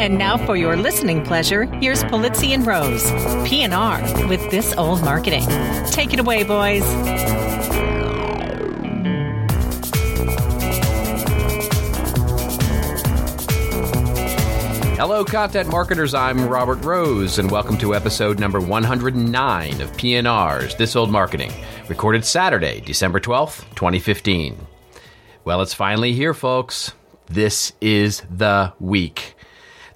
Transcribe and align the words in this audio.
And 0.00 0.16
now 0.16 0.38
for 0.46 0.56
your 0.56 0.78
listening 0.78 1.22
pleasure, 1.26 1.64
here's 1.64 2.02
Pulizzi 2.04 2.54
and 2.54 2.66
Rose, 2.66 3.04
PNR 3.46 4.30
with 4.30 4.50
This 4.50 4.72
Old 4.78 5.04
Marketing. 5.04 5.46
Take 5.90 6.14
it 6.14 6.20
away, 6.20 6.42
boys. 6.42 6.82
Hello, 14.96 15.22
content 15.22 15.68
marketers. 15.68 16.14
I'm 16.14 16.48
Robert 16.48 16.82
Rose, 16.82 17.38
and 17.38 17.50
welcome 17.50 17.76
to 17.76 17.94
episode 17.94 18.40
number 18.40 18.58
109 18.58 19.80
of 19.82 19.92
PNR's 19.92 20.76
This 20.76 20.96
Old 20.96 21.10
Marketing, 21.10 21.52
recorded 21.90 22.24
Saturday, 22.24 22.80
December 22.80 23.20
12th, 23.20 23.68
2015. 23.74 24.66
Well, 25.44 25.60
it's 25.60 25.74
finally 25.74 26.14
here, 26.14 26.32
folks. 26.32 26.94
This 27.26 27.74
is 27.82 28.22
the 28.30 28.72
week. 28.80 29.36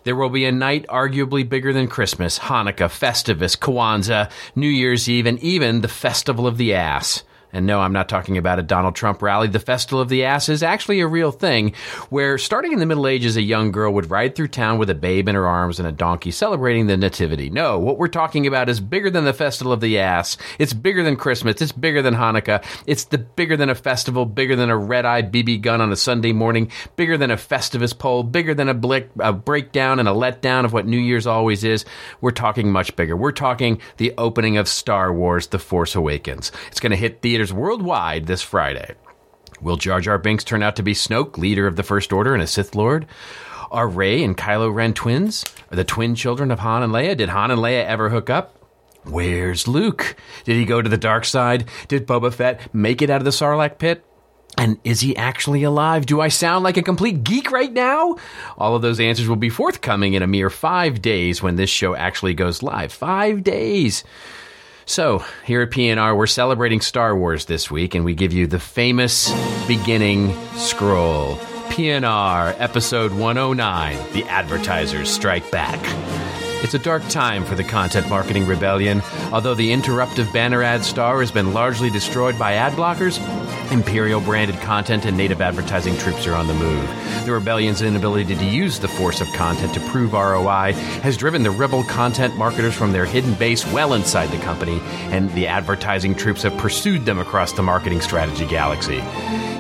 There 0.05 0.15
will 0.15 0.29
be 0.29 0.45
a 0.45 0.53
night 0.53 0.87
arguably 0.89 1.49
bigger 1.49 1.73
than 1.73 1.89
Christmas, 1.89 2.39
Hanukkah, 2.39 2.91
Festivus, 2.91 3.59
Kwanzaa, 3.59 4.31
New 4.55 4.69
Year's 4.69 5.09
Eve, 5.09 5.27
and 5.27 5.39
even 5.41 5.81
the 5.81 5.89
Festival 5.89 6.47
of 6.47 6.59
the 6.59 6.75
Ass. 6.75 7.25
And 7.55 7.67
no, 7.67 7.81
I'm 7.81 7.93
not 7.93 8.09
talking 8.09 8.37
about 8.37 8.59
a 8.59 8.63
Donald 8.63 8.97
Trump 8.97 9.23
rally. 9.23 9.47
The 9.47 9.61
Festival 9.61 10.01
of 10.01 10.09
the 10.09 10.25
Ass 10.25 10.49
is 10.49 10.65
actually 10.65 11.01
a 11.01 11.07
real 11.07 11.31
thing 11.31 11.73
where, 12.11 12.37
starting 12.37 12.73
in 12.73 12.81
the 12.81 12.87
Middle 12.87 13.07
Ages, 13.07 13.37
a 13.37 13.43
young 13.43 13.71
girl 13.71 13.95
would 13.95 14.11
ride 14.11 14.35
through 14.35 14.49
town 14.49 14.77
with 14.77 14.91
a 14.91 14.95
babe 14.95 15.29
in 15.29 15.37
her 15.37 15.47
arms 15.47 15.79
and 15.79 15.87
a 15.87 15.93
donkey 15.93 16.33
celebrating 16.33 16.89
the 16.89 16.97
Nativity. 16.97 17.51
No, 17.51 17.79
what 17.79 17.97
we're 17.97 18.09
talking 18.09 18.49
about 18.49 18.69
is 18.69 18.81
bigger 18.81 19.09
than 19.09 19.25
the 19.25 19.33
Festival 19.33 19.73
of 19.73 19.81
the 19.81 20.01
Ass. 20.01 20.37
It's 20.59 20.73
bigger 20.73 21.05
than 21.05 21.17
Christmas. 21.17 21.63
It's 21.63 21.71
bigger 21.71 22.03
than 22.03 22.15
Hanukkah. 22.15 22.65
It's 22.87 23.05
the 23.05 23.19
bigger 23.19 23.57
than 23.57 23.71
a 23.71 23.75
festival, 23.77 24.27
bigger 24.27 24.57
than 24.57 24.69
a 24.69 24.77
Red 24.77 25.05
Ryder 25.05 25.31
BB 25.31 25.63
gun 25.63 25.81
on 25.81 25.93
a 25.93 25.97
Sunday 25.97 26.33
morning, 26.33 26.73
bigger 26.97 27.17
than 27.17 27.31
a 27.31 27.37
Festivus 27.37 27.97
pole, 27.97 28.25
bigger 28.25 28.55
than 28.55 28.69
a, 28.69 28.75
blick, 28.75 29.11
a 29.21 29.33
breakdown 29.33 30.01
and 30.01 30.09
a 30.09 30.13
letdown 30.13 30.65
of 30.65 30.73
what 30.73 30.87
New 30.87 30.99
Year's 30.99 31.27
always 31.27 31.63
is. 31.63 31.85
We're 32.21 32.33
talking 32.33 32.73
much 32.73 32.97
bigger. 32.97 33.17
We're 33.17 33.31
talking 33.31 33.81
the 33.99 34.13
opening 34.19 34.57
of 34.57 34.67
Star 34.67 35.13
Wars 35.13 35.47
The 35.47 35.61
Force 35.61 35.95
Awakens. 35.95 36.51
It's 36.67 36.81
going 36.81 36.91
to 36.91 36.97
hit 36.97 37.23
theaters 37.23 37.44
worldwide 37.53 38.27
this 38.27 38.43
Friday. 38.43 38.95
Will 39.61 39.77
Jar 39.77 40.01
Jar 40.01 40.19
Binks 40.19 40.45
turn 40.45 40.63
out 40.63 40.77
to 40.77 40.83
be 40.83 40.95
Snoke, 40.95 41.39
leader 41.39 41.67
of 41.67 41.77
the 41.77 41.83
First 41.83 42.13
Order 42.13 42.35
and 42.35 42.43
a 42.43 42.47
Sith 42.47 42.75
Lord? 42.75 43.07
Are 43.71 43.89
Rey 43.89 44.23
and 44.23 44.37
Kylo 44.37 44.73
Ren 44.73 44.95
twins? 44.95 45.45
Are 45.71 45.77
the 45.77 45.85
twin 45.85 46.15
children 46.15 46.51
of 46.51 46.61
Han 46.61 46.83
and 46.83 46.93
Leia? 46.93 47.17
Did 47.17 47.31
Han 47.31 47.51
and 47.51 47.61
Leia 47.61 47.85
ever 47.85 48.11
hook 48.11 48.31
up? 48.31 48.59
Where's 49.05 49.69
Luke? 49.69 50.17
Did 50.45 50.57
he 50.57 50.65
go 50.65 50.81
to 50.81 50.89
the 50.89 50.97
dark 50.97 51.25
side? 51.25 51.69
Did 51.89 52.07
Boba 52.07 52.33
Fett 52.33 52.73
make 52.75 53.03
it 53.03 53.11
out 53.11 53.21
of 53.21 53.25
the 53.25 53.31
Sarlacc 53.31 53.79
pit? 53.79 54.05
And 54.57 54.79
is 54.85 55.01
he 55.01 55.17
actually 55.17 55.65
alive? 55.65 56.07
Do 56.07 56.21
I 56.21 56.29
sound 56.29 56.63
like 56.63 56.77
a 56.77 56.83
complete 56.83 57.25
geek 57.25 57.51
right 57.51 57.73
now? 57.73 58.17
All 58.57 58.77
of 58.77 58.83
those 58.83 59.01
answers 59.01 59.29
will 59.29 59.37
be 59.37 59.51
forthcoming 59.51 60.15
in 60.15 60.23
a 60.23 60.29
mere 60.29 60.51
five 60.51 61.03
days 61.03 61.43
when 61.43 61.57
this 61.57 61.71
show 61.71 61.95
actually 61.95 62.35
goes 62.35 62.63
live. 62.63 62.93
Five 62.93 63.43
days. 63.43 64.05
So, 64.87 65.25
here 65.45 65.63
at 65.63 65.71
PNR, 65.71 66.17
we're 66.17 66.27
celebrating 66.27 66.81
Star 66.81 67.17
Wars 67.17 67.47
this 67.47 67.71
week, 67.71 67.95
and 67.95 68.05
we 68.05 68.15
give 68.15 68.33
you 68.33 68.47
the 68.47 68.59
famous 68.59 69.33
beginning 69.67 70.35
scroll. 70.57 71.37
PNR, 71.69 72.55
episode 72.59 73.13
109 73.13 74.13
The 74.13 74.25
Advertisers 74.25 75.11
Strike 75.11 75.51
Back. 75.51 75.81
It's 76.65 76.73
a 76.73 76.79
dark 76.79 77.07
time 77.11 77.45
for 77.45 77.57
the 77.57 77.63
content 77.63 78.09
marketing 78.09 78.47
rebellion. 78.47 79.03
Although 79.33 79.55
the 79.55 79.71
interruptive 79.71 80.33
banner 80.33 80.63
ad 80.63 80.83
star 80.83 81.21
has 81.21 81.31
been 81.31 81.53
largely 81.53 81.91
destroyed 81.91 82.39
by 82.39 82.55
ad 82.55 82.73
blockers, 82.73 83.21
Imperial 83.71 84.21
branded 84.21 84.57
content 84.61 85.05
and 85.05 85.15
native 85.15 85.43
advertising 85.43 85.97
troops 85.99 86.27
are 86.27 86.35
on 86.35 86.47
the 86.47 86.55
move. 86.55 86.89
The 87.27 87.33
rebellion's 87.33 87.83
inability 87.83 88.35
to 88.35 88.45
use 88.47 88.79
the 88.79 88.89
force 88.89 89.21
of 89.21 89.31
content 89.35 89.75
to 89.75 89.81
prove 89.91 90.15
ROI 90.15 90.73
has 91.03 91.19
driven 91.19 91.43
the 91.43 91.51
rebel 91.51 91.85
content 91.85 92.37
marketers 92.37 92.75
from 92.75 92.93
their 92.93 93.05
hidden 93.05 93.35
base 93.35 93.67
well 93.71 93.93
inside 93.93 94.31
the 94.31 94.43
company, 94.43 94.81
and 95.11 95.31
the 95.33 95.47
advertising 95.47 96.15
troops 96.15 96.43
have 96.43 96.57
pursued 96.57 97.05
them 97.05 97.19
across 97.19 97.53
the 97.53 97.63
marketing 97.63 98.01
strategy 98.01 98.47
galaxy. 98.47 99.03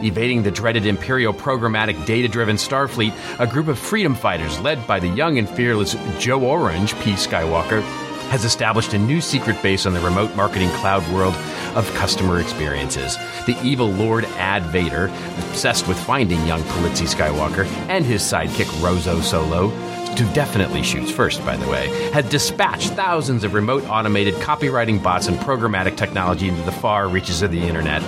Evading 0.04 0.42
the 0.42 0.50
dreaded 0.50 0.84
Imperial 0.84 1.32
programmatic 1.32 2.04
data 2.04 2.28
driven 2.28 2.56
Starfleet, 2.56 3.14
a 3.40 3.46
group 3.46 3.68
of 3.68 3.78
freedom 3.78 4.14
fighters 4.14 4.60
led 4.60 4.86
by 4.86 5.00
the 5.00 5.08
young 5.08 5.38
and 5.38 5.48
fearless 5.48 5.96
Joe 6.18 6.42
Orange, 6.42 6.94
P. 7.00 7.12
Skywalker, 7.12 7.80
has 8.28 8.44
established 8.44 8.92
a 8.92 8.98
new 8.98 9.22
secret 9.22 9.62
base 9.62 9.86
on 9.86 9.94
the 9.94 10.00
remote 10.00 10.36
marketing 10.36 10.68
cloud 10.72 11.06
world 11.10 11.34
of 11.74 11.90
customer 11.94 12.38
experiences. 12.38 13.16
The 13.46 13.58
evil 13.62 13.88
Lord 13.88 14.26
Ad 14.36 14.64
Vader, 14.64 15.06
obsessed 15.38 15.88
with 15.88 15.98
finding 15.98 16.46
young 16.46 16.62
Pulizzi 16.64 17.06
Skywalker 17.06 17.64
and 17.88 18.04
his 18.04 18.20
sidekick 18.20 18.66
Rozo 18.82 19.22
Solo, 19.22 19.68
who 19.68 20.34
definitely 20.34 20.82
shoots 20.82 21.10
first, 21.10 21.44
by 21.46 21.56
the 21.56 21.68
way, 21.68 21.88
had 22.10 22.28
dispatched 22.28 22.90
thousands 22.90 23.42
of 23.42 23.54
remote 23.54 23.84
automated 23.88 24.34
copywriting 24.34 25.02
bots 25.02 25.28
and 25.28 25.38
programmatic 25.38 25.96
technology 25.96 26.48
into 26.48 26.62
the 26.62 26.72
far 26.72 27.08
reaches 27.08 27.40
of 27.40 27.50
the 27.50 27.60
internet. 27.60 28.02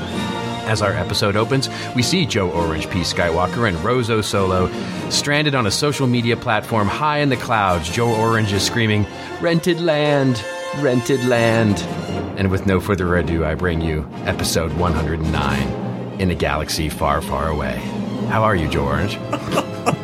As 0.67 0.83
our 0.83 0.93
episode 0.93 1.37
opens, 1.37 1.69
we 1.95 2.03
see 2.03 2.27
Joe 2.27 2.51
Orange 2.51 2.91
P. 2.91 3.01
Skywalker 3.01 3.69
and 3.69 3.77
Rozo 3.79 4.23
Solo 4.23 4.69
stranded 5.11 5.55
on 5.55 5.65
a 5.67 5.71
social 5.71 6.09
media 6.09 6.37
platform 6.37 6.89
high 6.89 7.19
in 7.19 7.29
the 7.29 7.37
clouds. 7.37 7.89
Joe 7.89 8.13
Orange 8.13 8.53
is 8.53 8.65
screaming, 8.65 9.07
Rented 9.41 9.81
land! 9.81 10.45
Rented 10.79 11.25
land! 11.27 11.79
And 12.37 12.51
with 12.51 12.67
no 12.67 12.81
further 12.81 13.17
ado, 13.17 13.45
I 13.45 13.55
bring 13.55 13.81
you 13.81 14.09
episode 14.25 14.73
109 14.73 16.21
in 16.21 16.31
a 16.33 16.35
galaxy 16.35 16.89
far, 16.89 17.23
far 17.23 17.49
away. 17.49 17.77
How 18.29 18.43
are 18.43 18.57
you, 18.57 18.69
Joe 18.69 18.87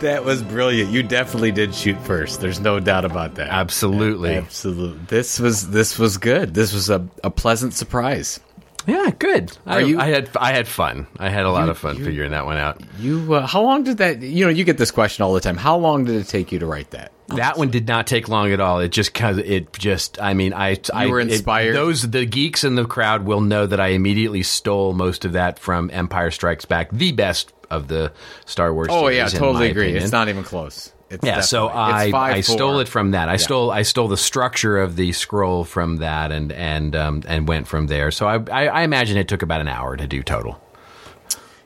That 0.00 0.24
was 0.24 0.42
brilliant. 0.42 0.90
You 0.90 1.02
definitely 1.02 1.52
did 1.52 1.74
shoot 1.74 1.98
first. 2.02 2.40
There's 2.40 2.60
no 2.60 2.78
doubt 2.80 3.04
about 3.04 3.34
that. 3.36 3.48
Absolutely. 3.48 4.34
Absolutely. 4.34 4.98
This 5.08 5.40
was 5.40 5.70
this 5.70 5.98
was 5.98 6.18
good. 6.18 6.54
This 6.54 6.72
was 6.72 6.90
a, 6.90 7.06
a 7.24 7.30
pleasant 7.30 7.74
surprise. 7.74 8.38
Yeah, 8.86 9.10
good. 9.18 9.56
I, 9.66 9.80
you- 9.80 9.98
I 9.98 10.06
had 10.06 10.28
I 10.36 10.52
had 10.52 10.68
fun. 10.68 11.08
I 11.18 11.28
had 11.28 11.44
a 11.44 11.50
lot 11.50 11.64
You- 11.64 11.70
of 11.70 11.78
fun 11.78 11.96
you- 11.96 12.04
figuring 12.04 12.30
that 12.32 12.44
one 12.46 12.56
out. 12.58 12.80
You 13.00 13.34
uh, 13.34 13.46
how 13.46 13.62
long 13.62 13.82
did 13.84 13.98
that 13.98 14.22
you 14.22 14.44
know, 14.44 14.50
you 14.50 14.62
get 14.64 14.78
this 14.78 14.90
question 14.92 15.24
all 15.24 15.32
the 15.34 15.40
time. 15.40 15.56
How 15.56 15.76
long 15.76 16.04
did 16.04 16.14
it 16.16 16.28
take 16.28 16.52
you 16.52 16.58
to 16.60 16.66
write 16.66 16.90
that? 16.92 17.10
That 17.34 17.58
one 17.58 17.70
did 17.70 17.88
not 17.88 18.06
take 18.06 18.28
long 18.28 18.52
at 18.52 18.60
all. 18.60 18.78
It 18.78 18.90
just 18.90 19.12
cause 19.12 19.38
it 19.38 19.72
just 19.72 20.22
I 20.22 20.34
mean 20.34 20.54
I 20.54 20.78
I 20.94 21.08
were 21.08 21.18
it- 21.18 21.32
inspired? 21.32 21.74
those 21.74 22.08
the 22.08 22.24
geeks 22.26 22.62
in 22.62 22.76
the 22.76 22.84
crowd 22.84 23.24
will 23.24 23.40
know 23.40 23.66
that 23.66 23.80
I 23.80 23.88
immediately 23.88 24.44
stole 24.44 24.92
most 24.92 25.24
of 25.24 25.32
that 25.32 25.58
from 25.58 25.90
Empire 25.92 26.30
Strikes 26.30 26.64
Back, 26.66 26.92
the 26.92 27.10
best 27.10 27.52
of 27.70 27.88
the 27.88 28.12
Star 28.44 28.72
Wars. 28.72 28.88
Oh 28.90 29.08
yeah, 29.08 29.24
in 29.24 29.30
totally 29.30 29.70
agree. 29.70 29.84
opinion. 29.84 30.02
It's 30.02 30.12
not 30.12 30.28
even 30.28 30.44
close. 30.44 30.92
It's 31.08 31.24
Yeah, 31.24 31.40
so 31.40 31.68
I 31.68 32.04
it's 32.04 32.12
five, 32.12 32.34
I 32.36 32.40
stole 32.40 32.74
four. 32.74 32.82
it 32.82 32.88
from 32.88 33.12
that. 33.12 33.28
I 33.28 33.36
stole 33.36 33.70
I 33.70 33.82
stole 33.82 34.08
the 34.08 34.16
structure 34.16 34.78
of 34.78 34.96
the 34.96 35.12
scroll 35.12 35.64
from 35.64 35.96
that 35.98 36.32
and 36.32 36.50
and 36.52 36.96
um, 36.96 37.22
and 37.28 37.46
went 37.46 37.68
from 37.68 37.86
there. 37.86 38.10
So 38.10 38.26
I, 38.26 38.38
I 38.50 38.66
I 38.66 38.82
imagine 38.82 39.16
it 39.16 39.28
took 39.28 39.42
about 39.42 39.60
an 39.60 39.68
hour 39.68 39.96
to 39.96 40.06
do 40.06 40.22
total. 40.22 40.60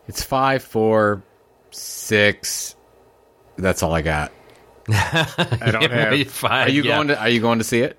It's 0.09 0.23
five, 0.25 0.63
four, 0.63 1.23
six. 1.71 2.75
That's 3.57 3.83
all 3.83 3.93
I 3.95 4.03
got. 4.03 4.33
I 4.89 5.71
don't 5.71 5.91
have. 5.91 6.29
Five, 6.31 6.69
are 6.69 6.71
you 6.71 6.83
yeah. 6.83 6.97
going 6.97 7.09
to 7.09 7.21
Are 7.21 7.29
you 7.29 7.41
going 7.41 7.59
to 7.59 7.65
see 7.65 7.81
it? 7.81 7.97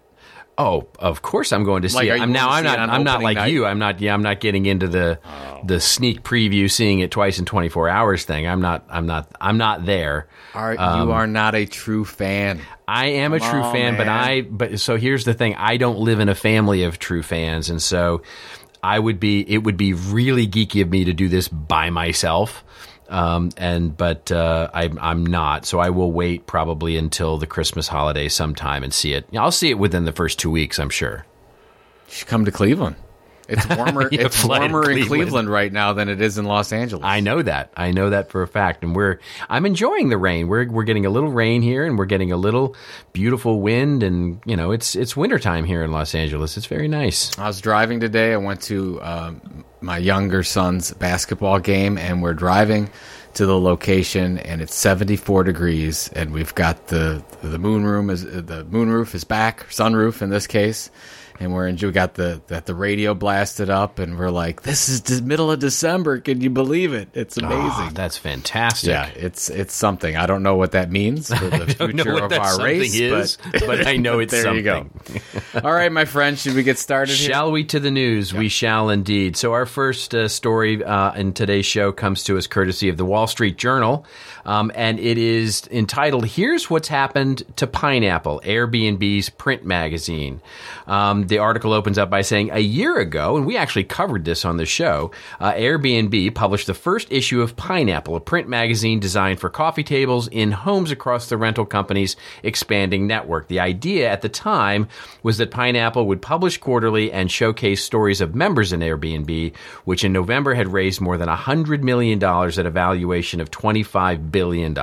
Oh, 0.58 0.88
of 1.00 1.22
course 1.22 1.52
I'm 1.54 1.64
going 1.64 1.82
to 1.84 1.90
see 1.90 1.96
Like, 1.98 2.10
it. 2.10 2.22
I'm 2.22 2.32
now. 2.32 2.50
I'm 2.50 2.64
not. 2.64 2.78
I'm 2.78 3.04
not 3.04 3.22
like 3.24 3.38
night? 3.38 3.46
Oh. 3.46 3.48
you. 3.52 3.66
I'm 3.66 3.80
not. 3.80 4.00
Yeah, 4.00 4.14
I'm 4.14 4.22
not 4.22 4.40
getting 4.42 4.66
into 4.66 4.88
the 4.88 5.20
the 5.66 5.80
sneak 5.80 6.24
preview, 6.24 6.70
seeing 6.70 7.00
it 7.00 7.10
twice 7.10 7.40
in 7.40 7.46
24 7.46 7.90
hours 7.90 8.26
thing. 8.26 8.48
I'm 8.48 8.62
not. 8.62 8.86
I'm 8.90 9.06
not. 9.08 9.32
I'm 9.40 9.58
not 9.58 9.86
there. 9.86 10.28
Are 10.54 10.76
Um, 10.78 11.08
you 11.08 11.12
are 11.14 11.26
not 11.28 11.56
a 11.56 11.66
true 11.66 12.06
fan? 12.06 12.62
I 12.88 13.08
am 13.08 13.34
a 13.34 13.40
true 13.40 13.62
on, 13.62 13.74
fan, 13.74 13.98
but. 13.98 14.08
I. 14.08 14.42
But 14.42 14.80
so 14.80 14.98
here's 14.98 15.24
the 15.26 15.34
thing. 15.34 15.56
I 15.56 15.78
don't 15.78 16.00
live 16.00 16.20
in 16.20 16.30
a 16.30 16.36
family 16.36 16.84
of 16.84 17.00
true 17.00 17.24
fans, 17.24 17.70
and 17.70 17.82
so 17.82 18.22
I 18.84 19.00
would 19.00 19.20
be. 19.20 19.42
It 19.50 19.60
would 19.64 19.78
be 19.78 19.94
really 19.94 20.48
geeky 20.48 20.82
of 20.82 20.90
me 20.90 21.06
to 21.06 21.14
do 21.14 21.28
this 21.30 21.48
by 21.48 21.90
myself. 21.90 22.64
Um, 23.12 23.50
and 23.58 23.96
but 23.96 24.32
uh, 24.32 24.70
I, 24.74 24.90
I'm 25.02 25.26
not, 25.26 25.66
so 25.66 25.80
I 25.80 25.90
will 25.90 26.14
wait 26.14 26.48
probably 26.48 26.96
until 26.96 27.38
the 27.38 27.46
Christmas 27.46 27.90
holiday 27.90 28.30
sometime 28.30 28.84
and 28.84 28.94
see 28.94 29.12
it. 29.12 29.28
I'll 29.38 29.52
see 29.52 29.70
it 29.70 29.78
within 29.78 30.06
the 30.06 30.14
first 30.14 30.40
two 30.40 30.50
weeks, 30.50 30.80
I'm 30.80 30.90
sure. 30.90 31.26
You 32.08 32.14
should 32.14 32.28
come 32.30 32.46
to 32.46 32.52
Cleveland. 32.52 32.96
It's 33.52 33.68
warmer. 33.78 34.10
It's 34.12 34.44
warmer 34.44 34.82
in 34.82 34.98
Cleveland. 34.98 35.08
Cleveland 35.08 35.50
right 35.50 35.72
now 35.72 35.94
than 35.94 36.10
it 36.10 36.22
is 36.22 36.38
in 36.38 36.46
Los 36.46 36.72
Angeles. 36.72 37.04
I 37.06 37.20
know 37.20 37.42
that. 37.42 37.72
I 37.76 37.92
know 37.92 38.10
that 38.10 38.30
for 38.30 38.42
a 38.42 38.48
fact. 38.48 38.84
And 38.84 38.96
we're 38.96 39.20
I'm 39.50 39.66
enjoying 39.66 40.10
the 40.10 40.18
rain. 40.18 40.48
We're 40.48 40.70
we're 40.70 40.84
getting 40.84 41.06
a 41.06 41.10
little 41.10 41.32
rain 41.32 41.62
here 41.62 41.86
and 41.86 41.98
we're 41.98 42.06
getting 42.06 42.32
a 42.32 42.38
little 42.38 42.76
beautiful 43.14 43.62
wind 43.62 44.04
and 44.04 44.42
you 44.46 44.56
know, 44.56 44.72
it's 44.72 44.96
it's 44.96 45.16
wintertime 45.16 45.66
here 45.66 45.84
in 45.84 45.92
Los 45.92 46.16
Angeles. 46.16 46.58
It's 46.58 46.66
very 46.66 46.88
nice. 46.88 47.38
I 47.38 47.48
was 47.48 47.62
driving 47.62 48.00
today. 48.00 48.34
I 48.34 48.38
went 48.38 48.62
to 48.64 49.02
um, 49.02 49.66
my 49.82 49.98
younger 49.98 50.44
son's 50.44 50.94
basketball 50.94 51.60
game, 51.60 51.98
and 51.98 52.22
we're 52.22 52.34
driving 52.34 52.90
to 53.34 53.46
the 53.46 53.58
location, 53.60 54.38
and 54.40 54.62
it's 54.62 54.76
74 54.76 55.44
degrees, 55.44 56.10
and 56.14 56.34
we've 56.34 56.54
got 56.56 56.88
the 56.88 57.24
the 57.42 57.58
moon 57.58 57.86
room 57.86 58.10
is 58.10 58.24
the 58.24 58.66
moon 58.66 58.90
roof 58.90 59.16
is 59.16 59.24
back, 59.24 59.68
sunroof 59.70 60.22
in 60.22 60.30
this 60.30 60.48
case, 60.48 60.92
and 61.40 61.54
we're 61.54 61.68
in, 61.68 61.78
we 61.78 61.92
got 61.92 62.16
the 62.16 62.42
that 62.48 62.66
the 62.66 62.76
radio 62.76 63.14
blasted 63.14 63.70
up, 63.70 64.00
and 64.00 64.18
we're 64.18 64.30
like, 64.30 64.62
"This 64.64 64.90
is 64.90 65.02
the 65.02 65.22
middle 65.22 65.52
of 65.52 65.60
December. 65.60 66.20
Can 66.20 66.42
you 66.42 66.50
believe 66.50 66.94
it? 66.94 67.10
It's 67.14 67.38
Oh, 67.42 67.46
amazing." 67.46 67.94
that's 67.94 68.18
fantastic. 68.18 68.90
yeah, 68.90 69.10
it's 69.16 69.50
it's 69.50 69.74
something. 69.74 70.16
I 70.18 70.26
don't 70.26 70.44
know 70.44 70.56
what 70.56 70.72
that 70.74 70.92
means 70.92 71.28
for 71.34 71.50
the 71.50 71.64
I 71.70 71.74
don't 71.74 71.96
know 71.96 72.04
future 72.04 72.24
of 72.24 72.32
our 72.34 72.62
race, 72.64 72.94
is, 73.00 73.38
but, 73.52 73.64
but 73.66 73.88
I 73.88 73.98
know 73.98 74.20
it's 74.20 74.32
there 74.32 74.44
something. 74.44 74.58
you 74.66 75.20
go. 75.54 75.62
All 75.64 75.74
right, 75.74 75.92
my 75.92 76.06
friend, 76.06 76.38
should 76.38 76.56
we 76.56 76.64
get 76.64 76.78
started? 76.78 77.16
here? 77.16 77.30
Shall 77.32 77.52
we 77.52 77.64
to 77.66 77.80
the 77.80 77.92
news? 77.92 78.34
We 78.34 78.50
shall 78.50 78.90
indeed. 78.90 79.36
So, 79.38 79.54
our 79.54 79.66
first 79.66 80.14
uh, 80.16 80.28
story 80.28 80.84
uh, 80.84 81.14
in 81.14 81.34
today's 81.34 81.66
show 81.66 81.92
comes 81.92 82.24
to 82.26 82.38
us 82.38 82.48
courtesy 82.48 82.90
of 82.90 82.98
the 82.98 83.06
Wall 83.06 83.28
Street 83.28 83.58
Journal, 83.58 84.06
um, 84.46 84.72
and 84.76 85.00
it 85.00 85.18
is 85.18 85.68
entitled 85.72 86.26
"Here's 86.26 86.70
What's 86.70 86.88
Happened 86.88 87.44
to 87.58 87.68
Pineapple," 87.68 88.42
Airbnb's 88.46 89.30
print 89.30 89.66
magazine. 89.66 90.42
Um, 90.88 91.21
the 91.28 91.40
article 91.40 91.74
opens 91.74 91.98
up 91.98 92.10
by 92.10 92.22
saying, 92.22 92.50
"A 92.52 92.60
year 92.60 92.98
ago, 92.98 93.38
and 93.38 93.46
we 93.46 93.58
actually 93.58 93.84
covered 93.84 94.26
this 94.26 94.46
on 94.46 94.58
the 94.58 94.66
show, 94.66 95.12
uh, 95.40 95.54
Airbnb 95.54 96.34
published 96.36 96.68
the 96.68 96.74
first 96.74 97.08
issue 97.12 97.42
of 97.42 97.56
Pineapple, 97.56 98.16
a 98.16 98.20
print 98.20 98.48
magazine 98.48 99.00
designed 99.00 99.40
for 99.40 99.50
coffee 99.50 99.84
tables 99.84 100.28
in 100.28 100.52
homes 100.52 100.92
across 100.92 101.30
the 101.30 101.38
rental 101.38 101.66
company's 101.66 102.16
expanding 102.44 103.08
network. 103.08 103.48
The 103.48 103.60
idea 103.60 104.10
at 104.10 104.22
the 104.22 104.30
time 104.30 104.88
was 105.24 105.38
that 105.38 105.52
Pineapple 105.52 106.08
would 106.08 106.22
publish 106.22 106.58
quarterly 106.58 107.12
and 107.12 107.32
showcase 107.32 107.84
stories 107.84 108.22
of 108.22 108.36
members 108.36 108.74
in 108.74 108.80
Airbnb, 108.82 109.56
which 109.86 110.04
in 110.04 110.14
November 110.14 110.54
had 110.54 110.74
raised 110.74 111.02
more 111.02 111.18
than 111.18 111.30
$100 111.30 111.82
million 111.82 112.24
at 112.24 112.66
a 112.66 112.72
valuation 112.72 113.40
of 113.40 113.52
$25 113.52 114.32
billion. 114.32 114.76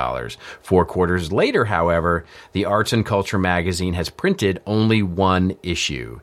Four 0.61 0.85
quarters 0.85 1.31
later, 1.31 1.65
however, 1.65 2.25
the 2.53 2.65
Arts 2.65 2.93
and 2.93 3.05
Culture 3.05 3.39
magazine 3.39 3.93
has 3.93 4.09
printed 4.09 4.61
only 4.65 5.01
one 5.01 5.55
issue. 5.63 6.19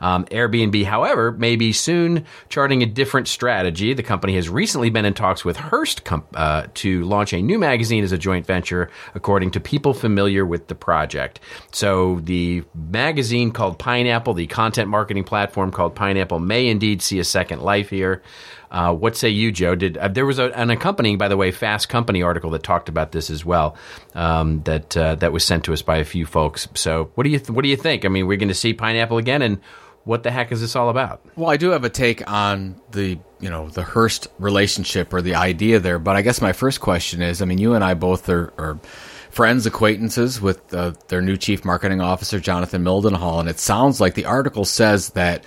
Um, 0.00 0.24
Airbnb, 0.26 0.84
however, 0.84 1.32
may 1.32 1.56
be 1.56 1.72
soon 1.72 2.24
charting 2.48 2.82
a 2.82 2.86
different 2.86 3.28
strategy. 3.28 3.94
The 3.94 4.02
company 4.02 4.34
has 4.36 4.48
recently 4.48 4.90
been 4.90 5.04
in 5.04 5.14
talks 5.14 5.44
with 5.44 5.56
Hearst 5.56 6.04
com- 6.04 6.26
uh, 6.34 6.66
to 6.74 7.04
launch 7.04 7.32
a 7.32 7.42
new 7.42 7.58
magazine 7.58 8.04
as 8.04 8.12
a 8.12 8.18
joint 8.18 8.46
venture, 8.46 8.90
according 9.14 9.52
to 9.52 9.60
people 9.60 9.94
familiar 9.94 10.44
with 10.46 10.68
the 10.68 10.74
project. 10.74 11.40
So, 11.72 12.20
the 12.22 12.64
magazine 12.74 13.50
called 13.50 13.78
Pineapple, 13.78 14.34
the 14.34 14.46
content 14.46 14.88
marketing 14.88 15.24
platform 15.24 15.70
called 15.70 15.94
Pineapple, 15.94 16.38
may 16.38 16.68
indeed 16.68 17.02
see 17.02 17.18
a 17.18 17.24
second 17.24 17.60
life 17.62 17.90
here. 17.90 18.22
Uh, 18.70 18.94
what 18.94 19.16
say 19.16 19.28
you, 19.30 19.50
Joe? 19.50 19.74
Did 19.74 19.96
uh, 19.96 20.08
there 20.08 20.26
was 20.26 20.38
a, 20.38 20.50
an 20.52 20.70
accompanying, 20.70 21.18
by 21.18 21.28
the 21.28 21.36
way, 21.36 21.50
Fast 21.50 21.88
Company 21.88 22.22
article 22.22 22.50
that 22.50 22.62
talked 22.62 22.88
about 22.88 23.12
this 23.12 23.30
as 23.30 23.44
well. 23.44 23.76
Um, 24.14 24.62
that 24.64 24.96
uh, 24.96 25.14
that 25.16 25.32
was 25.32 25.44
sent 25.44 25.64
to 25.64 25.72
us 25.72 25.82
by 25.82 25.98
a 25.98 26.04
few 26.04 26.26
folks. 26.26 26.68
So, 26.74 27.10
what 27.14 27.24
do 27.24 27.30
you 27.30 27.38
th- 27.38 27.50
what 27.50 27.62
do 27.62 27.68
you 27.68 27.76
think? 27.76 28.04
I 28.04 28.08
mean, 28.08 28.26
we're 28.26 28.36
going 28.36 28.48
to 28.48 28.54
see 28.54 28.74
Pineapple 28.74 29.18
again, 29.18 29.42
and 29.42 29.60
what 30.08 30.22
the 30.22 30.30
heck 30.30 30.50
is 30.52 30.62
this 30.62 30.74
all 30.74 30.88
about? 30.88 31.20
Well, 31.36 31.50
I 31.50 31.58
do 31.58 31.68
have 31.68 31.84
a 31.84 31.90
take 31.90 32.28
on 32.30 32.80
the 32.92 33.18
you 33.40 33.50
know 33.50 33.68
the 33.68 33.82
Hearst 33.82 34.26
relationship 34.38 35.12
or 35.12 35.20
the 35.20 35.34
idea 35.34 35.80
there, 35.80 35.98
but 35.98 36.16
I 36.16 36.22
guess 36.22 36.40
my 36.40 36.54
first 36.54 36.80
question 36.80 37.20
is: 37.20 37.42
I 37.42 37.44
mean, 37.44 37.58
you 37.58 37.74
and 37.74 37.84
I 37.84 37.92
both 37.92 38.26
are, 38.30 38.54
are 38.56 38.78
friends, 39.28 39.66
acquaintances 39.66 40.40
with 40.40 40.72
uh, 40.72 40.92
their 41.08 41.20
new 41.20 41.36
chief 41.36 41.62
marketing 41.62 42.00
officer, 42.00 42.40
Jonathan 42.40 42.82
Mildenhall, 42.82 43.38
and 43.38 43.50
it 43.50 43.58
sounds 43.58 44.00
like 44.00 44.14
the 44.14 44.24
article 44.24 44.64
says 44.64 45.10
that 45.10 45.44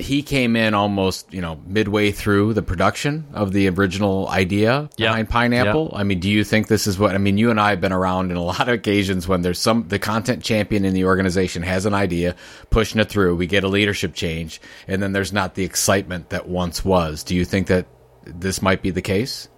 he 0.00 0.22
came 0.22 0.56
in 0.56 0.74
almost 0.74 1.32
you 1.32 1.40
know 1.40 1.60
midway 1.66 2.10
through 2.10 2.54
the 2.54 2.62
production 2.62 3.26
of 3.32 3.52
the 3.52 3.68
original 3.68 4.28
idea 4.28 4.88
behind 4.96 5.28
Pineapple. 5.28 5.92
I 5.94 6.02
mean, 6.02 6.20
do 6.20 6.30
you 6.30 6.44
think 6.44 6.68
this 6.68 6.86
is 6.86 6.98
what 6.98 7.14
I 7.14 7.18
mean? 7.18 7.38
You 7.38 7.50
and 7.50 7.60
I 7.60 7.70
have 7.70 7.80
been 7.80 7.92
around 7.92 8.30
in 8.30 8.36
a 8.36 8.42
lot 8.42 8.62
of 8.62 8.68
occasions 8.68 9.28
when 9.28 9.42
there's 9.42 9.58
some 9.58 9.88
the 9.88 9.98
content 9.98 10.42
champion 10.42 10.84
in 10.84 10.94
the 10.94 11.04
organization 11.04 11.62
has 11.62 11.86
an 11.86 11.94
idea, 11.94 12.36
pushing 12.70 13.00
it 13.00 13.08
through. 13.08 13.36
We 13.36 13.46
get 13.46 13.64
a 13.64 13.68
leadership 13.68 14.14
change, 14.14 14.60
and 14.88 15.02
then 15.02 15.12
there's 15.12 15.32
not 15.32 15.54
the 15.54 15.64
excitement 15.64 16.30
that 16.30 16.48
once 16.48 16.84
was. 16.84 17.22
Do 17.22 17.34
you 17.34 17.44
think 17.44 17.68
that 17.68 17.86
this 18.24 18.62
might 18.62 18.82
be 18.82 18.90
the 18.90 19.02
case? 19.02 19.48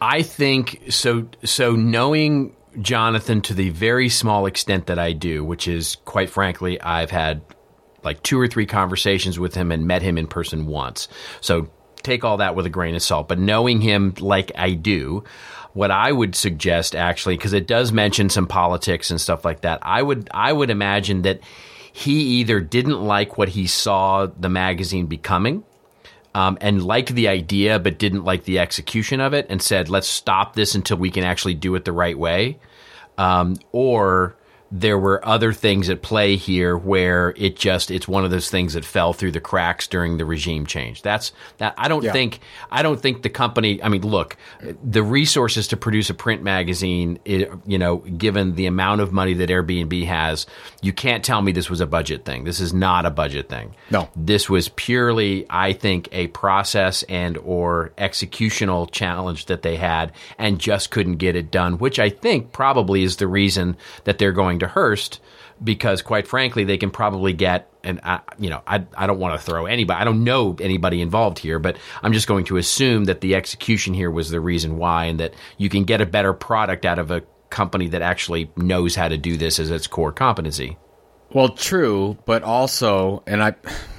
I 0.00 0.22
think 0.22 0.82
so. 0.90 1.28
So 1.44 1.72
knowing 1.76 2.54
Jonathan 2.80 3.40
to 3.42 3.54
the 3.54 3.70
very 3.70 4.08
small 4.08 4.46
extent 4.46 4.86
that 4.86 4.98
I 4.98 5.12
do, 5.12 5.44
which 5.44 5.68
is 5.68 5.96
quite 6.04 6.30
frankly, 6.30 6.80
I've 6.80 7.10
had 7.10 7.42
like 8.04 8.22
two 8.22 8.38
or 8.38 8.46
three 8.46 8.66
conversations 8.66 9.38
with 9.38 9.54
him 9.54 9.72
and 9.72 9.86
met 9.86 10.02
him 10.02 10.18
in 10.18 10.26
person 10.26 10.66
once. 10.66 11.08
So 11.40 11.68
take 12.02 12.24
all 12.24 12.36
that 12.36 12.54
with 12.54 12.66
a 12.66 12.70
grain 12.70 12.94
of 12.94 13.02
salt. 13.02 13.28
But 13.28 13.38
knowing 13.38 13.80
him 13.80 14.14
like 14.20 14.52
I 14.56 14.72
do, 14.72 15.24
what 15.72 15.90
I 15.90 16.12
would 16.12 16.34
suggest 16.34 16.94
actually, 16.94 17.36
because 17.36 17.52
it 17.52 17.66
does 17.66 17.92
mention 17.92 18.28
some 18.28 18.46
politics 18.46 19.10
and 19.10 19.20
stuff 19.20 19.44
like 19.44 19.62
that, 19.62 19.80
I 19.82 20.02
would 20.02 20.28
I 20.32 20.52
would 20.52 20.70
imagine 20.70 21.22
that 21.22 21.40
he 21.92 22.40
either 22.40 22.60
didn't 22.60 23.02
like 23.02 23.38
what 23.38 23.48
he 23.48 23.66
saw 23.66 24.26
the 24.26 24.48
magazine 24.48 25.06
becoming 25.06 25.64
um, 26.34 26.58
and 26.60 26.84
liked 26.84 27.14
the 27.14 27.28
idea 27.28 27.78
but 27.78 27.98
didn't 27.98 28.24
like 28.24 28.44
the 28.44 28.58
execution 28.58 29.20
of 29.20 29.32
it 29.32 29.46
and 29.48 29.62
said, 29.62 29.88
let's 29.88 30.08
stop 30.08 30.54
this 30.54 30.74
until 30.74 30.96
we 30.96 31.10
can 31.10 31.24
actually 31.24 31.54
do 31.54 31.74
it 31.76 31.84
the 31.84 31.92
right 31.92 32.18
way. 32.18 32.58
Um, 33.16 33.56
or 33.70 34.36
there 34.76 34.98
were 34.98 35.24
other 35.24 35.52
things 35.52 35.88
at 35.88 36.02
play 36.02 36.34
here 36.34 36.76
where 36.76 37.32
it 37.36 37.54
just 37.54 37.92
it's 37.92 38.08
one 38.08 38.24
of 38.24 38.32
those 38.32 38.50
things 38.50 38.72
that 38.74 38.84
fell 38.84 39.12
through 39.12 39.30
the 39.30 39.40
cracks 39.40 39.86
during 39.86 40.16
the 40.18 40.24
regime 40.24 40.66
change. 40.66 41.00
That's 41.02 41.30
that 41.58 41.74
I 41.78 41.86
don't 41.86 42.02
Yeah. 42.02 42.10
think 42.10 42.40
I 42.72 42.82
don't 42.82 43.00
think 43.00 43.22
the 43.22 43.28
company 43.30 43.80
I 43.80 43.88
mean 43.88 44.02
look 44.02 44.36
the 44.82 45.04
resources 45.04 45.68
to 45.68 45.76
produce 45.76 46.10
a 46.10 46.14
print 46.14 46.42
magazine 46.42 47.20
i 47.24 47.46
you 47.66 47.78
know 47.78 47.98
given 47.98 48.56
the 48.56 48.66
amount 48.66 49.00
of 49.00 49.12
money 49.12 49.34
that 49.34 49.48
Airbnb 49.48 50.06
has 50.06 50.44
you 50.82 50.92
can't 50.92 51.24
tell 51.24 51.40
me 51.40 51.52
this 51.52 51.70
was 51.70 51.80
a 51.80 51.86
budget 51.86 52.24
thing. 52.24 52.42
This 52.42 52.58
is 52.58 52.74
not 52.74 53.06
a 53.06 53.10
budget 53.10 53.48
thing. 53.48 53.76
No. 53.92 54.08
This 54.16 54.50
was 54.50 54.70
purely 54.70 55.46
I 55.48 55.72
think 55.72 56.08
a 56.10 56.26
process 56.28 57.04
and 57.04 57.38
or 57.38 57.92
executional 57.96 58.90
challenge 58.90 59.46
that 59.46 59.62
they 59.62 59.76
had 59.76 60.10
and 60.36 60.58
just 60.58 60.90
couldn't 60.90 61.16
get 61.18 61.36
it 61.36 61.52
done, 61.52 61.78
which 61.78 62.00
I 62.00 62.10
think 62.10 62.50
probably 62.50 63.04
is 63.04 63.16
the 63.16 63.28
reason 63.28 63.76
that 64.02 64.18
they're 64.18 64.32
going 64.32 64.58
to 64.64 64.72
Hearst 64.72 65.20
because 65.62 66.02
quite 66.02 66.26
frankly 66.26 66.64
they 66.64 66.76
can 66.76 66.90
probably 66.90 67.32
get 67.32 67.70
and 67.84 68.00
I, 68.02 68.20
you 68.38 68.50
know 68.50 68.62
I, 68.66 68.84
I 68.96 69.06
don't 69.06 69.20
want 69.20 69.38
to 69.38 69.44
throw 69.44 69.66
anybody 69.66 70.00
I 70.00 70.04
don't 70.04 70.24
know 70.24 70.56
anybody 70.60 71.00
involved 71.00 71.38
here 71.38 71.60
but 71.60 71.78
I'm 72.02 72.12
just 72.12 72.26
going 72.26 72.44
to 72.46 72.56
assume 72.56 73.04
that 73.04 73.20
the 73.20 73.36
execution 73.36 73.94
here 73.94 74.10
was 74.10 74.30
the 74.30 74.40
reason 74.40 74.78
why 74.78 75.04
and 75.04 75.20
that 75.20 75.34
you 75.56 75.68
can 75.68 75.84
get 75.84 76.00
a 76.00 76.06
better 76.06 76.32
product 76.32 76.84
out 76.84 76.98
of 76.98 77.12
a 77.12 77.22
company 77.54 77.86
that 77.86 78.02
actually 78.02 78.50
knows 78.56 78.96
how 78.96 79.06
to 79.06 79.16
do 79.16 79.36
this 79.36 79.60
as 79.60 79.70
its 79.70 79.86
core 79.86 80.10
competency. 80.10 80.76
Well, 81.32 81.50
true, 81.50 82.18
but 82.26 82.42
also, 82.42 83.22
and 83.28 83.40
I, 83.40 83.54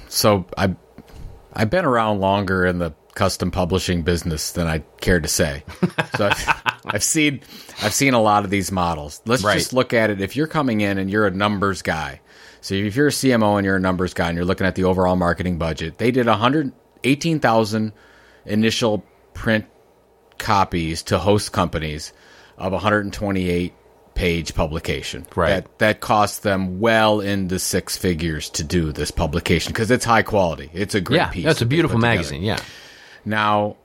so 0.08 0.44
I, 0.56 0.76
I've 1.54 1.70
been 1.70 1.86
around 1.86 2.20
longer 2.20 2.66
in 2.66 2.78
the 2.78 2.92
custom 3.16 3.50
publishing 3.50 4.02
business 4.02 4.52
than 4.52 4.68
I 4.68 4.78
care 5.00 5.18
to 5.18 5.26
say. 5.28 5.64
So 6.16 6.28
I've, 6.28 6.62
I've 6.86 7.02
seen, 7.02 7.40
I've 7.82 7.92
seen 7.94 8.14
a 8.14 8.22
lot 8.22 8.44
of 8.44 8.50
these 8.50 8.70
models. 8.70 9.20
Let's 9.26 9.42
Right. 9.42 9.58
just 9.58 9.72
look 9.72 9.92
at 9.92 10.10
it. 10.10 10.20
If 10.20 10.36
you're 10.36 10.46
coming 10.46 10.82
in 10.82 10.98
and 10.98 11.10
you're 11.10 11.26
a 11.26 11.30
numbers 11.32 11.82
guy, 11.82 12.20
so 12.60 12.74
if 12.74 12.94
you're 12.94 13.08
a 13.08 13.10
CMO 13.10 13.56
and 13.56 13.64
you're 13.64 13.76
a 13.76 13.80
numbers 13.80 14.14
guy 14.14 14.28
and 14.28 14.36
you're 14.36 14.44
looking 14.44 14.66
at 14.66 14.76
the 14.76 14.84
overall 14.84 15.16
marketing 15.16 15.58
budget, 15.58 15.98
they 15.98 16.10
did 16.12 16.26
118,000 16.26 17.92
initial 18.44 19.04
print 19.34 19.64
copies 20.38 21.02
to 21.04 21.18
host 21.18 21.52
companies 21.52 22.12
of 22.58 22.72
128 22.72 23.72
page 24.14 24.54
publication. 24.54 25.26
Right. 25.34 25.48
That 25.64 25.78
that 25.78 26.00
cost 26.00 26.42
them 26.42 26.80
well 26.80 27.20
into 27.20 27.58
six 27.58 27.96
figures 27.96 28.48
to 28.50 28.64
do 28.64 28.92
this 28.92 29.10
publication 29.10 29.72
because 29.72 29.90
it's 29.90 30.04
high 30.04 30.22
quality. 30.22 30.70
It's 30.72 30.94
a 30.94 31.00
great 31.00 31.16
Yeah, 31.18 31.28
piece. 31.28 31.44
that's 31.44 31.60
a 31.62 31.66
beautiful 31.66 31.96
put 31.96 32.00
together. 32.02 32.16
magazine. 32.16 32.42
Yeah. 32.42 32.58
Now, 33.26 33.76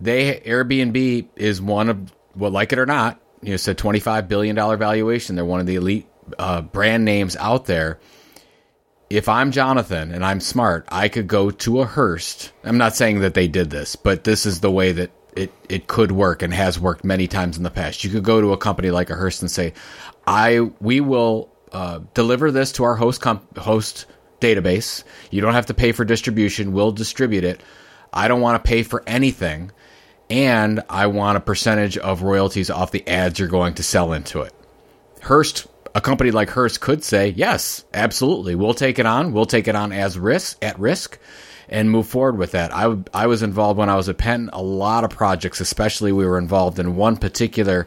they 0.00 0.40
Airbnb 0.40 1.28
is 1.36 1.60
one 1.60 1.88
of 1.88 2.12
well, 2.34 2.50
like 2.50 2.72
it 2.72 2.78
or 2.78 2.86
not, 2.86 3.20
you 3.42 3.50
know, 3.50 3.54
it's 3.54 3.68
a 3.68 3.74
twenty 3.74 4.00
five 4.00 4.28
billion 4.28 4.56
dollar 4.56 4.76
valuation. 4.76 5.36
They're 5.36 5.44
one 5.44 5.60
of 5.60 5.66
the 5.66 5.76
elite 5.76 6.08
uh, 6.38 6.62
brand 6.62 7.04
names 7.04 7.36
out 7.36 7.66
there. 7.66 8.00
If 9.10 9.28
I'm 9.28 9.52
Jonathan 9.52 10.12
and 10.12 10.24
I'm 10.24 10.40
smart, 10.40 10.86
I 10.88 11.08
could 11.08 11.28
go 11.28 11.50
to 11.50 11.82
a 11.82 11.84
Hearst. 11.84 12.50
I'm 12.64 12.78
not 12.78 12.96
saying 12.96 13.20
that 13.20 13.34
they 13.34 13.46
did 13.46 13.68
this, 13.68 13.94
but 13.94 14.24
this 14.24 14.46
is 14.46 14.60
the 14.60 14.70
way 14.70 14.92
that 14.92 15.10
it, 15.36 15.52
it 15.68 15.86
could 15.86 16.12
work 16.12 16.40
and 16.40 16.52
has 16.54 16.80
worked 16.80 17.04
many 17.04 17.28
times 17.28 17.58
in 17.58 17.62
the 17.62 17.70
past. 17.70 18.04
You 18.04 18.10
could 18.10 18.24
go 18.24 18.40
to 18.40 18.52
a 18.52 18.56
company 18.56 18.90
like 18.90 19.10
a 19.10 19.14
Hearst 19.14 19.42
and 19.42 19.50
say, 19.50 19.74
"I 20.26 20.60
we 20.80 21.02
will 21.02 21.50
uh, 21.72 22.00
deliver 22.14 22.50
this 22.50 22.72
to 22.72 22.84
our 22.84 22.96
host 22.96 23.20
comp- 23.20 23.58
host 23.58 24.06
database. 24.40 25.04
You 25.30 25.42
don't 25.42 25.54
have 25.54 25.66
to 25.66 25.74
pay 25.74 25.92
for 25.92 26.04
distribution. 26.06 26.72
We'll 26.72 26.92
distribute 26.92 27.44
it. 27.44 27.60
I 28.12 28.28
don't 28.28 28.40
want 28.40 28.62
to 28.62 28.68
pay 28.68 28.82
for 28.82 29.02
anything, 29.06 29.70
and 30.28 30.82
I 30.88 31.06
want 31.06 31.38
a 31.38 31.40
percentage 31.40 31.96
of 31.98 32.22
royalties 32.22 32.70
off 32.70 32.90
the 32.90 33.06
ads 33.08 33.38
you're 33.38 33.48
going 33.48 33.74
to 33.74 33.82
sell 33.82 34.12
into 34.12 34.42
it." 34.42 34.52
Hearst, 35.22 35.66
a 35.94 36.00
company 36.00 36.30
like 36.30 36.50
Hearst 36.50 36.80
could 36.80 37.04
say, 37.04 37.28
yes, 37.36 37.84
absolutely. 37.94 38.54
We'll 38.54 38.74
take 38.74 38.98
it 38.98 39.06
on. 39.06 39.32
We'll 39.32 39.46
take 39.46 39.68
it 39.68 39.76
on 39.76 39.92
as 39.92 40.18
risk, 40.18 40.58
at 40.62 40.78
risk 40.78 41.18
and 41.68 41.90
move 41.90 42.06
forward 42.06 42.38
with 42.38 42.52
that. 42.52 42.74
I, 42.74 42.96
I 43.14 43.26
was 43.26 43.42
involved 43.42 43.78
when 43.78 43.88
I 43.88 43.96
was 43.96 44.08
at 44.08 44.18
Penn, 44.18 44.50
a 44.52 44.62
lot 44.62 45.04
of 45.04 45.10
projects, 45.10 45.60
especially 45.60 46.12
we 46.12 46.26
were 46.26 46.38
involved 46.38 46.78
in 46.78 46.96
one 46.96 47.16
particular 47.16 47.86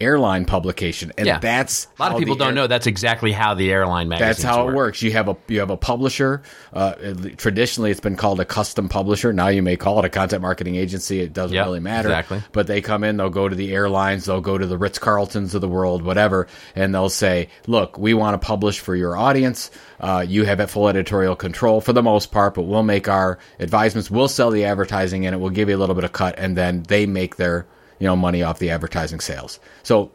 airline 0.00 0.44
publication, 0.44 1.12
and 1.18 1.26
Yeah. 1.26 1.38
that's 1.38 1.86
A 1.98 2.02
lot 2.02 2.12
of 2.12 2.18
people 2.18 2.34
don't 2.36 2.48
air- 2.48 2.54
know 2.54 2.66
that's 2.66 2.86
exactly 2.86 3.32
how 3.32 3.54
the 3.54 3.70
airline 3.70 4.08
magazines 4.08 4.38
That's 4.38 4.42
how 4.42 4.64
work. 4.64 4.72
it 4.72 4.76
works. 4.76 5.02
You 5.02 5.12
have 5.12 5.28
a 5.28 5.36
you 5.48 5.60
have 5.60 5.70
a 5.70 5.76
publisher. 5.76 6.42
Uh, 6.72 6.92
traditionally, 7.36 7.90
it's 7.90 8.00
been 8.00 8.16
called 8.16 8.40
a 8.40 8.44
custom 8.44 8.88
publisher. 8.88 9.32
Now 9.32 9.48
you 9.48 9.62
may 9.62 9.76
call 9.76 9.98
it 9.98 10.04
a 10.04 10.08
content 10.08 10.42
marketing 10.42 10.76
agency. 10.76 11.20
It 11.20 11.32
doesn't 11.32 11.54
Yep, 11.54 11.66
really 11.66 11.80
matter. 11.80 12.08
exactly. 12.08 12.42
But 12.52 12.66
they 12.66 12.80
come 12.80 13.04
in. 13.04 13.16
They'll 13.16 13.28
go 13.30 13.48
to 13.48 13.56
the 13.56 13.72
airlines. 13.72 14.24
They'll 14.24 14.40
go 14.40 14.56
to 14.56 14.66
the 14.66 14.78
Ritz 14.78 14.98
Carltons 14.98 15.54
of 15.54 15.60
the 15.60 15.68
world, 15.68 16.02
whatever, 16.02 16.46
and 16.74 16.94
they'll 16.94 17.08
say, 17.10 17.48
"Look, 17.66 17.98
we 17.98 18.14
want 18.14 18.40
to 18.40 18.46
publish 18.46 18.80
for 18.80 18.94
your 18.96 19.16
audience. 19.16 19.70
Uh, 20.00 20.24
you 20.26 20.44
have 20.44 20.60
full 20.70 20.88
editorial 20.88 21.36
control 21.36 21.80
for 21.80 21.92
the 21.92 22.02
most 22.02 22.30
part, 22.32 22.54
but 22.54 22.62
we'll 22.62 22.82
make 22.82 23.08
our 23.08 23.38
advisements. 23.58 24.10
We'll 24.10 24.28
sell 24.28 24.50
the 24.50 24.64
advertising 24.64 25.26
and 25.26 25.34
it. 25.34 25.38
We'll 25.38 25.50
give 25.50 25.68
you 25.68 25.76
a 25.76 25.78
little 25.78 25.94
bit 25.94 26.04
of 26.04 26.12
cut, 26.12 26.34
and 26.38 26.56
then 26.56 26.84
they 26.88 27.06
make 27.06 27.36
their 27.36 27.66
you 28.00 28.06
know 28.06 28.16
money 28.16 28.42
off 28.42 28.58
the 28.58 28.70
advertising 28.70 29.20
sales. 29.20 29.60
So 29.84 30.10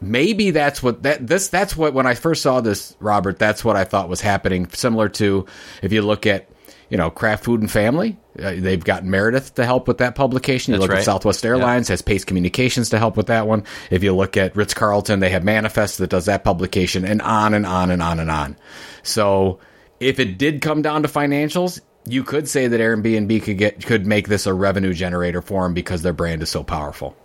maybe 0.00 0.50
that's 0.50 0.82
what 0.82 1.02
that 1.04 1.26
this 1.26 1.48
that's 1.48 1.76
what 1.76 1.94
when 1.94 2.06
I 2.06 2.14
first 2.14 2.42
saw 2.42 2.60
this, 2.60 2.94
Robert, 3.00 3.38
that's 3.38 3.64
what 3.64 3.76
I 3.76 3.84
thought 3.84 4.08
was 4.08 4.20
happening. 4.20 4.68
Similar 4.70 5.08
to 5.10 5.46
if 5.82 5.92
you 5.92 6.02
look 6.02 6.26
at 6.26 6.50
you 6.90 6.98
know 6.98 7.08
Kraft 7.08 7.44
Food 7.44 7.60
and 7.60 7.70
Family, 7.70 8.18
uh, 8.38 8.54
they've 8.58 8.82
got 8.82 9.04
Meredith 9.04 9.54
to 9.54 9.64
help 9.64 9.88
with 9.88 9.98
that 9.98 10.16
publication. 10.16 10.72
You 10.72 10.78
That's 10.78 10.88
look 10.88 10.92
right. 10.92 10.98
at 10.98 11.04
Southwest 11.04 11.46
Airlines 11.46 11.88
has 11.88 12.02
Pace 12.02 12.24
Communications 12.24 12.90
to 12.90 12.98
help 12.98 13.16
with 13.16 13.28
that 13.28 13.46
one. 13.46 13.64
If 13.90 14.02
you 14.02 14.14
look 14.14 14.36
at 14.36 14.56
Ritz 14.56 14.74
Carlton, 14.74 15.20
they 15.20 15.30
have 15.30 15.44
Manifest 15.44 15.98
that 15.98 16.10
does 16.10 16.26
that 16.26 16.44
publication, 16.44 17.04
and 17.04 17.22
on 17.22 17.54
and 17.54 17.64
on 17.64 17.90
and 17.90 18.02
on 18.02 18.18
and 18.18 18.30
on. 18.30 18.56
So 19.02 19.60
if 20.00 20.18
it 20.18 20.38
did 20.38 20.60
come 20.60 20.82
down 20.82 21.02
to 21.02 21.08
financials. 21.08 21.80
You 22.06 22.24
could 22.24 22.48
say 22.48 22.66
that 22.66 22.80
Airbnb 22.80 23.42
could 23.42 23.58
get 23.58 23.84
could 23.84 24.06
make 24.06 24.28
this 24.28 24.46
a 24.46 24.54
revenue 24.54 24.94
generator 24.94 25.42
for 25.42 25.64
them 25.64 25.74
because 25.74 26.02
their 26.02 26.12
brand 26.12 26.42
is 26.42 26.50
so 26.50 26.64
powerful. 26.64 27.16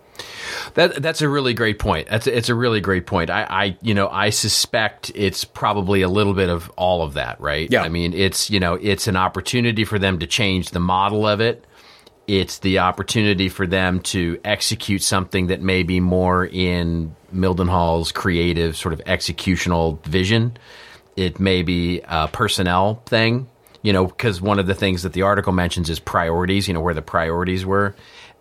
That 0.74 1.02
that's 1.02 1.22
a 1.22 1.28
really 1.28 1.54
great 1.54 1.78
point. 1.78 2.08
That's 2.08 2.26
it's 2.26 2.48
a 2.48 2.54
really 2.54 2.80
great 2.80 3.06
point. 3.06 3.30
I, 3.30 3.42
I 3.48 3.76
you 3.82 3.94
know 3.94 4.08
I 4.08 4.30
suspect 4.30 5.10
it's 5.14 5.44
probably 5.44 6.02
a 6.02 6.08
little 6.08 6.34
bit 6.34 6.48
of 6.48 6.70
all 6.76 7.02
of 7.02 7.14
that, 7.14 7.40
right? 7.40 7.70
Yeah. 7.70 7.82
I 7.82 7.88
mean, 7.88 8.12
it's 8.12 8.50
you 8.50 8.60
know 8.60 8.74
it's 8.74 9.06
an 9.06 9.16
opportunity 9.16 9.84
for 9.84 9.98
them 9.98 10.18
to 10.18 10.26
change 10.26 10.70
the 10.70 10.80
model 10.80 11.26
of 11.26 11.40
it. 11.40 11.64
It's 12.26 12.58
the 12.58 12.80
opportunity 12.80 13.48
for 13.48 13.66
them 13.66 14.00
to 14.00 14.40
execute 14.44 15.02
something 15.02 15.46
that 15.46 15.62
may 15.62 15.84
be 15.84 16.00
more 16.00 16.44
in 16.44 17.14
Mildenhall's 17.32 18.10
creative 18.10 18.76
sort 18.76 18.92
of 18.92 19.00
executional 19.04 20.02
vision. 20.04 20.56
It 21.14 21.38
may 21.38 21.62
be 21.62 22.02
a 22.04 22.28
personnel 22.28 23.02
thing, 23.06 23.48
you 23.86 23.92
know, 23.92 24.06
because 24.08 24.42
one 24.42 24.58
of 24.58 24.66
the 24.66 24.74
things 24.74 25.04
that 25.04 25.12
the 25.12 25.22
article 25.22 25.52
mentions 25.52 25.88
is 25.88 26.00
priorities, 26.00 26.66
you 26.66 26.74
know, 26.74 26.80
where 26.80 26.92
the 26.92 27.02
priorities 27.02 27.64
were. 27.64 27.94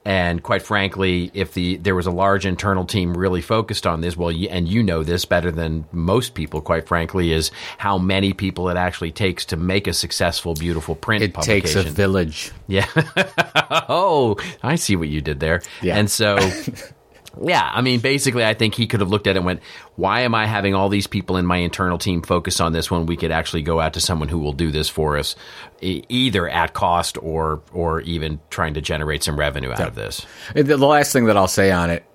And 0.04 0.42
quite 0.42 0.64
frankly, 0.64 1.30
if 1.36 1.54
the 1.54 1.78
there 1.78 1.94
was 1.94 2.08
a 2.08 2.12
large 2.12 2.48
internal 2.48 2.84
team 2.84 3.16
really 3.16 3.42
focused 3.42 3.86
on 3.86 4.02
this, 4.02 4.18
well, 4.18 4.30
and 4.30 4.68
you 4.68 4.82
know 4.82 5.04
this 5.04 5.24
better 5.24 5.52
than 5.52 5.86
most 5.92 6.34
people, 6.34 6.62
quite 6.62 6.88
frankly, 6.88 7.32
is 7.32 7.52
how 7.78 8.00
many 8.00 8.34
people 8.34 8.70
it 8.70 8.78
actually 8.78 9.12
takes 9.12 9.46
to 9.46 9.56
make 9.56 9.86
a 9.86 9.94
successful, 9.94 10.56
beautiful 10.56 10.96
print 10.96 11.24
It 11.24 11.36
publication. 11.36 11.84
takes 11.84 11.90
a 11.90 11.94
village. 11.94 12.52
Yeah. 12.66 12.88
oh, 13.88 14.38
I 14.64 14.78
see 14.78 14.96
what 14.96 15.10
you 15.10 15.22
did 15.22 15.40
there. 15.40 15.62
Yeah. 15.84 15.98
And 15.98 16.10
so, 16.10 16.38
yeah, 17.42 17.70
I 17.74 17.82
mean, 17.82 18.00
basically, 18.00 18.46
I 18.46 18.54
think 18.54 18.76
he 18.76 18.88
could 18.88 19.00
have 19.00 19.10
looked 19.10 19.28
at 19.28 19.36
it 19.36 19.38
and 19.38 19.46
went, 19.46 19.62
why 19.96 20.22
am 20.22 20.36
I 20.36 20.46
having 20.46 20.74
all 20.74 20.90
these 20.90 21.08
people 21.08 21.38
in 21.38 21.46
my 21.46 21.58
internal 21.58 21.98
team 21.98 22.22
focus 22.22 22.60
on 22.60 22.74
this 22.74 22.90
when 22.90 23.06
we 23.06 23.18
could 23.18 23.32
actually 23.32 23.62
go 23.62 23.80
out 23.80 23.94
to 23.94 24.02
someone 24.02 24.30
who 24.30 24.40
will 24.40 24.54
do 24.54 24.72
this 24.72 24.90
for 24.90 25.18
us, 25.18 25.36
e- 25.82 26.04
either 26.10 26.48
at 26.48 26.74
cost 26.74 27.18
or, 27.22 27.62
or 27.72 28.02
even 28.02 28.40
trying 28.50 28.76
to 28.76 28.82
generate 28.82 29.24
some 29.24 29.38
revenue 29.38 29.72
out 29.72 29.82
of 29.82 29.96
this? 29.96 30.26
The 30.54 30.64
the 30.64 30.78
last 30.78 31.14
thing 31.14 31.26
that 31.26 31.38
I'll 31.38 31.48
say 31.48 31.72
on 31.72 31.90
it, 31.90 32.06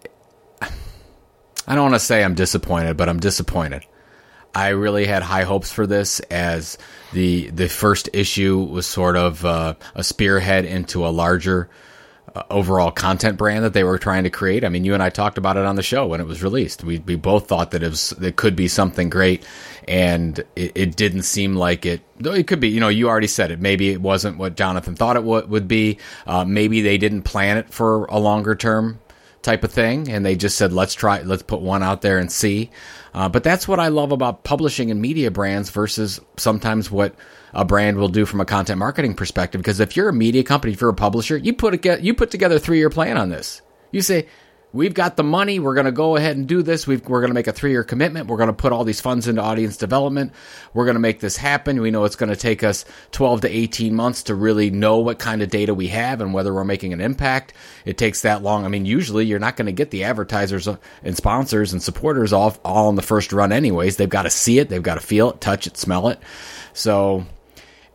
I 1.66 1.74
don't 1.74 1.90
want 1.90 1.94
to 1.94 2.00
say 2.00 2.24
I'm 2.24 2.34
disappointed, 2.34 2.96
but 2.96 3.08
I'm 3.08 3.20
disappointed. 3.20 3.84
I 4.54 4.68
really 4.70 5.06
had 5.06 5.22
high 5.22 5.44
hopes 5.44 5.70
for 5.70 5.86
this 5.86 6.20
as 6.20 6.76
the 7.12 7.50
the 7.50 7.68
first 7.68 8.08
issue 8.12 8.58
was 8.58 8.86
sort 8.86 9.16
of 9.16 9.44
uh, 9.44 9.74
a 9.94 10.02
spearhead 10.02 10.64
into 10.64 11.06
a 11.06 11.10
larger 11.10 11.68
uh, 12.34 12.42
overall 12.50 12.90
content 12.90 13.36
brand 13.38 13.64
that 13.64 13.72
they 13.72 13.84
were 13.84 13.98
trying 13.98 14.24
to 14.24 14.30
create. 14.30 14.64
I 14.64 14.68
mean, 14.68 14.84
you 14.84 14.94
and 14.94 15.02
I 15.02 15.10
talked 15.10 15.38
about 15.38 15.56
it 15.56 15.64
on 15.64 15.76
the 15.76 15.82
show 15.82 16.06
when 16.06 16.20
it 16.20 16.26
was 16.26 16.42
released. 16.42 16.84
We 16.84 16.98
we 17.00 17.16
both 17.16 17.48
thought 17.48 17.70
that 17.72 17.82
it 17.82 17.88
was 17.88 18.12
it 18.20 18.36
could 18.36 18.56
be 18.56 18.68
something 18.68 19.10
great, 19.10 19.44
and 19.88 20.38
it, 20.56 20.72
it 20.74 20.96
didn't 20.96 21.22
seem 21.22 21.54
like 21.56 21.86
it. 21.86 22.02
Though 22.18 22.34
it 22.34 22.46
could 22.46 22.60
be, 22.60 22.68
you 22.68 22.80
know, 22.80 22.88
you 22.88 23.08
already 23.08 23.26
said 23.26 23.50
it. 23.50 23.60
Maybe 23.60 23.90
it 23.90 24.00
wasn't 24.00 24.38
what 24.38 24.56
Jonathan 24.56 24.94
thought 24.94 25.16
it 25.16 25.24
would 25.24 25.48
would 25.50 25.68
be. 25.68 25.98
Uh, 26.26 26.44
maybe 26.44 26.82
they 26.82 26.98
didn't 26.98 27.22
plan 27.22 27.56
it 27.56 27.72
for 27.72 28.04
a 28.06 28.18
longer 28.18 28.54
term 28.54 29.00
type 29.42 29.64
of 29.64 29.72
thing 29.72 30.08
and 30.10 30.24
they 30.24 30.36
just 30.36 30.58
said 30.58 30.70
let's 30.70 30.92
try 30.92 31.22
let's 31.22 31.42
put 31.42 31.60
one 31.60 31.82
out 31.82 32.02
there 32.02 32.18
and 32.18 32.30
see 32.30 32.70
uh, 33.14 33.26
but 33.26 33.42
that's 33.42 33.66
what 33.66 33.80
i 33.80 33.88
love 33.88 34.12
about 34.12 34.44
publishing 34.44 34.90
and 34.90 35.00
media 35.00 35.30
brands 35.30 35.70
versus 35.70 36.20
sometimes 36.36 36.90
what 36.90 37.14
a 37.52 37.64
brand 37.64 37.96
will 37.96 38.08
do 38.08 38.26
from 38.26 38.40
a 38.40 38.44
content 38.44 38.78
marketing 38.78 39.14
perspective. 39.14 39.60
Because 39.60 39.80
if 39.80 39.96
you're 39.96 40.08
a 40.08 40.12
media 40.12 40.42
company 40.42 40.72
if 40.72 40.80
you're 40.80 40.90
a 40.90 40.94
publisher 40.94 41.36
you 41.36 41.52
put 41.52 41.84
a, 41.84 42.02
you 42.02 42.14
put 42.14 42.30
together 42.30 42.56
a 42.56 42.60
three 42.60 42.78
year 42.78 42.90
plan 42.90 43.16
on 43.16 43.28
this. 43.28 43.62
You 43.92 44.02
say 44.02 44.26
we've 44.72 44.94
got 44.94 45.16
the 45.16 45.22
money. 45.22 45.58
We're 45.58 45.74
going 45.74 45.86
to 45.86 45.92
go 45.92 46.16
ahead 46.16 46.36
and 46.36 46.46
do 46.46 46.62
this. 46.62 46.86
We've, 46.86 47.04
we're 47.06 47.20
going 47.20 47.30
to 47.30 47.34
make 47.34 47.46
a 47.46 47.52
three 47.52 47.70
year 47.70 47.84
commitment. 47.84 48.28
We're 48.28 48.36
going 48.36 48.48
to 48.48 48.52
put 48.52 48.72
all 48.72 48.84
these 48.84 49.00
funds 49.00 49.26
into 49.26 49.42
audience 49.42 49.76
development. 49.76 50.32
We're 50.74 50.84
going 50.84 50.94
to 50.94 51.00
make 51.00 51.20
this 51.20 51.36
happen. 51.36 51.80
We 51.80 51.90
know 51.90 52.04
it's 52.04 52.16
going 52.16 52.30
to 52.30 52.36
take 52.36 52.62
us 52.62 52.84
12 53.12 53.42
to 53.42 53.48
18 53.48 53.94
months 53.94 54.24
to 54.24 54.34
really 54.34 54.70
know 54.70 54.98
what 54.98 55.18
kind 55.18 55.42
of 55.42 55.50
data 55.50 55.74
we 55.74 55.88
have 55.88 56.20
and 56.20 56.32
whether 56.32 56.54
we're 56.54 56.64
making 56.64 56.92
an 56.92 57.00
impact. 57.00 57.52
It 57.84 57.98
takes 57.98 58.22
that 58.22 58.42
long. 58.42 58.64
I 58.64 58.68
mean 58.68 58.86
usually 58.86 59.26
you're 59.26 59.38
not 59.38 59.56
going 59.56 59.66
to 59.66 59.72
get 59.72 59.90
the 59.90 60.04
advertisers 60.04 60.68
and 61.02 61.16
sponsors 61.16 61.72
and 61.72 61.82
supporters 61.82 62.32
off 62.32 62.58
all 62.64 62.88
in 62.88 62.96
the 62.96 63.02
first 63.02 63.32
run 63.32 63.52
anyways. 63.52 63.96
They've 63.96 64.08
got 64.08 64.22
to 64.22 64.30
see 64.30 64.58
it. 64.58 64.68
They've 64.68 64.82
got 64.82 64.94
to 64.94 65.00
feel 65.00 65.30
it 65.30 65.40
touch 65.40 65.66
it 65.66 65.76
smell 65.76 66.08
it. 66.08 66.20
So 66.72 67.26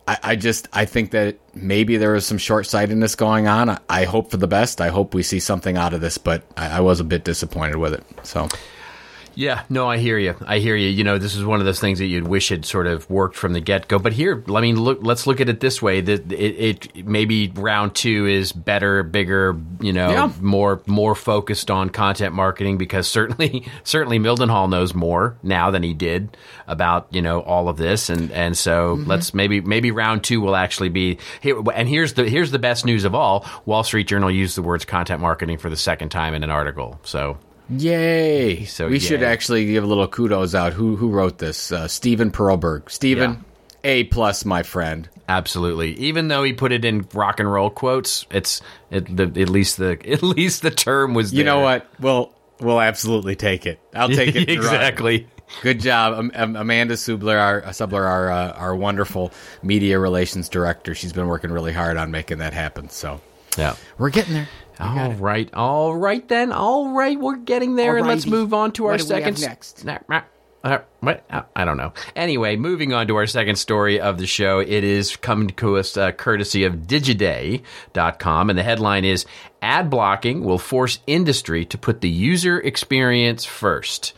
I, 0.08 0.18
I 0.22 0.36
just 0.36 0.68
I 0.72 0.84
think 0.84 1.10
that 1.10 1.36
maybe 1.54 1.96
there 1.96 2.12
was 2.12 2.26
some 2.26 2.38
short 2.38 2.66
sightedness 2.66 3.14
going 3.14 3.48
on. 3.48 3.70
I, 3.70 3.78
I 3.88 4.04
hope 4.04 4.30
for 4.30 4.36
the 4.36 4.46
best. 4.46 4.80
I 4.80 4.88
hope 4.88 5.14
we 5.14 5.22
see 5.22 5.40
something 5.40 5.76
out 5.76 5.92
of 5.92 6.00
this, 6.00 6.18
but 6.18 6.42
I, 6.56 6.78
I 6.78 6.80
was 6.80 7.00
a 7.00 7.04
bit 7.04 7.24
disappointed 7.24 7.76
with 7.76 7.94
it. 7.94 8.04
So 8.22 8.48
Yeah, 9.36 9.64
no, 9.68 9.88
I 9.88 9.98
hear 9.98 10.18
you. 10.18 10.34
I 10.46 10.58
hear 10.58 10.74
you. 10.74 10.88
You 10.88 11.04
know, 11.04 11.18
this 11.18 11.34
is 11.34 11.44
one 11.44 11.60
of 11.60 11.66
those 11.66 11.78
things 11.78 11.98
that 11.98 12.06
you'd 12.06 12.26
wish 12.26 12.48
had 12.48 12.64
sort 12.64 12.86
of 12.86 13.08
worked 13.10 13.36
from 13.36 13.52
the 13.52 13.60
get 13.60 13.86
go. 13.86 13.98
But 13.98 14.14
here, 14.14 14.42
I 14.52 14.60
mean, 14.62 14.80
look. 14.80 15.00
Let's 15.02 15.26
look 15.26 15.40
at 15.42 15.48
it 15.50 15.60
this 15.60 15.82
way: 15.82 16.00
that 16.00 16.32
it, 16.32 16.88
it 16.94 17.06
maybe 17.06 17.48
round 17.54 17.94
two 17.94 18.26
is 18.26 18.50
better, 18.50 19.02
bigger. 19.02 19.54
You 19.80 19.92
know, 19.92 20.10
Yeah. 20.10 20.32
more 20.40 20.80
more 20.86 21.14
focused 21.14 21.70
on 21.70 21.90
content 21.90 22.34
marketing 22.34 22.78
because 22.78 23.06
certainly, 23.16 23.66
certainly 23.84 24.18
Mildenhall 24.18 24.70
knows 24.70 24.94
more 24.94 25.36
now 25.42 25.70
than 25.70 25.82
he 25.82 25.92
did 25.92 26.36
about 26.66 27.08
you 27.10 27.20
know 27.20 27.40
all 27.40 27.68
of 27.68 27.76
this, 27.76 28.08
and 28.08 28.32
and 28.32 28.56
so 28.56 28.96
mm-hmm. 28.96 29.08
let's 29.08 29.34
maybe 29.34 29.60
maybe 29.60 29.90
round 29.90 30.24
two 30.24 30.40
will 30.40 30.56
actually 30.56 30.88
be 30.88 31.18
here. 31.42 31.62
And 31.74 31.88
here's 31.88 32.14
the 32.14 32.26
here's 32.28 32.52
the 32.52 32.58
best 32.58 32.86
news 32.86 33.04
of 33.04 33.14
all: 33.14 33.46
Wall 33.66 33.84
Street 33.84 34.08
Journal 34.08 34.30
used 34.30 34.56
the 34.56 34.62
words 34.62 34.86
content 34.86 35.20
marketing 35.20 35.58
for 35.58 35.68
the 35.68 35.76
second 35.76 36.08
time 36.08 36.32
in 36.32 36.42
an 36.42 36.50
article. 36.50 36.98
So 37.02 37.36
yay! 37.68 38.64
So, 38.64 38.88
we 38.88 38.98
should 38.98 39.22
actually 39.22 39.66
give 39.66 39.84
a 39.84 39.86
little 39.86 40.08
kudos 40.08 40.54
out. 40.54 40.72
Who 40.72 40.96
who 40.96 41.10
wrote 41.10 41.38
this? 41.38 41.72
Uh, 41.72 41.88
Steven 41.88 42.30
Perlberg. 42.30 42.90
Steven, 42.90 43.44
A 43.84 44.04
plus, 44.04 44.44
my 44.44 44.62
friend. 44.62 45.08
Absolutely. 45.28 45.92
Even 45.94 46.28
though 46.28 46.44
he 46.44 46.52
put 46.52 46.70
it 46.72 46.84
in 46.84 47.06
rock 47.12 47.40
and 47.40 47.50
roll 47.50 47.68
quotes, 47.70 48.26
it's 48.30 48.60
it, 48.90 49.14
the, 49.16 49.24
at 49.40 49.48
least 49.48 49.76
the 49.76 49.98
at 50.12 50.22
least 50.22 50.62
the 50.62 50.70
term 50.70 51.14
was. 51.14 51.32
You 51.32 51.44
know 51.44 51.60
what? 51.60 51.86
We'll 51.98 52.32
we'll 52.60 52.80
absolutely 52.80 53.36
take 53.36 53.66
it. 53.66 53.80
I'll 53.94 54.08
take 54.08 54.36
it. 54.36 54.48
exactly. 54.48 55.26
Good 55.62 55.78
job, 55.78 56.18
um, 56.18 56.32
um, 56.34 56.56
Amanda 56.56 56.96
Subler, 56.96 57.38
our 57.38 57.72
Subler, 57.72 58.04
our 58.04 58.30
uh, 58.30 58.50
our 58.52 58.74
wonderful 58.74 59.32
media 59.62 59.96
relations 59.98 60.48
director. 60.48 60.92
She's 60.92 61.12
been 61.12 61.28
working 61.28 61.52
really 61.52 61.72
hard 61.72 61.96
on 61.96 62.10
making 62.10 62.38
that 62.38 62.52
happen. 62.52 62.88
So 62.88 63.20
Yeah. 63.56 63.76
we're 63.96 64.10
getting 64.10 64.34
there. 64.34 64.48
All 64.78 65.12
right. 65.12 65.52
All 65.54 65.96
right 65.96 66.26
then. 66.28 66.52
All 66.52 66.92
right. 66.92 67.18
We're 67.18 67.36
getting 67.36 67.76
there, 67.76 67.96
and 67.96 68.06
let's 68.06 68.26
move 68.26 68.52
on 68.52 68.72
to 68.72 68.86
our 68.86 68.92
What 68.92 68.98
do 69.00 69.04
we 69.04 69.08
second 69.08 69.40
next? 69.40 69.84
Nah, 69.84 69.98
nah, 70.08 70.22
uh, 70.66 70.78
what? 71.00 71.24
Uh, 71.30 71.42
I 71.54 71.64
don't 71.64 71.76
know. 71.76 71.92
Anyway, 72.16 72.56
moving 72.56 72.92
on 72.92 73.06
to 73.06 73.16
our 73.16 73.26
second 73.26 73.56
story 73.56 74.00
of 74.00 74.18
the 74.18 74.26
show. 74.26 74.58
It 74.58 74.82
is 74.82 75.14
coming 75.16 75.48
to 75.48 75.76
us 75.76 75.96
uh, 75.96 76.10
courtesy 76.12 76.64
of 76.64 76.74
Digiday.com, 76.88 78.50
and 78.50 78.58
the 78.58 78.64
headline 78.64 79.04
is 79.04 79.26
Ad 79.62 79.90
blocking 79.90 80.42
will 80.44 80.58
force 80.58 80.98
industry 81.06 81.64
to 81.66 81.78
put 81.78 82.00
the 82.00 82.08
user 82.08 82.58
experience 82.58 83.44
first. 83.44 84.12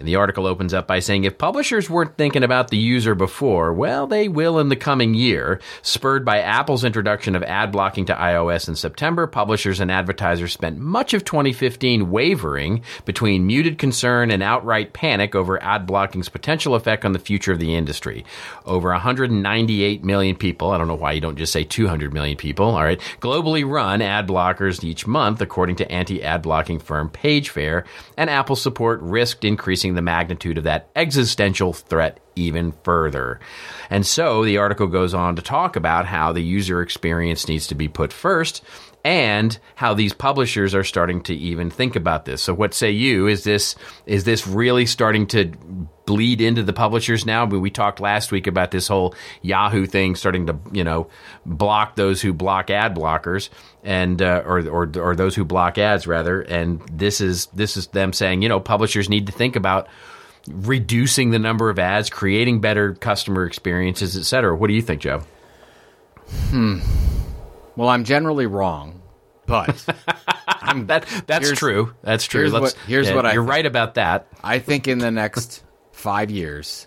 And 0.00 0.08
the 0.08 0.16
article 0.16 0.46
opens 0.46 0.72
up 0.72 0.86
by 0.86 0.98
saying 1.00 1.24
if 1.24 1.36
publishers 1.36 1.90
weren't 1.90 2.16
thinking 2.16 2.42
about 2.42 2.68
the 2.68 2.78
user 2.78 3.14
before, 3.14 3.70
well, 3.74 4.06
they 4.06 4.28
will 4.28 4.58
in 4.58 4.70
the 4.70 4.76
coming 4.76 5.12
year. 5.12 5.60
Spurred 5.82 6.24
by 6.24 6.40
Apple's 6.40 6.84
introduction 6.84 7.36
of 7.36 7.42
ad 7.42 7.70
blocking 7.70 8.06
to 8.06 8.14
iOS 8.14 8.66
in 8.66 8.76
September, 8.76 9.26
publishers 9.26 9.78
and 9.78 9.90
advertisers 9.90 10.54
spent 10.54 10.78
much 10.78 11.12
of 11.12 11.26
2015 11.26 12.10
wavering 12.10 12.82
between 13.04 13.46
muted 13.46 13.76
concern 13.76 14.30
and 14.30 14.42
outright 14.42 14.94
panic 14.94 15.34
over 15.34 15.62
ad 15.62 15.86
blocking's 15.86 16.30
potential 16.30 16.74
effect 16.74 17.04
on 17.04 17.12
the 17.12 17.18
future 17.18 17.52
of 17.52 17.58
the 17.58 17.74
industry. 17.74 18.24
Over 18.64 18.88
198 18.92 20.02
million 20.02 20.34
people, 20.34 20.70
I 20.70 20.78
don't 20.78 20.88
know 20.88 20.94
why 20.94 21.12
you 21.12 21.20
don't 21.20 21.36
just 21.36 21.52
say 21.52 21.64
200 21.64 22.14
million 22.14 22.38
people, 22.38 22.68
all 22.68 22.82
right, 22.82 23.00
globally 23.20 23.70
run 23.70 24.00
ad 24.00 24.26
blockers 24.26 24.82
each 24.82 25.06
month, 25.06 25.42
according 25.42 25.76
to 25.76 25.92
anti 25.92 26.22
ad 26.22 26.40
blocking 26.40 26.78
firm 26.78 27.10
PageFair, 27.10 27.84
and 28.16 28.30
Apple's 28.30 28.62
support 28.62 29.02
risked 29.02 29.44
increasing 29.44 29.89
the 29.94 30.02
magnitude 30.02 30.58
of 30.58 30.64
that 30.64 30.88
existential 30.96 31.72
threat 31.72 32.20
even 32.36 32.72
further. 32.84 33.40
And 33.90 34.06
so 34.06 34.44
the 34.44 34.58
article 34.58 34.86
goes 34.86 35.14
on 35.14 35.36
to 35.36 35.42
talk 35.42 35.76
about 35.76 36.06
how 36.06 36.32
the 36.32 36.42
user 36.42 36.80
experience 36.80 37.48
needs 37.48 37.66
to 37.68 37.74
be 37.74 37.88
put 37.88 38.12
first 38.12 38.62
and 39.04 39.58
how 39.74 39.94
these 39.94 40.12
publishers 40.12 40.74
are 40.74 40.84
starting 40.84 41.22
to 41.22 41.34
even 41.34 41.70
think 41.70 41.96
about 41.96 42.24
this. 42.24 42.42
So 42.42 42.52
what 42.52 42.74
say 42.74 42.90
you? 42.90 43.26
Is 43.26 43.44
this 43.44 43.74
is 44.06 44.24
this 44.24 44.46
really 44.46 44.86
starting 44.86 45.26
to 45.28 45.52
bleed 46.04 46.40
into 46.40 46.62
the 46.62 46.72
publishers 46.72 47.24
now? 47.24 47.46
Mean, 47.46 47.60
we 47.60 47.70
talked 47.70 48.00
last 48.00 48.30
week 48.30 48.46
about 48.46 48.72
this 48.72 48.88
whole 48.88 49.14
Yahoo 49.42 49.86
thing 49.86 50.16
starting 50.16 50.46
to, 50.46 50.58
you 50.72 50.84
know, 50.84 51.08
block 51.46 51.96
those 51.96 52.20
who 52.20 52.32
block 52.32 52.68
ad 52.68 52.94
blockers 52.94 53.48
and 53.82 54.20
uh, 54.20 54.42
or, 54.44 54.68
or 54.68 54.90
or 54.96 55.16
those 55.16 55.34
who 55.34 55.44
block 55.44 55.78
ads 55.78 56.06
rather. 56.06 56.42
And 56.42 56.82
this 56.92 57.20
is 57.20 57.46
this 57.46 57.76
is 57.76 57.86
them 57.88 58.12
saying, 58.12 58.42
you 58.42 58.48
know, 58.48 58.60
publishers 58.60 59.08
need 59.08 59.26
to 59.26 59.32
think 59.32 59.56
about 59.56 59.88
reducing 60.46 61.30
the 61.30 61.38
number 61.38 61.70
of 61.70 61.78
ads, 61.78 62.10
creating 62.10 62.60
better 62.60 62.94
customer 62.94 63.46
experiences, 63.46 64.16
et 64.16 64.24
cetera. 64.24 64.54
What 64.54 64.68
do 64.68 64.74
you 64.74 64.82
think, 64.82 65.00
Joe? 65.00 65.22
Hmm. 66.50 66.80
Well, 67.76 67.88
I'm 67.88 68.04
generally 68.04 68.46
wrong, 68.46 69.02
but 69.46 69.84
I'm, 70.48 70.86
that 70.86 71.06
that's 71.26 71.52
true. 71.52 71.94
That's 72.02 72.24
true. 72.24 72.42
here's 72.42 72.52
Let's- 72.52 72.74
what- 72.76 72.86
here's 72.86 73.08
yeah, 73.08 73.14
what 73.14 73.26
I 73.26 73.32
you're 73.34 73.42
think. 73.42 73.50
right 73.50 73.66
about 73.66 73.94
that. 73.94 74.26
I 74.42 74.58
think 74.58 74.88
in 74.88 74.98
the 74.98 75.10
next 75.10 75.62
five 75.92 76.30
years, 76.30 76.86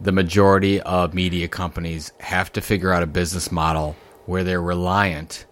the 0.00 0.12
majority 0.12 0.80
of 0.80 1.14
media 1.14 1.48
companies 1.48 2.12
have 2.20 2.52
to 2.52 2.60
figure 2.60 2.92
out 2.92 3.02
a 3.02 3.06
business 3.06 3.50
model 3.50 3.96
where 4.26 4.44
they're 4.44 4.62
reliant 4.62 5.46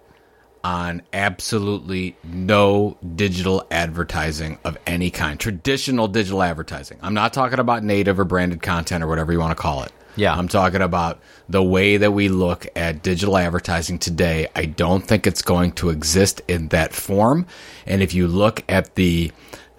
on 0.62 1.00
absolutely 1.12 2.16
no 2.25 2.97
digital 3.14 3.64
advertising 3.71 4.59
of 4.64 4.76
any 4.87 5.11
kind, 5.11 5.38
traditional 5.38 6.09
digital 6.09 6.43
advertising. 6.43 6.99
I'm 7.02 7.14
not 7.14 7.33
talking 7.33 7.61
about 7.61 7.85
native 7.85 8.19
or 8.19 8.25
branded 8.25 8.62
content 8.62 9.05
or 9.05 9.07
whatever 9.07 9.33
you 9.33 9.38
want 9.38 9.57
to 9.57 9.61
call 9.62 9.85
it. 9.85 9.93
Yeah. 10.16 10.35
I'm 10.35 10.49
talking 10.49 10.82
about 10.82 11.20
the 11.49 11.62
way 11.62 11.99
that 11.99 12.12
we 12.12 12.28
look 12.28 12.66
at 12.75 13.02
digital 13.02 13.37
advertising 13.37 13.99
today. 13.99 14.49
I 14.56 14.64
don't 14.64 15.06
think 15.06 15.26
it's 15.26 15.42
going 15.42 15.73
to 15.73 15.90
exist 15.90 16.40
in 16.49 16.68
that 16.68 16.92
form. 16.92 17.46
And 17.87 18.02
if 18.02 18.14
you 18.14 18.26
look 18.26 18.64
at 18.68 18.94
the 18.94 19.30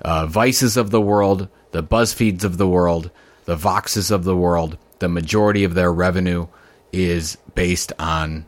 uh, 0.01 0.27
Vices 0.27 0.77
of 0.77 0.91
the 0.91 1.01
world, 1.01 1.49
the 1.71 1.83
BuzzFeeds 1.83 2.43
of 2.43 2.57
the 2.57 2.67
world, 2.67 3.09
the 3.45 3.57
Voxes 3.57 4.11
of 4.11 4.23
the 4.23 4.35
world, 4.35 4.77
the 4.99 5.09
majority 5.09 5.63
of 5.63 5.73
their 5.73 5.91
revenue 5.91 6.47
is 6.91 7.37
based 7.55 7.91
on 7.99 8.45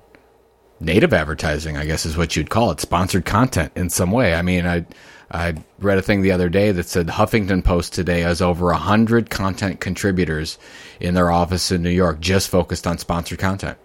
native 0.80 1.14
advertising, 1.14 1.78
I 1.78 1.86
guess 1.86 2.06
is 2.06 2.18
what 2.18 2.36
you'd 2.36 2.50
call 2.50 2.72
it, 2.72 2.80
sponsored 2.80 3.26
content 3.26 3.72
in 3.76 3.90
some 3.90 4.12
way. 4.12 4.34
I 4.34 4.42
mean, 4.42 4.66
I 4.66 4.86
I 5.32 5.56
read 5.80 5.98
a 5.98 6.02
thing 6.02 6.22
the 6.22 6.32
other 6.32 6.50
day 6.50 6.72
that 6.72 6.88
said 6.88 7.08
Huffington 7.08 7.64
Post 7.64 7.94
today 7.94 8.22
has 8.22 8.42
over 8.42 8.72
a 8.72 8.78
hundred 8.78 9.30
content 9.30 9.80
contributors 9.80 10.58
in 11.00 11.14
their 11.14 11.30
office 11.30 11.72
in 11.72 11.84
New 11.84 11.90
York 11.90 12.20
just 12.20 12.50
focused 12.50 12.88
on 12.88 12.98
sponsored 12.98 13.40
content, 13.40 13.78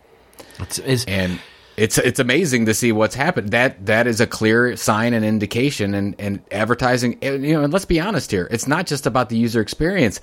It's, 0.59 0.79
it's, 0.79 1.05
and 1.05 1.39
it's 1.77 1.99
it's 1.99 2.21
amazing 2.21 2.67
to 2.67 2.75
see 2.75 2.93
what's 2.93 3.15
happened. 3.15 3.51
That 3.51 3.87
that 3.87 4.07
is 4.07 4.21
a 4.21 4.27
clear 4.27 4.77
sign 4.77 5.13
and 5.13 5.25
indication, 5.25 5.95
and 5.95 6.15
and 6.19 6.41
advertising. 6.51 7.19
and, 7.21 7.45
You 7.45 7.55
know, 7.55 7.65
and 7.65 7.73
let's 7.73 7.85
be 7.85 8.01
honest 8.01 8.31
here, 8.31 8.49
it's 8.51 8.67
not 8.67 8.87
just 8.87 9.07
about 9.07 9.29
the 9.29 9.37
user 9.37 9.61
experience. 9.61 10.21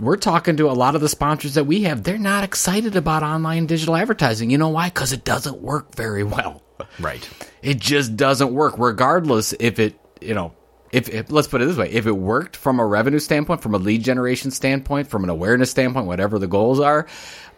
We're 0.00 0.16
talking 0.16 0.56
to 0.58 0.70
a 0.70 0.72
lot 0.72 0.94
of 0.94 1.00
the 1.00 1.08
sponsors 1.08 1.54
that 1.54 1.64
we 1.64 1.82
have. 1.82 2.04
They're 2.04 2.16
not 2.16 2.44
excited 2.44 2.96
about 2.96 3.22
online 3.22 3.66
digital 3.66 3.96
advertising. 3.96 4.48
You 4.48 4.56
know 4.56 4.68
why? 4.68 4.88
Because 4.88 5.12
it 5.12 5.24
doesn't 5.24 5.60
work 5.60 5.94
very 5.96 6.22
well. 6.22 6.62
right. 7.00 7.28
It 7.60 7.78
just 7.80 8.16
doesn't 8.16 8.52
work, 8.52 8.74
regardless 8.78 9.52
if 9.58 9.78
it, 9.78 9.98
you 10.20 10.34
know, 10.34 10.52
if, 10.92 11.08
if 11.08 11.30
let's 11.30 11.48
put 11.48 11.62
it 11.62 11.66
this 11.66 11.76
way, 11.76 11.90
if 11.90 12.06
it 12.06 12.12
worked 12.12 12.56
from 12.56 12.80
a 12.80 12.86
revenue 12.86 13.20
standpoint, 13.20 13.62
from 13.62 13.74
a 13.74 13.78
lead 13.78 14.02
generation 14.02 14.50
standpoint, 14.50 15.08
from 15.08 15.24
an 15.24 15.30
awareness 15.30 15.70
standpoint, 15.70 16.06
whatever 16.06 16.38
the 16.38 16.48
goals 16.48 16.80
are, 16.80 17.06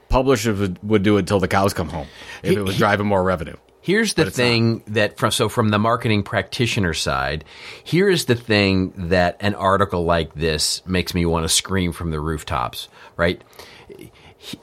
publishers 0.08 0.58
would, 0.58 0.78
would 0.82 1.02
do 1.02 1.16
it 1.16 1.26
till 1.26 1.40
the 1.40 1.48
cows 1.48 1.72
come 1.72 1.88
home 1.88 2.06
if 2.42 2.56
it 2.56 2.62
was 2.62 2.76
driving 2.76 3.06
more 3.06 3.22
revenue. 3.22 3.56
Here's 3.80 4.14
the 4.14 4.30
thing 4.30 4.84
that 4.86 5.18
from 5.18 5.32
so 5.32 5.48
from 5.48 5.70
the 5.70 5.78
marketing 5.78 6.22
practitioner 6.22 6.94
side, 6.94 7.44
here 7.82 8.08
is 8.08 8.26
the 8.26 8.36
thing 8.36 8.92
that 9.08 9.38
an 9.40 9.56
article 9.56 10.04
like 10.04 10.34
this 10.34 10.86
makes 10.86 11.14
me 11.14 11.26
want 11.26 11.44
to 11.44 11.48
scream 11.48 11.90
from 11.90 12.12
the 12.12 12.20
rooftops, 12.20 12.88
right? 13.16 13.42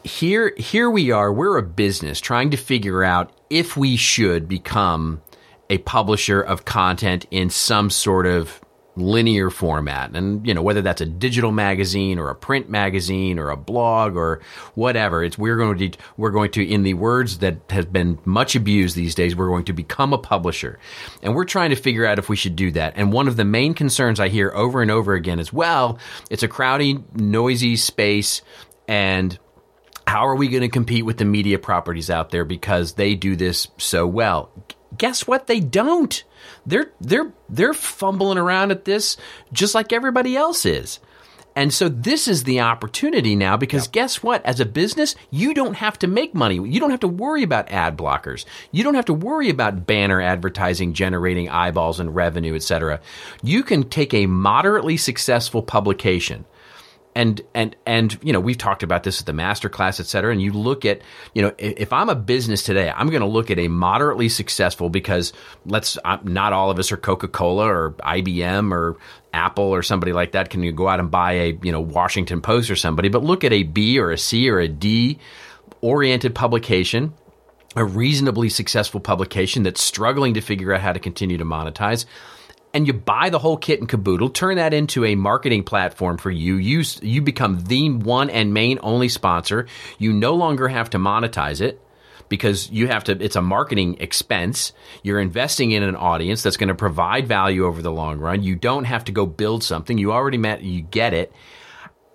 Here 0.03 0.53
here 0.55 0.89
we 0.89 1.11
are, 1.11 1.33
we're 1.33 1.57
a 1.57 1.63
business 1.63 2.21
trying 2.21 2.51
to 2.51 2.57
figure 2.57 3.03
out 3.03 3.33
if 3.49 3.75
we 3.75 3.97
should 3.97 4.47
become 4.47 5.21
a 5.69 5.77
publisher 5.79 6.41
of 6.41 6.65
content 6.65 7.25
in 7.31 7.49
some 7.49 7.89
sort 7.89 8.25
of 8.25 8.61
linear 8.95 9.49
format. 9.49 10.15
And 10.15 10.45
you 10.45 10.53
know 10.53 10.61
whether 10.61 10.81
that's 10.81 11.01
a 11.01 11.05
digital 11.05 11.51
magazine 11.51 12.19
or 12.19 12.29
a 12.29 12.35
print 12.35 12.69
magazine 12.69 13.39
or 13.39 13.49
a 13.49 13.57
blog 13.57 14.15
or 14.15 14.41
whatever 14.75 15.23
it's 15.23 15.37
we're 15.37 15.57
going 15.57 15.77
to 15.77 15.91
we're 16.17 16.31
going 16.31 16.51
to 16.51 16.67
in 16.67 16.83
the 16.83 16.95
words 16.95 17.39
that 17.39 17.57
has 17.69 17.85
been 17.85 18.19
much 18.25 18.55
abused 18.55 18.95
these 18.95 19.15
days 19.15 19.35
we're 19.35 19.47
going 19.47 19.65
to 19.65 19.73
become 19.73 20.13
a 20.13 20.17
publisher. 20.17 20.79
And 21.21 21.35
we're 21.35 21.45
trying 21.45 21.69
to 21.69 21.75
figure 21.75 22.05
out 22.05 22.19
if 22.19 22.29
we 22.29 22.35
should 22.35 22.55
do 22.55 22.71
that. 22.71 22.93
And 22.95 23.13
one 23.13 23.27
of 23.27 23.37
the 23.37 23.45
main 23.45 23.73
concerns 23.73 24.19
i 24.19 24.27
hear 24.27 24.51
over 24.53 24.81
and 24.81 24.91
over 24.91 25.13
again 25.13 25.39
is 25.39 25.53
well 25.53 25.99
it's 26.29 26.43
a 26.43 26.47
crowded 26.47 27.19
noisy 27.19 27.75
space 27.75 28.41
and 28.87 29.37
how 30.07 30.27
are 30.27 30.35
we 30.35 30.47
going 30.47 30.61
to 30.61 30.69
compete 30.69 31.05
with 31.05 31.17
the 31.17 31.25
media 31.25 31.59
properties 31.59 32.09
out 32.09 32.31
there 32.31 32.43
because 32.43 32.93
they 32.93 33.13
do 33.13 33.35
this 33.35 33.67
so 33.77 34.07
well? 34.07 34.51
Guess 34.97 35.27
what? 35.27 35.47
They 35.47 35.59
don't. 35.59 36.23
They're 36.65 36.91
they're 36.99 37.31
they're 37.47 37.73
fumbling 37.73 38.37
around 38.37 38.71
at 38.71 38.85
this 38.85 39.17
just 39.53 39.75
like 39.75 39.93
everybody 39.93 40.35
else 40.35 40.65
is. 40.65 40.99
And 41.55 41.73
so 41.73 41.89
this 41.89 42.27
is 42.27 42.43
the 42.43 42.61
opportunity 42.61 43.35
now 43.35 43.57
because 43.57 43.87
guess 43.87 44.23
what? 44.23 44.45
As 44.45 44.59
a 44.59 44.65
business, 44.65 45.15
you 45.29 45.53
don't 45.53 45.73
have 45.73 45.99
to 45.99 46.07
make 46.07 46.33
money. 46.33 46.55
You 46.55 46.79
don't 46.79 46.91
have 46.91 47.01
to 47.01 47.07
worry 47.07 47.43
about 47.43 47.69
ad 47.69 47.97
blockers. 47.97 48.45
You 48.71 48.83
don't 48.83 48.93
have 48.93 49.05
to 49.05 49.13
worry 49.13 49.49
about 49.49 49.85
banner 49.85 50.21
advertising 50.21 50.93
generating 50.93 51.49
eyeballs 51.49 51.99
and 51.99 52.15
revenue, 52.15 52.55
etc. 52.55 53.01
You 53.43 53.63
can 53.63 53.89
take 53.89 54.13
a 54.13 54.27
moderately 54.27 54.95
successful 54.95 55.61
publication 55.61 56.45
and 57.19 57.41
and 57.53 57.75
and 57.85 58.17
you 58.23 58.31
know 58.31 58.39
we've 58.39 58.57
talked 58.57 58.81
about 58.81 59.03
this 59.03 59.19
at 59.19 59.25
the 59.25 59.33
master 59.33 59.67
class 59.67 59.99
et 59.99 60.05
cetera 60.05 60.31
and 60.31 60.41
you 60.41 60.53
look 60.53 60.85
at 60.85 61.01
you 61.33 61.41
know 61.41 61.53
if, 61.57 61.91
i'm 61.91 62.07
a 62.07 62.15
business 62.15 62.63
today 62.63 62.89
i'm 62.95 63.09
going 63.09 63.19
to 63.19 63.27
look 63.27 63.51
at 63.51 63.59
a 63.59 63.67
moderately 63.67 64.29
successful 64.29 64.89
because 64.89 65.33
let's 65.65 65.97
uh, 66.05 66.17
not 66.23 66.53
all 66.53 66.71
of 66.71 66.79
us 66.79 66.93
are 66.93 66.97
coca-cola 66.97 67.65
or 67.65 67.91
ibm 67.91 68.71
or 68.71 68.95
apple 69.33 69.65
or 69.65 69.83
somebody 69.83 70.13
like 70.13 70.31
that 70.31 70.49
can 70.49 70.63
you 70.63 70.71
go 70.71 70.87
out 70.87 71.01
and 71.01 71.11
buy 71.11 71.33
a 71.33 71.59
you 71.61 71.73
know 71.73 71.81
washington 71.81 72.41
post 72.41 72.71
or 72.71 72.75
somebody 72.77 73.09
but 73.09 73.21
look 73.21 73.43
at 73.43 73.51
a 73.51 73.63
b 73.63 73.99
or 73.99 74.11
a 74.11 74.17
c 74.17 74.49
or 74.49 74.59
a 74.59 74.69
d 74.69 75.19
oriented 75.81 76.33
publication 76.33 77.13
a 77.75 77.83
reasonably 77.83 78.47
successful 78.47 79.01
publication 79.01 79.63
that's 79.63 79.83
struggling 79.83 80.35
to 80.35 80.41
figure 80.41 80.73
out 80.73 80.79
how 80.79 80.93
to 80.93 80.99
continue 80.99 81.37
to 81.37 81.45
monetize 81.45 82.05
and 82.73 82.85
you 82.87 82.93
buy 82.93 83.29
the 83.29 83.39
whole 83.39 83.57
kit 83.57 83.79
and 83.79 83.89
caboodle, 83.89 84.29
turn 84.29 84.57
that 84.57 84.73
into 84.73 85.05
a 85.05 85.15
marketing 85.15 85.63
platform 85.63 86.17
for 86.17 86.31
you. 86.31 86.55
You 86.55 86.83
you 87.01 87.21
become 87.21 87.63
the 87.63 87.89
one 87.89 88.29
and 88.29 88.53
main 88.53 88.79
only 88.81 89.09
sponsor. 89.09 89.67
You 89.97 90.13
no 90.13 90.35
longer 90.35 90.67
have 90.67 90.89
to 90.91 90.97
monetize 90.97 91.61
it 91.61 91.81
because 92.29 92.69
you 92.69 92.87
have 92.87 93.03
to 93.05 93.23
it's 93.23 93.35
a 93.35 93.41
marketing 93.41 93.97
expense. 93.99 94.73
You're 95.03 95.19
investing 95.19 95.71
in 95.71 95.83
an 95.83 95.95
audience 95.95 96.43
that's 96.43 96.57
going 96.57 96.69
to 96.69 96.75
provide 96.75 97.27
value 97.27 97.65
over 97.65 97.81
the 97.81 97.91
long 97.91 98.19
run. 98.19 98.43
You 98.43 98.55
don't 98.55 98.85
have 98.85 99.05
to 99.05 99.11
go 99.11 99.25
build 99.25 99.63
something. 99.63 99.97
You 99.97 100.11
already 100.11 100.37
met 100.37 100.61
you 100.61 100.81
get 100.81 101.13
it. 101.13 101.33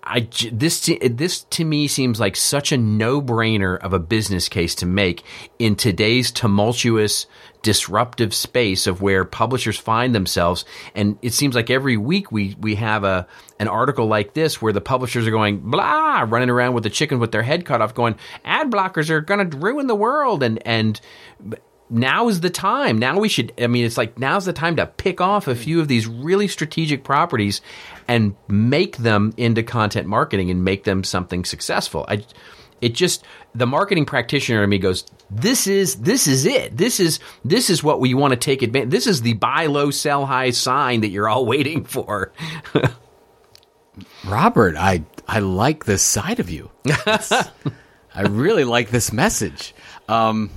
I 0.05 0.27
this 0.51 0.81
to- 0.81 1.09
this 1.09 1.43
to 1.43 1.65
me 1.65 1.87
seems 1.87 2.19
like 2.19 2.35
such 2.35 2.71
a 2.71 2.77
no-brainer 2.77 3.77
of 3.79 3.93
a 3.93 3.99
business 3.99 4.49
case 4.49 4.75
to 4.75 4.85
make 4.85 5.23
in 5.57 5.75
today's 5.75 6.31
tumultuous 6.31 7.25
disruptive 7.63 8.31
space 8.31 8.85
of 8.85 9.01
where 9.01 9.25
publishers 9.25 9.77
find 9.79 10.13
themselves. 10.13 10.65
And 10.93 11.17
it 11.23 11.33
seems 11.33 11.55
like 11.55 11.71
every 11.71 11.97
week 11.97 12.31
we 12.31 12.55
we 12.59 12.75
have 12.75 13.03
a 13.03 13.27
an 13.59 13.67
article 13.67 14.05
like 14.05 14.35
this 14.35 14.61
where 14.61 14.73
the 14.73 14.81
publishers 14.81 15.25
are 15.25 15.31
going 15.31 15.57
blah 15.59 16.25
running 16.27 16.51
around 16.51 16.75
with 16.75 16.83
the 16.83 16.91
chicken 16.91 17.17
with 17.17 17.31
their 17.31 17.41
head 17.41 17.65
cut 17.65 17.81
off 17.81 17.95
going 17.95 18.15
ad 18.43 18.69
blockers 18.69 19.09
are 19.09 19.21
going 19.21 19.49
to 19.49 19.57
ruin 19.57 19.87
the 19.87 19.95
world. 19.95 20.43
And 20.43 20.65
and 20.67 21.01
now 21.89 22.27
is 22.29 22.41
the 22.41 22.49
time. 22.49 22.97
Now 22.97 23.19
we 23.19 23.29
should, 23.29 23.53
I 23.59 23.67
mean, 23.67 23.85
it's 23.85 23.97
like 23.97 24.19
now's 24.19 24.45
the 24.45 24.53
time 24.53 24.75
to 24.75 24.85
pick 24.85 25.21
off 25.21 25.47
a 25.47 25.55
hmm. 25.55 25.61
few 25.61 25.79
of 25.79 25.87
these 25.87 26.07
really 26.07 26.47
strategic 26.47 27.03
properties 27.03 27.61
and 28.07 28.35
make 28.47 28.97
them 28.97 29.33
into 29.37 29.63
content 29.63 30.07
marketing 30.07 30.49
and 30.49 30.63
make 30.63 30.83
them 30.83 31.03
something 31.03 31.45
successful. 31.45 32.05
I, 32.07 32.23
it 32.81 32.93
just, 32.93 33.23
the 33.53 33.67
marketing 33.67 34.05
practitioner 34.05 34.63
in 34.63 34.69
me 34.69 34.77
goes, 34.77 35.05
this 35.29 35.67
is, 35.67 35.95
this 35.95 36.27
is 36.27 36.45
it. 36.45 36.77
This 36.77 36.99
is, 36.99 37.19
this 37.43 37.69
is 37.69 37.83
what 37.83 37.99
we 37.99 38.13
want 38.13 38.31
to 38.31 38.37
take 38.37 38.61
advantage. 38.61 38.91
This 38.91 39.07
is 39.07 39.21
the 39.21 39.33
buy 39.33 39.67
low, 39.67 39.91
sell 39.91 40.25
high 40.25 40.51
sign 40.51 41.01
that 41.01 41.09
you're 41.09 41.29
all 41.29 41.45
waiting 41.47 41.83
for. 41.83 42.31
Robert, 44.25 44.75
I, 44.75 45.03
I 45.27 45.39
like 45.39 45.85
this 45.85 46.01
side 46.01 46.39
of 46.39 46.49
you. 46.49 46.71
I 48.15 48.21
really 48.21 48.63
like 48.63 48.89
this 48.89 49.11
message. 49.11 49.74
Um, 50.07 50.51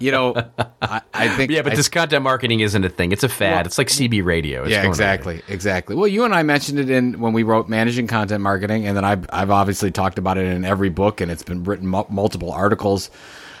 you 0.00 0.10
know, 0.10 0.34
I, 0.82 1.00
I 1.14 1.28
think. 1.28 1.50
Yeah, 1.50 1.62
but 1.62 1.72
I, 1.72 1.76
this 1.76 1.88
content 1.88 2.22
marketing 2.22 2.60
isn't 2.60 2.84
a 2.84 2.88
thing. 2.88 3.12
It's 3.12 3.24
a 3.24 3.28
fad. 3.28 3.52
Well, 3.52 3.66
it's 3.66 3.78
like 3.78 3.88
CB 3.88 4.24
radio. 4.24 4.62
It's 4.62 4.72
yeah, 4.72 4.86
exactly, 4.86 5.42
exactly. 5.48 5.94
Well, 5.94 6.08
you 6.08 6.24
and 6.24 6.34
I 6.34 6.42
mentioned 6.42 6.78
it 6.78 6.90
in 6.90 7.20
when 7.20 7.32
we 7.32 7.42
wrote 7.42 7.68
managing 7.68 8.06
content 8.06 8.42
marketing, 8.42 8.86
and 8.86 8.96
then 8.96 9.04
I've 9.04 9.26
I've 9.30 9.50
obviously 9.50 9.90
talked 9.90 10.18
about 10.18 10.38
it 10.38 10.46
in 10.46 10.64
every 10.64 10.90
book, 10.90 11.20
and 11.20 11.30
it's 11.30 11.42
been 11.42 11.64
written 11.64 11.86
multiple 11.86 12.52
articles 12.52 13.10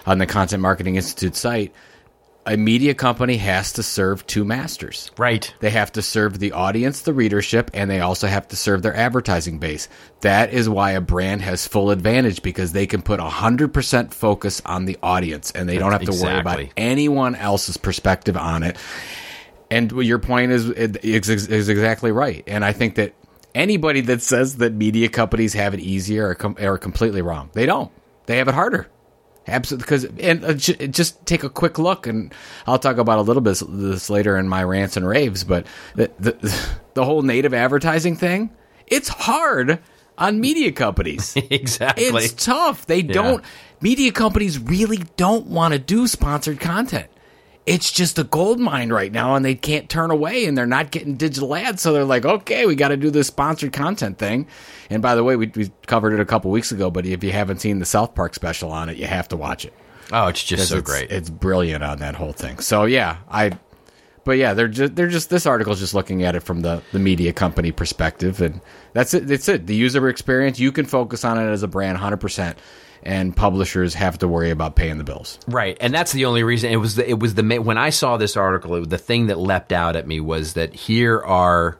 on 0.06 0.18
the 0.18 0.26
Content 0.26 0.62
Marketing 0.62 0.96
Institute 0.96 1.36
site 1.36 1.72
a 2.46 2.56
media 2.56 2.94
company 2.94 3.36
has 3.38 3.72
to 3.72 3.82
serve 3.82 4.26
two 4.26 4.44
masters. 4.44 5.10
Right. 5.18 5.52
They 5.60 5.70
have 5.70 5.92
to 5.92 6.02
serve 6.02 6.38
the 6.38 6.52
audience, 6.52 7.02
the 7.02 7.12
readership, 7.12 7.70
and 7.74 7.90
they 7.90 8.00
also 8.00 8.28
have 8.28 8.48
to 8.48 8.56
serve 8.56 8.82
their 8.82 8.94
advertising 8.94 9.58
base. 9.58 9.88
That 10.20 10.52
is 10.52 10.68
why 10.68 10.92
a 10.92 11.00
brand 11.00 11.42
has 11.42 11.66
full 11.66 11.90
advantage 11.90 12.42
because 12.42 12.72
they 12.72 12.86
can 12.86 13.02
put 13.02 13.18
100% 13.18 14.14
focus 14.14 14.62
on 14.64 14.84
the 14.84 14.96
audience 15.02 15.50
and 15.50 15.68
they 15.68 15.76
don't 15.76 15.92
have 15.92 16.02
to 16.02 16.08
exactly. 16.08 16.32
worry 16.32 16.40
about 16.40 16.72
anyone 16.76 17.34
else's 17.34 17.76
perspective 17.76 18.36
on 18.36 18.62
it. 18.62 18.76
And 19.68 19.90
your 19.90 20.20
point 20.20 20.52
is, 20.52 20.70
is, 20.70 21.48
is 21.48 21.68
exactly 21.68 22.12
right. 22.12 22.44
And 22.46 22.64
I 22.64 22.72
think 22.72 22.94
that 22.94 23.14
anybody 23.56 24.02
that 24.02 24.22
says 24.22 24.58
that 24.58 24.72
media 24.72 25.08
companies 25.08 25.54
have 25.54 25.74
it 25.74 25.80
easier 25.80 26.28
are, 26.28 26.34
com- 26.36 26.56
are 26.60 26.78
completely 26.78 27.22
wrong. 27.22 27.50
They 27.52 27.66
don't. 27.66 27.90
They 28.26 28.38
have 28.38 28.46
it 28.46 28.54
harder. 28.54 28.88
Absolutely, 29.48 29.84
because 29.84 30.04
and 30.18 30.44
uh, 30.44 30.54
just 30.54 31.24
take 31.24 31.44
a 31.44 31.50
quick 31.50 31.78
look, 31.78 32.06
and 32.06 32.34
I'll 32.66 32.78
talk 32.78 32.98
about 32.98 33.18
a 33.18 33.22
little 33.22 33.42
bit 33.42 33.62
this 33.68 34.10
later 34.10 34.36
in 34.36 34.48
my 34.48 34.64
rants 34.64 34.96
and 34.96 35.06
raves. 35.06 35.44
But 35.44 35.66
the 35.94 36.10
the, 36.18 36.68
the 36.94 37.04
whole 37.04 37.22
native 37.22 37.54
advertising 37.54 38.16
thing, 38.16 38.50
it's 38.86 39.08
hard 39.08 39.78
on 40.18 40.40
media 40.40 40.72
companies. 40.72 41.36
exactly, 41.50 42.04
it's 42.04 42.44
tough. 42.44 42.86
They 42.86 43.00
yeah. 43.00 43.12
don't. 43.12 43.44
Media 43.80 44.10
companies 44.10 44.58
really 44.58 45.04
don't 45.16 45.46
want 45.46 45.74
to 45.74 45.78
do 45.78 46.06
sponsored 46.06 46.58
content 46.58 47.08
it's 47.66 47.90
just 47.90 48.16
a 48.18 48.24
gold 48.24 48.60
mine 48.60 48.90
right 48.90 49.10
now 49.10 49.34
and 49.34 49.44
they 49.44 49.56
can't 49.56 49.90
turn 49.90 50.12
away 50.12 50.46
and 50.46 50.56
they're 50.56 50.66
not 50.66 50.92
getting 50.92 51.16
digital 51.16 51.54
ads. 51.54 51.82
So 51.82 51.92
they're 51.92 52.04
like 52.04 52.24
okay 52.24 52.64
we 52.64 52.76
got 52.76 52.88
to 52.88 52.96
do 52.96 53.10
this 53.10 53.26
sponsored 53.26 53.72
content 53.72 54.18
thing. 54.18 54.46
And 54.88 55.02
by 55.02 55.16
the 55.16 55.24
way 55.24 55.36
we, 55.36 55.48
we 55.54 55.70
covered 55.86 56.14
it 56.14 56.20
a 56.20 56.24
couple 56.24 56.50
weeks 56.50 56.72
ago 56.72 56.90
but 56.90 57.04
if 57.04 57.22
you 57.22 57.32
haven't 57.32 57.60
seen 57.60 57.80
the 57.80 57.84
south 57.84 58.14
park 58.14 58.34
special 58.34 58.70
on 58.70 58.88
it 58.88 58.96
you 58.96 59.06
have 59.06 59.28
to 59.28 59.36
watch 59.36 59.64
it. 59.64 59.74
Oh 60.12 60.28
it's 60.28 60.42
just 60.42 60.68
so 60.68 60.78
it's, 60.78 60.88
great. 60.88 61.10
it's 61.10 61.28
brilliant 61.28 61.82
on 61.82 61.98
that 61.98 62.14
whole 62.14 62.32
thing. 62.32 62.60
So 62.60 62.84
yeah 62.84 63.18
i 63.28 63.58
but 64.22 64.38
yeah 64.38 64.54
they're 64.54 64.68
just 64.68 64.94
they're 64.94 65.08
just 65.08 65.30
this 65.30 65.46
article 65.46 65.72
is 65.72 65.80
just 65.80 65.94
looking 65.94 66.22
at 66.22 66.36
it 66.36 66.40
from 66.40 66.60
the 66.60 66.82
the 66.92 67.00
media 67.00 67.32
company 67.32 67.72
perspective. 67.72 68.40
And 68.40 68.60
that's 68.92 69.12
it 69.12 69.26
that's 69.26 69.48
it. 69.48 69.66
The 69.66 69.74
user 69.74 70.08
experience 70.08 70.60
you 70.60 70.70
can 70.70 70.86
focus 70.86 71.24
on 71.24 71.36
it 71.38 71.50
as 71.50 71.64
a 71.64 71.68
brand 71.68 71.98
100% 71.98 72.56
and 73.06 73.34
publishers 73.34 73.94
have 73.94 74.18
to 74.18 74.28
worry 74.28 74.50
about 74.50 74.74
paying 74.74 74.98
the 74.98 75.04
bills. 75.04 75.38
Right, 75.46 75.76
and 75.80 75.94
that's 75.94 76.12
the 76.12 76.24
only 76.24 76.42
reason. 76.42 76.72
It 76.72 76.76
was 76.76 76.96
the, 76.96 77.08
it 77.08 77.18
was 77.18 77.34
the 77.34 77.58
when 77.58 77.78
I 77.78 77.90
saw 77.90 78.16
this 78.16 78.36
article, 78.36 78.74
it, 78.74 78.90
the 78.90 78.98
thing 78.98 79.28
that 79.28 79.38
leapt 79.38 79.72
out 79.72 79.94
at 79.94 80.06
me 80.06 80.20
was 80.20 80.54
that 80.54 80.74
here 80.74 81.20
are 81.20 81.78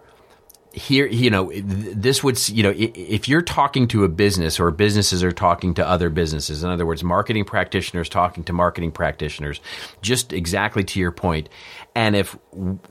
here 0.73 1.07
you 1.07 1.31
know 1.31 1.51
this 1.55 2.23
would 2.23 2.49
you 2.51 2.62
know 2.62 2.73
if 2.77 3.29
you're 3.29 3.41
talking 3.41 3.89
to 3.89 4.05
a 4.05 4.09
business 4.11 4.61
or 4.61 4.71
businesses 4.71 5.25
are 5.25 5.33
talking 5.33 5.73
to 5.73 5.87
other 5.87 6.11
businesses 6.11 6.62
in 6.62 6.69
other 6.69 6.85
words 6.85 7.03
marketing 7.03 7.47
practitioners 7.47 8.11
talking 8.11 8.45
to 8.45 8.53
marketing 8.53 8.93
practitioners 8.93 9.59
just 10.03 10.35
exactly 10.35 10.85
to 10.85 11.01
your 11.01 11.12
point 11.12 11.49
and 11.95 12.15
if 12.15 12.37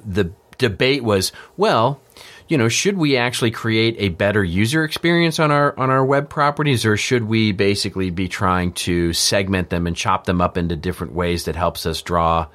the 0.04 0.32
debate 0.58 1.04
was 1.04 1.32
well 1.58 2.02
you 2.47 2.58
know, 2.58 2.69
should 2.69 2.97
we 2.97 3.17
actually 3.17 3.51
create 3.51 3.95
a 3.97 4.10
better 4.10 4.43
user 4.43 4.84
experience 4.84 5.39
on 5.39 5.51
our 5.51 5.77
on 5.79 5.89
our 5.89 6.05
web 6.05 6.29
properties, 6.29 6.86
or 6.86 6.95
should 6.97 7.23
we 7.23 7.51
basically 7.51 8.12
be 8.12 8.27
trying 8.27 8.73
to 8.73 9.13
segment 9.13 9.69
them 9.69 9.88
and 9.88 9.95
chop 9.95 10.25
them 10.25 10.41
up 10.41 10.58
into 10.58 10.75
different 10.75 11.13
ways 11.13 11.45
that 11.45 11.55
helps 11.55 11.86
us 11.86 12.01
draw 12.01 12.47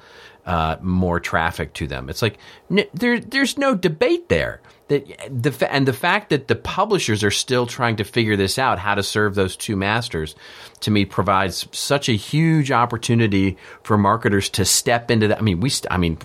uh, 0.45 0.77
more 0.81 1.19
traffic 1.19 1.73
to 1.73 1.87
them? 1.87 2.09
It's 2.09 2.21
like 2.21 2.37
n- 2.69 2.87
there 2.93 3.19
there's 3.19 3.57
no 3.57 3.75
debate 3.75 4.29
there 4.29 4.61
that 4.91 5.07
the 5.43 5.73
and 5.73 5.87
the 5.87 5.93
fact 5.93 6.29
that 6.31 6.49
the 6.49 6.55
publishers 6.55 7.23
are 7.23 7.31
still 7.31 7.65
trying 7.65 7.95
to 7.95 8.03
figure 8.03 8.35
this 8.35 8.59
out, 8.59 8.77
how 8.77 8.93
to 8.93 9.01
serve 9.01 9.35
those 9.35 9.55
two 9.55 9.77
masters, 9.77 10.35
to 10.81 10.91
me 10.91 11.05
provides 11.05 11.65
such 11.71 12.09
a 12.09 12.13
huge 12.13 12.71
opportunity 12.71 13.57
for 13.83 13.97
marketers 13.97 14.49
to 14.49 14.65
step 14.65 15.09
into 15.09 15.29
that. 15.29 15.37
I 15.37 15.41
mean, 15.41 15.61
we, 15.61 15.71
I 15.89 15.97
mean, 15.97 16.17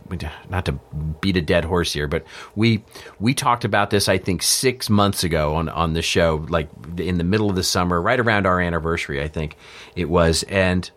not 0.51 0.65
to 0.65 0.73
beat 1.21 1.37
a 1.37 1.43
dead 1.43 1.65
horse 1.65 1.93
here, 1.93 2.09
but 2.09 2.27
we 2.57 2.83
we 3.21 3.35
talked 3.35 3.65
about 3.65 3.91
this 3.91 4.09
I 4.09 4.19
think 4.19 4.43
six 4.43 4.91
months 4.91 5.23
ago 5.23 5.55
on 5.55 5.69
on 5.69 5.93
the 5.93 6.03
show, 6.03 6.45
like 6.49 6.69
in 6.99 7.19
the 7.19 7.25
middle 7.25 7.49
of 7.49 7.55
the 7.55 7.63
summer, 7.63 8.03
right 8.03 8.19
around 8.19 8.47
our 8.47 8.61
anniversary, 8.61 9.23
I 9.23 9.29
think 9.29 9.57
it 9.95 10.09
was, 10.09 10.43
and 10.45 10.91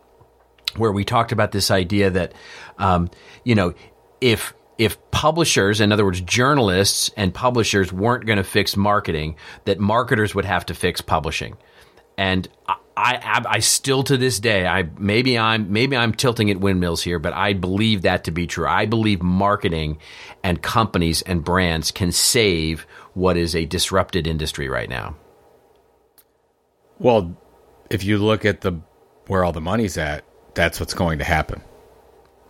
where 0.75 0.91
we 0.91 1.03
talked 1.03 1.31
about 1.31 1.51
this 1.51 1.71
idea 1.71 2.09
that, 2.09 2.33
um, 2.77 3.09
you 3.43 3.55
know, 3.55 3.73
if 4.21 4.53
if 4.77 4.97
publishers, 5.11 5.81
in 5.81 5.91
other 5.91 6.05
words, 6.05 6.21
journalists 6.21 7.11
and 7.17 7.33
publishers 7.33 7.91
weren't 7.91 8.25
going 8.25 8.37
to 8.37 8.45
fix 8.45 8.77
marketing, 8.77 9.35
that 9.65 9.77
marketers 9.77 10.33
would 10.33 10.45
have 10.45 10.65
to 10.67 10.73
fix 10.73 11.01
publishing. 11.01 11.57
And 12.17 12.47
I, 12.65 12.75
I, 12.95 13.45
I, 13.45 13.59
still 13.59 14.03
to 14.03 14.15
this 14.15 14.39
day, 14.39 14.65
I 14.65 14.89
maybe 14.97 15.37
I'm 15.37 15.71
maybe 15.71 15.95
I'm 15.97 16.13
tilting 16.13 16.49
at 16.49 16.59
windmills 16.59 17.03
here, 17.03 17.19
but 17.19 17.33
I 17.33 17.53
believe 17.53 18.03
that 18.03 18.23
to 18.25 18.31
be 18.31 18.47
true. 18.47 18.67
I 18.67 18.85
believe 18.85 19.21
marketing 19.21 19.99
and 20.43 20.61
companies 20.61 21.21
and 21.23 21.43
brands 21.43 21.91
can 21.91 22.11
save 22.11 22.85
what 23.13 23.37
is 23.37 23.55
a 23.55 23.65
disrupted 23.65 24.27
industry 24.27 24.69
right 24.69 24.89
now. 24.89 25.15
Well, 26.99 27.37
if 27.89 28.03
you 28.03 28.17
look 28.17 28.45
at 28.45 28.61
the 28.61 28.81
where 29.27 29.43
all 29.43 29.53
the 29.53 29.61
money's 29.61 29.97
at, 29.97 30.25
that's 30.53 30.79
what's 30.79 30.93
going 30.93 31.19
to 31.19 31.25
happen. 31.25 31.61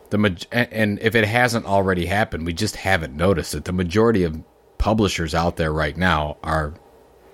The 0.09 0.47
and 0.51 0.99
if 0.99 1.13
it 1.13 1.25
hasn't 1.25 1.65
already 1.65 2.05
happened, 2.05 2.45
we 2.45 2.53
just 2.53 2.75
haven't 2.75 3.15
noticed 3.15 3.53
it. 3.53 3.65
The 3.65 3.73
majority 3.73 4.23
of 4.23 4.41
publishers 4.77 5.35
out 5.35 5.57
there 5.57 5.71
right 5.71 5.95
now 5.95 6.37
are 6.43 6.73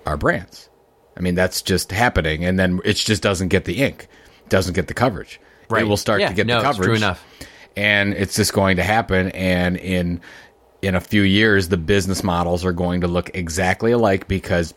are 0.04 0.16
brands. 0.16 0.68
I 1.16 1.20
mean, 1.20 1.34
that's 1.34 1.62
just 1.62 1.90
happening, 1.90 2.44
and 2.44 2.58
then 2.58 2.80
it 2.84 2.94
just 2.94 3.22
doesn't 3.22 3.48
get 3.48 3.64
the 3.64 3.82
ink, 3.82 4.08
doesn't 4.50 4.74
get 4.74 4.88
the 4.88 4.94
coverage. 4.94 5.40
Right, 5.70 5.82
it 5.82 5.88
will 5.88 5.96
start 5.96 6.20
yeah, 6.20 6.28
to 6.28 6.34
get 6.34 6.46
no, 6.46 6.58
the 6.58 6.64
coverage. 6.64 6.86
true 6.86 6.94
enough, 6.94 7.24
and 7.76 8.12
it's 8.12 8.36
just 8.36 8.52
going 8.52 8.76
to 8.76 8.82
happen. 8.82 9.30
And 9.30 9.78
in 9.78 10.20
in 10.82 10.94
a 10.94 11.00
few 11.00 11.22
years, 11.22 11.68
the 11.68 11.78
business 11.78 12.22
models 12.22 12.64
are 12.64 12.72
going 12.72 13.00
to 13.00 13.08
look 13.08 13.30
exactly 13.34 13.92
alike 13.92 14.28
because 14.28 14.74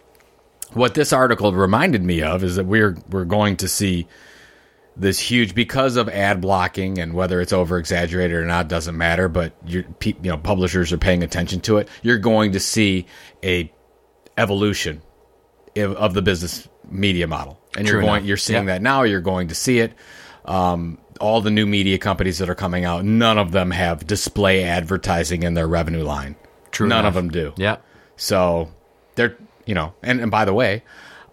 what 0.74 0.94
this 0.94 1.12
article 1.12 1.52
reminded 1.52 2.04
me 2.04 2.22
of 2.22 2.44
is 2.44 2.56
that 2.56 2.66
we're 2.66 2.98
we're 3.10 3.26
going 3.26 3.58
to 3.58 3.68
see 3.68 4.08
this 5.00 5.18
huge 5.18 5.56
because 5.56 5.96
of 5.96 6.10
ad 6.10 6.42
blocking 6.42 7.00
and 7.00 7.14
whether 7.14 7.42
it's 7.42 7.54
over 7.54 7.78
exaggerated 7.78 8.36
or 8.36 8.46
not 8.46 8.68
doesn't 8.68 8.98
matter 8.98 9.30
but 9.30 9.56
you 9.66 9.84
you 10.04 10.16
know 10.24 10.38
publishers 10.38 10.92
are 10.92 10.98
paying 10.98 11.24
attention 11.24 11.62
to 11.62 11.78
it 11.78 11.88
you're 12.04 12.18
going 12.18 12.52
to 12.52 12.60
see 12.60 13.06
a 13.44 13.72
evolution 14.38 15.02
of 15.78 16.14
the 16.14 16.22
business 16.22 16.68
media 16.90 17.28
model. 17.28 17.60
And 17.78 17.88
you're 17.88 18.02
going 18.02 18.26
you're 18.26 18.38
seeing 18.38 18.66
yep. 18.66 18.78
that 18.78 18.82
now 18.82 19.04
you're 19.04 19.22
going 19.22 19.50
to 19.50 19.56
see 19.56 19.80
it. 19.80 19.94
Um, 20.46 20.98
all 21.20 21.42
the 21.42 21.52
new 21.52 21.66
media 21.66 21.98
companies 21.98 22.38
that 22.38 22.50
are 22.50 22.56
coming 22.56 22.86
out 22.86 23.04
none 23.04 23.38
of 23.38 23.52
them 23.52 23.72
have 23.72 24.08
display 24.08 24.64
advertising 24.64 25.44
in 25.44 25.54
their 25.54 25.68
revenue 25.68 26.04
line. 26.04 26.36
True 26.72 26.88
none 26.88 27.00
enough. 27.00 27.10
of 27.10 27.14
them 27.16 27.30
do. 27.30 27.54
Yeah. 27.58 27.78
So 28.16 28.72
they're 29.16 29.38
you 29.66 29.76
know 29.76 29.94
and, 30.02 30.20
and 30.22 30.32
by 30.32 30.46
the 30.46 30.54
way 30.54 30.84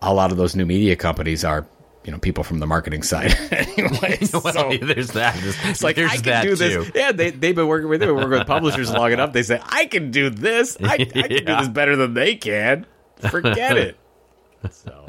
a 0.02 0.12
lot 0.12 0.30
of 0.30 0.36
those 0.36 0.54
new 0.54 0.66
media 0.66 0.96
companies 0.96 1.44
are 1.44 1.66
you 2.06 2.12
know 2.12 2.18
people 2.18 2.44
from 2.44 2.60
the 2.60 2.66
marketing 2.66 3.02
side 3.02 3.36
anyway. 3.50 4.18
well, 4.32 4.52
so 4.52 4.72
there's 4.80 5.10
that. 5.10 5.36
It's, 5.42 5.58
it's 5.64 5.82
like 5.82 5.98
I 5.98 6.16
can 6.16 6.44
do 6.44 6.54
this. 6.54 6.86
Too. 6.86 6.92
Yeah, 6.94 7.12
they 7.12 7.30
they've 7.30 7.54
been 7.54 7.66
working 7.66 7.88
with 7.88 8.00
they 8.00 8.10
working 8.10 8.30
with 8.30 8.46
publishers 8.46 8.92
long 8.92 9.12
enough. 9.12 9.32
They 9.32 9.42
say 9.42 9.60
I 9.64 9.86
can 9.86 10.12
do 10.12 10.30
this. 10.30 10.78
I, 10.80 10.94
I 10.94 10.96
can 10.98 11.30
yeah. 11.30 11.38
do 11.38 11.44
this 11.44 11.68
better 11.68 11.96
than 11.96 12.14
they 12.14 12.36
can. 12.36 12.86
Forget 13.30 13.76
it. 13.76 13.98
So. 14.70 15.06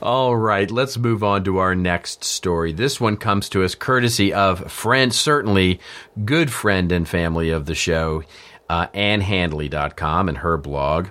All 0.00 0.36
right, 0.36 0.70
let's 0.70 0.96
move 0.96 1.24
on 1.24 1.42
to 1.44 1.58
our 1.58 1.74
next 1.74 2.22
story. 2.22 2.72
This 2.72 3.00
one 3.00 3.16
comes 3.16 3.48
to 3.48 3.64
us 3.64 3.74
courtesy 3.74 4.32
of 4.32 4.70
friend, 4.70 5.12
certainly 5.12 5.80
good 6.24 6.52
friend 6.52 6.92
and 6.92 7.08
family 7.08 7.50
of 7.50 7.66
the 7.66 7.74
show, 7.74 8.22
uh, 8.68 8.86
AnnHandley.com 8.88 10.28
and 10.28 10.38
her 10.38 10.56
blog. 10.56 11.08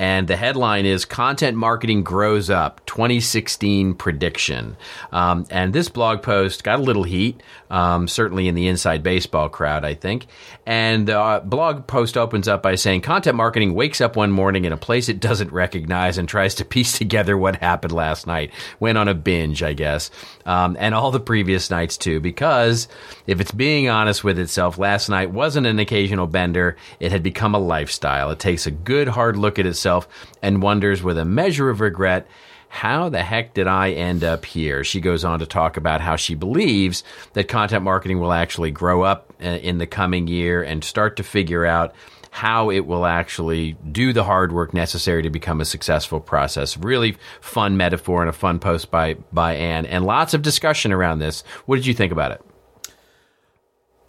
And 0.00 0.28
the 0.28 0.36
headline 0.36 0.86
is 0.86 1.04
Content 1.04 1.58
Marketing 1.58 2.02
Grows 2.02 2.48
Up 2.48 2.80
2016 2.86 3.92
Prediction. 3.92 4.78
Um, 5.12 5.44
and 5.50 5.74
this 5.74 5.90
blog 5.90 6.22
post 6.22 6.64
got 6.64 6.78
a 6.78 6.82
little 6.82 7.02
heat, 7.02 7.42
um, 7.68 8.08
certainly 8.08 8.48
in 8.48 8.54
the 8.54 8.66
inside 8.66 9.02
baseball 9.02 9.50
crowd, 9.50 9.84
I 9.84 9.92
think. 9.92 10.26
And 10.64 11.06
the 11.06 11.20
uh, 11.20 11.40
blog 11.40 11.86
post 11.86 12.16
opens 12.16 12.48
up 12.48 12.62
by 12.62 12.76
saying 12.76 13.02
Content 13.02 13.36
marketing 13.36 13.74
wakes 13.74 14.00
up 14.00 14.16
one 14.16 14.32
morning 14.32 14.64
in 14.64 14.72
a 14.72 14.78
place 14.78 15.10
it 15.10 15.20
doesn't 15.20 15.52
recognize 15.52 16.16
and 16.16 16.26
tries 16.26 16.54
to 16.54 16.64
piece 16.64 16.96
together 16.96 17.36
what 17.36 17.56
happened 17.56 17.92
last 17.92 18.26
night. 18.26 18.52
Went 18.78 18.96
on 18.96 19.06
a 19.06 19.12
binge, 19.12 19.62
I 19.62 19.74
guess, 19.74 20.10
um, 20.46 20.78
and 20.80 20.94
all 20.94 21.10
the 21.10 21.20
previous 21.20 21.68
nights 21.68 21.98
too, 21.98 22.20
because 22.20 22.88
if 23.26 23.38
it's 23.38 23.52
being 23.52 23.90
honest 23.90 24.24
with 24.24 24.38
itself, 24.38 24.78
last 24.78 25.10
night 25.10 25.30
wasn't 25.30 25.66
an 25.66 25.78
occasional 25.78 26.26
bender. 26.26 26.78
It 27.00 27.12
had 27.12 27.22
become 27.22 27.54
a 27.54 27.58
lifestyle. 27.58 28.30
It 28.30 28.38
takes 28.38 28.66
a 28.66 28.70
good 28.70 29.06
hard 29.06 29.36
look 29.36 29.49
at 29.58 29.66
itself 29.66 30.08
and 30.42 30.62
wonders 30.62 31.02
with 31.02 31.18
a 31.18 31.24
measure 31.24 31.70
of 31.70 31.80
regret 31.80 32.26
how 32.72 33.08
the 33.08 33.22
heck 33.22 33.52
did 33.52 33.66
I 33.66 33.90
end 33.90 34.22
up 34.22 34.44
here? 34.44 34.84
She 34.84 35.00
goes 35.00 35.24
on 35.24 35.40
to 35.40 35.46
talk 35.46 35.76
about 35.76 36.00
how 36.00 36.14
she 36.14 36.36
believes 36.36 37.02
that 37.32 37.48
content 37.48 37.82
marketing 37.82 38.20
will 38.20 38.32
actually 38.32 38.70
grow 38.70 39.02
up 39.02 39.34
uh, 39.42 39.46
in 39.46 39.78
the 39.78 39.88
coming 39.88 40.28
year 40.28 40.62
and 40.62 40.84
start 40.84 41.16
to 41.16 41.24
figure 41.24 41.66
out 41.66 41.92
how 42.30 42.70
it 42.70 42.86
will 42.86 43.06
actually 43.06 43.72
do 43.90 44.12
the 44.12 44.22
hard 44.22 44.52
work 44.52 44.72
necessary 44.72 45.22
to 45.22 45.30
become 45.30 45.60
a 45.60 45.64
successful 45.64 46.20
process. 46.20 46.76
Really 46.76 47.16
fun 47.40 47.76
metaphor 47.76 48.22
and 48.22 48.30
a 48.30 48.32
fun 48.32 48.60
post 48.60 48.88
by 48.88 49.14
by 49.32 49.54
Ann 49.54 49.84
and 49.84 50.06
lots 50.06 50.32
of 50.32 50.42
discussion 50.42 50.92
around 50.92 51.18
this. 51.18 51.42
What 51.66 51.74
did 51.74 51.86
you 51.86 51.94
think 51.94 52.12
about 52.12 52.30
it? 52.30 52.40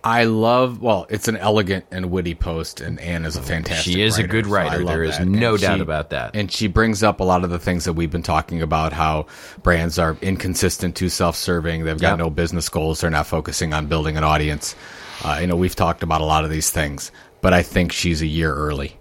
I 0.04 0.24
love. 0.24 0.82
Well, 0.82 1.06
it's 1.10 1.28
an 1.28 1.38
elegant 1.38 1.86
and 1.92 2.10
witty 2.10 2.34
post, 2.34 2.82
and 2.82 3.00
Ann 3.00 3.24
is 3.24 3.36
a 3.36 3.42
fantastic. 3.42 3.94
She 3.94 4.02
is 4.02 4.18
writer, 4.18 4.26
a 4.26 4.28
good 4.28 4.48
writer. 4.48 4.80
So 4.80 4.86
there 4.86 5.04
is 5.04 5.18
that. 5.18 5.28
no 5.28 5.54
and 5.54 5.62
doubt 5.62 5.78
she, 5.78 5.82
about 5.82 6.10
that. 6.10 6.36
And 6.36 6.52
she 6.52 6.68
brings 6.68 7.04
up 7.04 7.20
a 7.20 7.24
lot 7.24 7.44
of 7.44 7.52
the 7.52 7.60
things 7.60 7.86
that 7.86 7.94
we've 7.94 8.10
been 8.10 8.24
talking 8.24 8.62
about. 8.62 8.94
How 8.94 9.28
brands 9.62 10.00
are 10.00 10.18
inconsistent, 10.22 10.96
too 10.96 11.10
self-serving. 11.10 11.84
They've 11.84 12.00
got 12.00 12.12
yep. 12.12 12.20
no 12.20 12.30
business 12.30 12.68
goals. 12.68 13.02
They're 13.02 13.12
not 13.12 13.28
focusing 13.28 13.74
on 13.74 13.88
building 13.88 14.18
an 14.18 14.24
audience. 14.24 14.76
Uh, 15.24 15.38
you 15.42 15.48
know, 15.48 15.56
we've 15.56 15.76
talked 15.76 16.02
about 16.02 16.22
a 16.22 16.26
lot 16.26 16.46
of 16.46 16.50
these 16.50 16.72
things, 16.72 17.12
but 17.42 17.54
I 17.54 17.62
think 17.62 17.92
she's 17.92 18.24
a 18.24 18.28
year 18.28 18.54
early. 18.54 18.98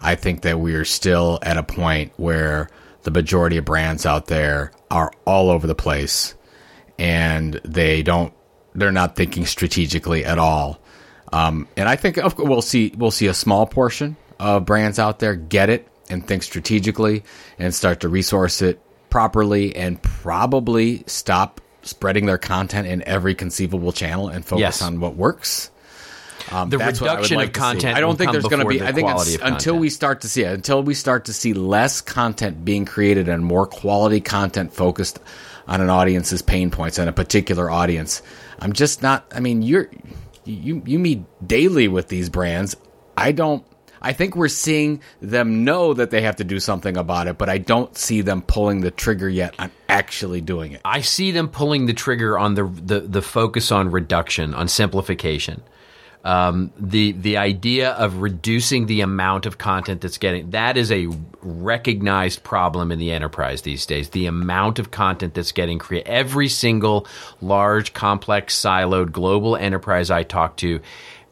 I 0.00 0.16
think 0.16 0.42
that 0.42 0.58
we 0.58 0.74
are 0.74 0.84
still 0.84 1.38
at 1.42 1.56
a 1.56 1.62
point 1.62 2.12
where 2.16 2.68
the 3.04 3.12
majority 3.12 3.58
of 3.58 3.64
brands 3.64 4.06
out 4.06 4.26
there 4.26 4.72
are 4.90 5.12
all 5.24 5.50
over 5.50 5.68
the 5.68 5.74
place, 5.74 6.34
and 6.98 7.60
they 7.64 8.02
don't 8.02 8.32
they're 8.74 8.92
not 8.92 9.16
thinking 9.16 9.46
strategically 9.46 10.24
at 10.24 10.38
all. 10.38 10.80
Um, 11.32 11.68
and 11.76 11.88
I 11.88 11.96
think 11.96 12.18
we'll 12.38 12.62
see 12.62 12.92
we'll 12.96 13.10
see 13.10 13.26
a 13.26 13.34
small 13.34 13.66
portion 13.66 14.16
of 14.38 14.64
brands 14.64 14.98
out 14.98 15.18
there 15.18 15.36
get 15.36 15.70
it 15.70 15.86
and 16.08 16.26
think 16.26 16.42
strategically 16.42 17.22
and 17.58 17.74
start 17.74 18.00
to 18.00 18.08
resource 18.08 18.62
it 18.62 18.80
properly 19.10 19.76
and 19.76 20.02
probably 20.02 21.04
stop 21.06 21.60
spreading 21.82 22.26
their 22.26 22.38
content 22.38 22.86
in 22.86 23.02
every 23.06 23.34
conceivable 23.34 23.92
channel 23.92 24.28
and 24.28 24.44
focus 24.44 24.60
yes. 24.60 24.82
on 24.82 25.00
what 25.00 25.16
works. 25.16 25.70
Um, 26.50 26.70
the 26.70 26.78
reduction 26.78 27.36
like 27.36 27.48
of 27.48 27.52
content. 27.52 27.96
I 27.96 28.00
don't 28.00 28.16
think 28.16 28.32
there's 28.32 28.46
going 28.46 28.62
to 28.62 28.66
be. 28.66 28.78
The 28.78 28.86
I 28.88 28.92
think 28.92 29.08
until 29.42 29.78
we 29.78 29.90
start 29.90 30.22
to 30.22 30.28
see 30.28 30.42
it, 30.42 30.52
until 30.52 30.82
we 30.82 30.94
start 30.94 31.26
to 31.26 31.32
see 31.32 31.52
less 31.52 32.00
content 32.00 32.64
being 32.64 32.86
created 32.86 33.28
and 33.28 33.44
more 33.44 33.66
quality 33.66 34.20
content 34.20 34.72
focused 34.72 35.20
on 35.70 35.80
an 35.80 35.88
audience's 35.88 36.42
pain 36.42 36.70
points 36.70 36.98
and 36.98 37.08
a 37.08 37.12
particular 37.12 37.70
audience. 37.70 38.20
I'm 38.58 38.72
just 38.74 39.02
not. 39.02 39.24
I 39.32 39.40
mean, 39.40 39.62
you're 39.62 39.88
you 40.44 40.82
you 40.84 40.98
meet 40.98 41.22
daily 41.46 41.88
with 41.88 42.08
these 42.08 42.28
brands. 42.28 42.76
I 43.16 43.32
don't. 43.32 43.64
I 44.02 44.12
think 44.12 44.34
we're 44.34 44.48
seeing 44.48 45.02
them 45.20 45.62
know 45.64 45.92
that 45.92 46.10
they 46.10 46.22
have 46.22 46.36
to 46.36 46.44
do 46.44 46.58
something 46.58 46.96
about 46.96 47.28
it, 47.28 47.36
but 47.36 47.50
I 47.50 47.58
don't 47.58 47.94
see 47.96 48.22
them 48.22 48.40
pulling 48.40 48.80
the 48.80 48.90
trigger 48.90 49.28
yet 49.28 49.54
on 49.58 49.70
actually 49.90 50.40
doing 50.40 50.72
it. 50.72 50.80
I 50.86 51.02
see 51.02 51.32
them 51.32 51.48
pulling 51.48 51.86
the 51.86 51.94
trigger 51.94 52.38
on 52.38 52.54
the 52.54 52.64
the, 52.64 53.00
the 53.00 53.22
focus 53.22 53.70
on 53.70 53.90
reduction, 53.90 54.54
on 54.54 54.68
simplification. 54.68 55.62
Um, 56.22 56.70
the 56.78 57.12
the 57.12 57.38
idea 57.38 57.92
of 57.92 58.20
reducing 58.20 58.86
the 58.86 59.00
amount 59.00 59.46
of 59.46 59.56
content 59.56 60.02
that's 60.02 60.18
getting 60.18 60.50
that 60.50 60.76
is 60.76 60.92
a 60.92 61.08
recognized 61.40 62.42
problem 62.42 62.92
in 62.92 62.98
the 62.98 63.12
enterprise 63.12 63.62
these 63.62 63.86
days. 63.86 64.10
The 64.10 64.26
amount 64.26 64.78
of 64.78 64.90
content 64.90 65.32
that's 65.32 65.52
getting 65.52 65.78
created, 65.78 66.10
every 66.10 66.48
single 66.48 67.06
large, 67.40 67.94
complex, 67.94 68.54
siloed 68.54 69.12
global 69.12 69.56
enterprise 69.56 70.10
I 70.10 70.22
talk 70.22 70.56
to 70.58 70.80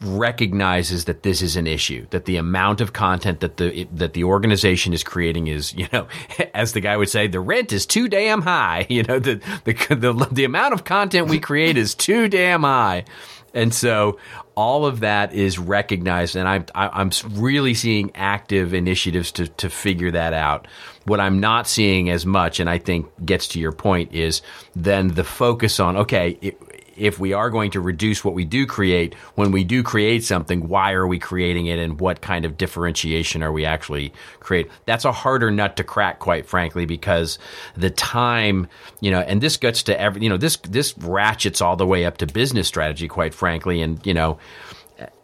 recognizes 0.00 1.06
that 1.06 1.24
this 1.24 1.42
is 1.42 1.56
an 1.56 1.66
issue 1.66 2.06
that 2.10 2.24
the 2.24 2.36
amount 2.36 2.80
of 2.80 2.92
content 2.92 3.40
that 3.40 3.56
the 3.56 3.88
that 3.92 4.12
the 4.12 4.22
organization 4.22 4.92
is 4.92 5.02
creating 5.02 5.48
is 5.48 5.74
you 5.76 5.88
know 5.92 6.06
as 6.54 6.72
the 6.72 6.80
guy 6.80 6.96
would 6.96 7.08
say 7.08 7.26
the 7.26 7.40
rent 7.40 7.72
is 7.72 7.84
too 7.84 8.08
damn 8.08 8.42
high 8.42 8.86
you 8.88 9.02
know 9.02 9.18
the 9.18 9.40
the 9.64 9.72
the, 9.94 10.28
the 10.30 10.44
amount 10.44 10.72
of 10.72 10.84
content 10.84 11.28
we 11.28 11.40
create 11.40 11.76
is 11.76 11.94
too 11.94 12.28
damn 12.28 12.62
high 12.62 13.04
and 13.54 13.72
so 13.72 14.18
all 14.54 14.86
of 14.86 15.00
that 15.00 15.32
is 15.32 15.58
recognized, 15.58 16.36
and 16.36 16.48
I'm 16.48 16.66
I'm 16.74 17.10
really 17.30 17.74
seeing 17.74 18.10
active 18.14 18.74
initiatives 18.74 19.32
to 19.32 19.48
to 19.48 19.70
figure 19.70 20.10
that 20.10 20.32
out. 20.32 20.66
What 21.04 21.20
I'm 21.20 21.40
not 21.40 21.66
seeing 21.66 22.10
as 22.10 22.26
much, 22.26 22.60
and 22.60 22.68
I 22.68 22.78
think 22.78 23.06
gets 23.24 23.48
to 23.48 23.60
your 23.60 23.72
point, 23.72 24.12
is 24.12 24.42
then 24.74 25.08
the 25.08 25.24
focus 25.24 25.80
on 25.80 25.96
okay, 25.96 26.38
it, 26.40 26.60
if 26.98 27.18
we 27.18 27.32
are 27.32 27.50
going 27.50 27.70
to 27.72 27.80
reduce 27.80 28.24
what 28.24 28.34
we 28.34 28.44
do 28.44 28.66
create, 28.66 29.14
when 29.34 29.52
we 29.52 29.64
do 29.64 29.82
create 29.82 30.24
something, 30.24 30.68
why 30.68 30.92
are 30.92 31.06
we 31.06 31.18
creating 31.18 31.66
it 31.66 31.78
and 31.78 32.00
what 32.00 32.20
kind 32.20 32.44
of 32.44 32.56
differentiation 32.56 33.42
are 33.42 33.52
we 33.52 33.64
actually 33.64 34.12
creating? 34.40 34.70
That's 34.86 35.04
a 35.04 35.12
harder 35.12 35.50
nut 35.50 35.76
to 35.76 35.84
crack, 35.84 36.18
quite 36.18 36.46
frankly, 36.46 36.84
because 36.84 37.38
the 37.76 37.90
time, 37.90 38.68
you 39.00 39.10
know, 39.10 39.20
and 39.20 39.40
this 39.40 39.56
gets 39.56 39.84
to 39.84 39.98
every, 39.98 40.22
you 40.22 40.28
know, 40.28 40.36
this, 40.36 40.56
this 40.58 40.96
ratchets 40.98 41.60
all 41.60 41.76
the 41.76 41.86
way 41.86 42.04
up 42.04 42.18
to 42.18 42.26
business 42.26 42.68
strategy, 42.68 43.08
quite 43.08 43.34
frankly. 43.34 43.82
And, 43.82 44.04
you 44.06 44.14
know, 44.14 44.38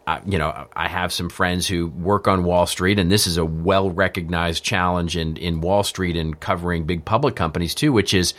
I, 0.07 0.21
you 0.25 0.37
know, 0.37 0.67
I 0.75 0.87
have 0.87 1.11
some 1.11 1.29
friends 1.29 1.67
who 1.67 1.87
work 1.87 2.27
on 2.27 2.43
Wall 2.43 2.67
Street, 2.67 2.99
and 2.99 3.11
this 3.11 3.25
is 3.25 3.37
a 3.37 3.45
well 3.45 3.89
recognized 3.89 4.63
challenge 4.63 5.17
in, 5.17 5.37
in 5.37 5.61
Wall 5.61 5.83
Street 5.83 6.15
and 6.15 6.39
covering 6.39 6.85
big 6.85 7.05
public 7.05 7.35
companies 7.35 7.73
too, 7.73 7.91
which 7.91 8.13
is 8.13 8.33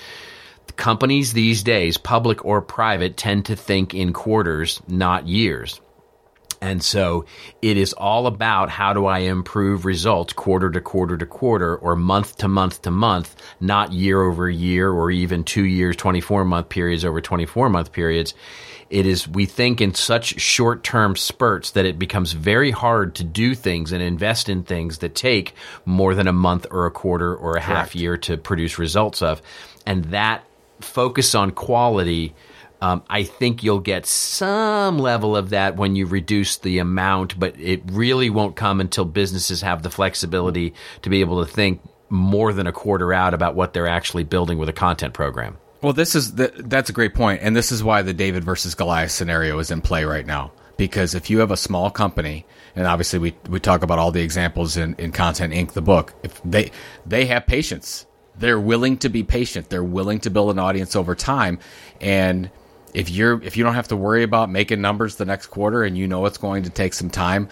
companies 0.72 1.32
these 1.32 1.62
days, 1.62 1.96
public 1.96 2.44
or 2.44 2.60
private, 2.60 3.16
tend 3.16 3.46
to 3.46 3.56
think 3.56 3.94
in 3.94 4.12
quarters, 4.12 4.80
not 4.88 5.26
years. 5.26 5.80
And 6.60 6.82
so 6.82 7.26
it 7.60 7.76
is 7.76 7.92
all 7.92 8.26
about 8.26 8.70
how 8.70 8.92
do 8.92 9.06
I 9.06 9.20
improve 9.20 9.84
results 9.84 10.32
quarter 10.32 10.70
to 10.70 10.80
quarter 10.80 11.16
to 11.16 11.26
quarter 11.26 11.76
or 11.76 11.96
month 11.96 12.38
to 12.38 12.48
month 12.48 12.82
to 12.82 12.90
month, 12.90 13.36
not 13.60 13.92
year 13.92 14.22
over 14.22 14.48
year 14.48 14.90
or 14.90 15.10
even 15.10 15.44
two 15.44 15.64
years, 15.64 15.96
24 15.96 16.44
month 16.44 16.68
periods 16.68 17.04
over 17.04 17.20
24 17.20 17.68
month 17.68 17.92
periods. 17.92 18.34
It 18.88 19.04
is, 19.04 19.26
we 19.26 19.46
think 19.46 19.80
in 19.80 19.94
such 19.94 20.40
short 20.40 20.84
term 20.84 21.16
spurts 21.16 21.72
that 21.72 21.84
it 21.84 21.98
becomes 21.98 22.32
very 22.32 22.70
hard 22.70 23.16
to 23.16 23.24
do 23.24 23.54
things 23.54 23.92
and 23.92 24.00
invest 24.00 24.48
in 24.48 24.62
things 24.62 24.98
that 24.98 25.14
take 25.14 25.54
more 25.84 26.14
than 26.14 26.28
a 26.28 26.32
month 26.32 26.66
or 26.70 26.86
a 26.86 26.90
quarter 26.90 27.34
or 27.34 27.50
a 27.50 27.54
Correct. 27.54 27.66
half 27.66 27.96
year 27.96 28.16
to 28.18 28.36
produce 28.36 28.78
results 28.78 29.22
of. 29.22 29.42
And 29.84 30.06
that 30.06 30.44
focus 30.80 31.34
on 31.34 31.50
quality, 31.50 32.34
um, 32.80 33.02
I 33.08 33.22
think 33.22 33.62
you'll 33.62 33.80
get 33.80 34.06
some 34.06 34.98
level 34.98 35.36
of 35.36 35.50
that 35.50 35.76
when 35.76 35.96
you 35.96 36.06
reduce 36.06 36.58
the 36.58 36.78
amount, 36.78 37.38
but 37.38 37.58
it 37.58 37.82
really 37.90 38.30
won't 38.30 38.56
come 38.56 38.80
until 38.80 39.04
businesses 39.04 39.62
have 39.62 39.82
the 39.82 39.90
flexibility 39.90 40.74
to 41.02 41.10
be 41.10 41.20
able 41.20 41.44
to 41.44 41.50
think 41.50 41.80
more 42.10 42.52
than 42.52 42.66
a 42.66 42.72
quarter 42.72 43.12
out 43.12 43.34
about 43.34 43.54
what 43.54 43.72
they're 43.72 43.88
actually 43.88 44.24
building 44.24 44.58
with 44.58 44.68
a 44.68 44.72
content 44.72 45.14
program. 45.14 45.56
Well, 45.82 45.92
this 45.92 46.14
is 46.14 46.34
the, 46.34 46.52
that's 46.54 46.90
a 46.90 46.92
great 46.92 47.14
point, 47.14 47.40
and 47.42 47.56
this 47.56 47.72
is 47.72 47.82
why 47.82 48.02
the 48.02 48.14
David 48.14 48.44
versus 48.44 48.74
Goliath 48.74 49.10
scenario 49.10 49.58
is 49.58 49.70
in 49.70 49.80
play 49.80 50.04
right 50.04 50.26
now. 50.26 50.52
Because 50.76 51.14
if 51.14 51.30
you 51.30 51.38
have 51.38 51.50
a 51.50 51.56
small 51.56 51.90
company, 51.90 52.44
and 52.74 52.86
obviously 52.86 53.18
we, 53.18 53.34
we 53.48 53.60
talk 53.60 53.82
about 53.82 53.98
all 53.98 54.10
the 54.10 54.20
examples 54.20 54.76
in, 54.76 54.94
in 54.96 55.10
Content 55.10 55.54
Inc. 55.54 55.72
the 55.72 55.82
book, 55.82 56.14
if 56.22 56.40
they 56.44 56.70
they 57.06 57.24
have 57.26 57.46
patience 57.46 58.05
they're 58.38 58.60
willing 58.60 58.98
to 58.98 59.08
be 59.08 59.22
patient. 59.22 59.68
They're 59.68 59.84
willing 59.84 60.20
to 60.20 60.30
build 60.30 60.50
an 60.50 60.58
audience 60.58 60.96
over 60.96 61.14
time. 61.14 61.58
And 62.00 62.50
if 62.94 63.10
you're 63.10 63.42
if 63.42 63.56
you 63.56 63.64
don't 63.64 63.74
have 63.74 63.88
to 63.88 63.96
worry 63.96 64.22
about 64.22 64.50
making 64.50 64.80
numbers 64.80 65.16
the 65.16 65.24
next 65.24 65.48
quarter 65.48 65.84
and 65.84 65.96
you 65.96 66.08
know 66.08 66.24
it's 66.26 66.38
going 66.38 66.64
to 66.64 66.70
take 66.70 66.94
some 66.94 67.10
time, 67.10 67.48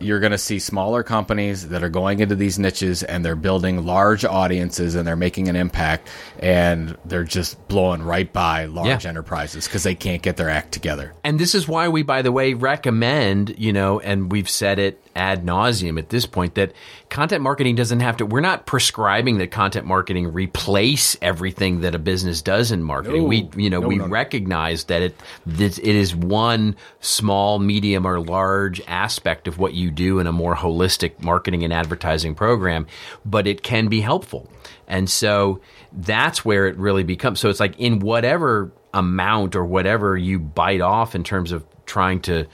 you're 0.00 0.20
going 0.20 0.32
to 0.32 0.38
see 0.38 0.58
smaller 0.58 1.02
companies 1.02 1.68
that 1.68 1.82
are 1.82 1.88
going 1.88 2.20
into 2.20 2.34
these 2.34 2.58
niches 2.58 3.02
and 3.02 3.24
they're 3.24 3.36
building 3.36 3.86
large 3.86 4.24
audiences 4.24 4.94
and 4.94 5.06
they're 5.06 5.16
making 5.16 5.48
an 5.48 5.56
impact 5.56 6.08
and 6.40 6.96
they're 7.04 7.24
just 7.24 7.68
blowing 7.68 8.02
right 8.02 8.32
by 8.32 8.66
large 8.66 9.04
yeah. 9.04 9.08
enterprises 9.08 9.66
because 9.66 9.82
they 9.82 9.94
can't 9.94 10.22
get 10.22 10.36
their 10.36 10.50
act 10.50 10.72
together. 10.72 11.14
And 11.24 11.38
this 11.38 11.54
is 11.54 11.66
why 11.66 11.88
we, 11.88 12.02
by 12.02 12.22
the 12.22 12.32
way, 12.32 12.54
recommend, 12.54 13.54
you 13.58 13.72
know, 13.72 14.00
and 14.00 14.30
we've 14.30 14.50
said 14.50 14.78
it 14.78 15.02
ad 15.18 15.44
nauseum 15.44 15.98
at 15.98 16.08
this 16.08 16.24
point 16.24 16.54
that 16.54 16.72
content 17.10 17.42
marketing 17.42 17.74
doesn't 17.74 18.00
have 18.00 18.16
to. 18.18 18.26
We're 18.26 18.40
not 18.40 18.64
prescribing 18.64 19.38
that 19.38 19.50
content 19.50 19.84
marketing 19.84 20.32
replace 20.32 21.16
everything 21.20 21.80
that 21.80 21.94
a 21.94 21.98
business 21.98 22.40
does 22.40 22.70
in 22.70 22.82
marketing. 22.82 23.22
No. 23.22 23.28
we, 23.28 23.50
you 23.56 23.68
know, 23.68 23.80
No, 23.80 23.88
we 23.88 23.96
no, 23.96 24.06
recognize 24.06 24.84
that 24.84 25.02
it 25.02 25.16
this, 25.44 25.78
it 25.78 25.86
is 25.86 26.14
one 26.14 26.76
small, 27.00 27.58
medium, 27.58 28.06
or 28.06 28.20
large 28.20 28.80
aspect 28.86 29.48
of 29.48 29.58
what 29.58 29.74
you 29.74 29.90
do 29.90 30.20
in 30.20 30.26
a 30.26 30.32
more 30.32 30.54
holistic 30.54 31.22
marketing 31.22 31.64
and 31.64 31.72
advertising 31.72 32.34
program, 32.34 32.86
but 33.26 33.46
it 33.46 33.62
can 33.62 33.88
be 33.88 34.00
helpful. 34.00 34.48
And 34.86 35.10
so 35.10 35.60
that's 35.92 36.44
where 36.44 36.66
it 36.66 36.76
really 36.76 37.02
becomes. 37.02 37.40
So 37.40 37.48
it's 37.48 37.60
like 37.60 37.78
in 37.78 37.98
whatever 37.98 38.72
amount 38.94 39.54
or 39.56 39.64
whatever 39.64 40.16
you 40.16 40.38
bite 40.38 40.80
off 40.80 41.14
in 41.14 41.24
terms 41.24 41.52
of 41.52 41.64
trying 41.86 42.20
to 42.20 42.46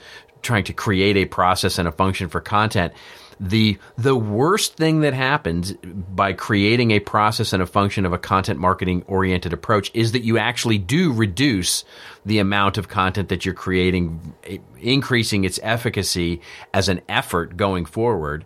trying 0.45 0.63
to 0.63 0.73
create 0.73 1.17
a 1.17 1.25
process 1.25 1.77
and 1.77 1.87
a 1.87 1.91
function 1.91 2.29
for 2.29 2.39
content 2.39 2.93
the 3.39 3.77
the 3.97 4.15
worst 4.15 4.75
thing 4.75 5.01
that 5.01 5.13
happens 5.13 5.73
by 5.73 6.33
creating 6.33 6.91
a 6.91 6.99
process 6.99 7.51
and 7.51 7.61
a 7.61 7.65
function 7.65 8.05
of 8.05 8.13
a 8.13 8.17
content 8.17 8.59
marketing 8.59 9.03
oriented 9.07 9.51
approach 9.51 9.91
is 9.93 10.13
that 10.13 10.23
you 10.23 10.37
actually 10.37 10.77
do 10.77 11.11
reduce 11.11 11.83
the 12.25 12.39
amount 12.39 12.77
of 12.77 12.87
content 12.87 13.29
that 13.29 13.45
you're 13.45 13.53
creating 13.53 14.33
increasing 14.79 15.43
its 15.43 15.59
efficacy 15.63 16.41
as 16.73 16.87
an 16.87 17.01
effort 17.09 17.57
going 17.57 17.85
forward 17.85 18.45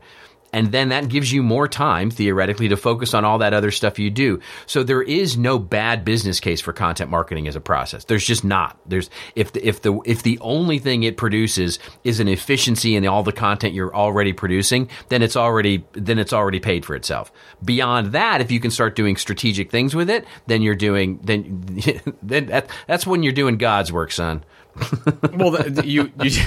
and 0.53 0.71
then 0.71 0.89
that 0.89 1.09
gives 1.09 1.31
you 1.31 1.43
more 1.43 1.67
time 1.67 2.09
theoretically 2.09 2.67
to 2.69 2.77
focus 2.77 3.13
on 3.13 3.25
all 3.25 3.37
that 3.39 3.53
other 3.53 3.71
stuff 3.71 3.99
you 3.99 4.09
do. 4.09 4.39
So 4.65 4.83
there 4.83 5.01
is 5.01 5.37
no 5.37 5.59
bad 5.59 6.03
business 6.03 6.39
case 6.39 6.61
for 6.61 6.73
content 6.73 7.09
marketing 7.09 7.47
as 7.47 7.55
a 7.55 7.61
process. 7.61 8.05
There's 8.05 8.25
just 8.25 8.43
not. 8.43 8.79
There's 8.85 9.09
if 9.35 9.53
the, 9.53 9.67
if 9.67 9.81
the 9.81 9.99
if 10.05 10.23
the 10.23 10.39
only 10.39 10.79
thing 10.79 11.03
it 11.03 11.17
produces 11.17 11.79
is 12.03 12.19
an 12.19 12.27
efficiency 12.27 12.95
in 12.95 13.05
all 13.07 13.23
the 13.23 13.31
content 13.31 13.73
you're 13.73 13.95
already 13.95 14.33
producing, 14.33 14.89
then 15.09 15.21
it's 15.21 15.35
already 15.35 15.85
then 15.93 16.19
it's 16.19 16.33
already 16.33 16.59
paid 16.59 16.85
for 16.85 16.95
itself. 16.95 17.31
Beyond 17.63 18.13
that, 18.13 18.41
if 18.41 18.51
you 18.51 18.59
can 18.59 18.71
start 18.71 18.95
doing 18.95 19.15
strategic 19.15 19.71
things 19.71 19.95
with 19.95 20.09
it, 20.09 20.25
then 20.47 20.61
you're 20.61 20.75
doing 20.75 21.19
then 21.23 21.65
then 22.23 22.47
that, 22.47 22.69
that's 22.87 23.05
when 23.05 23.23
you're 23.23 23.33
doing 23.33 23.57
God's 23.57 23.91
work, 23.91 24.11
son. 24.11 24.43
well, 25.33 25.69
you, 25.83 26.11
you 26.21 26.41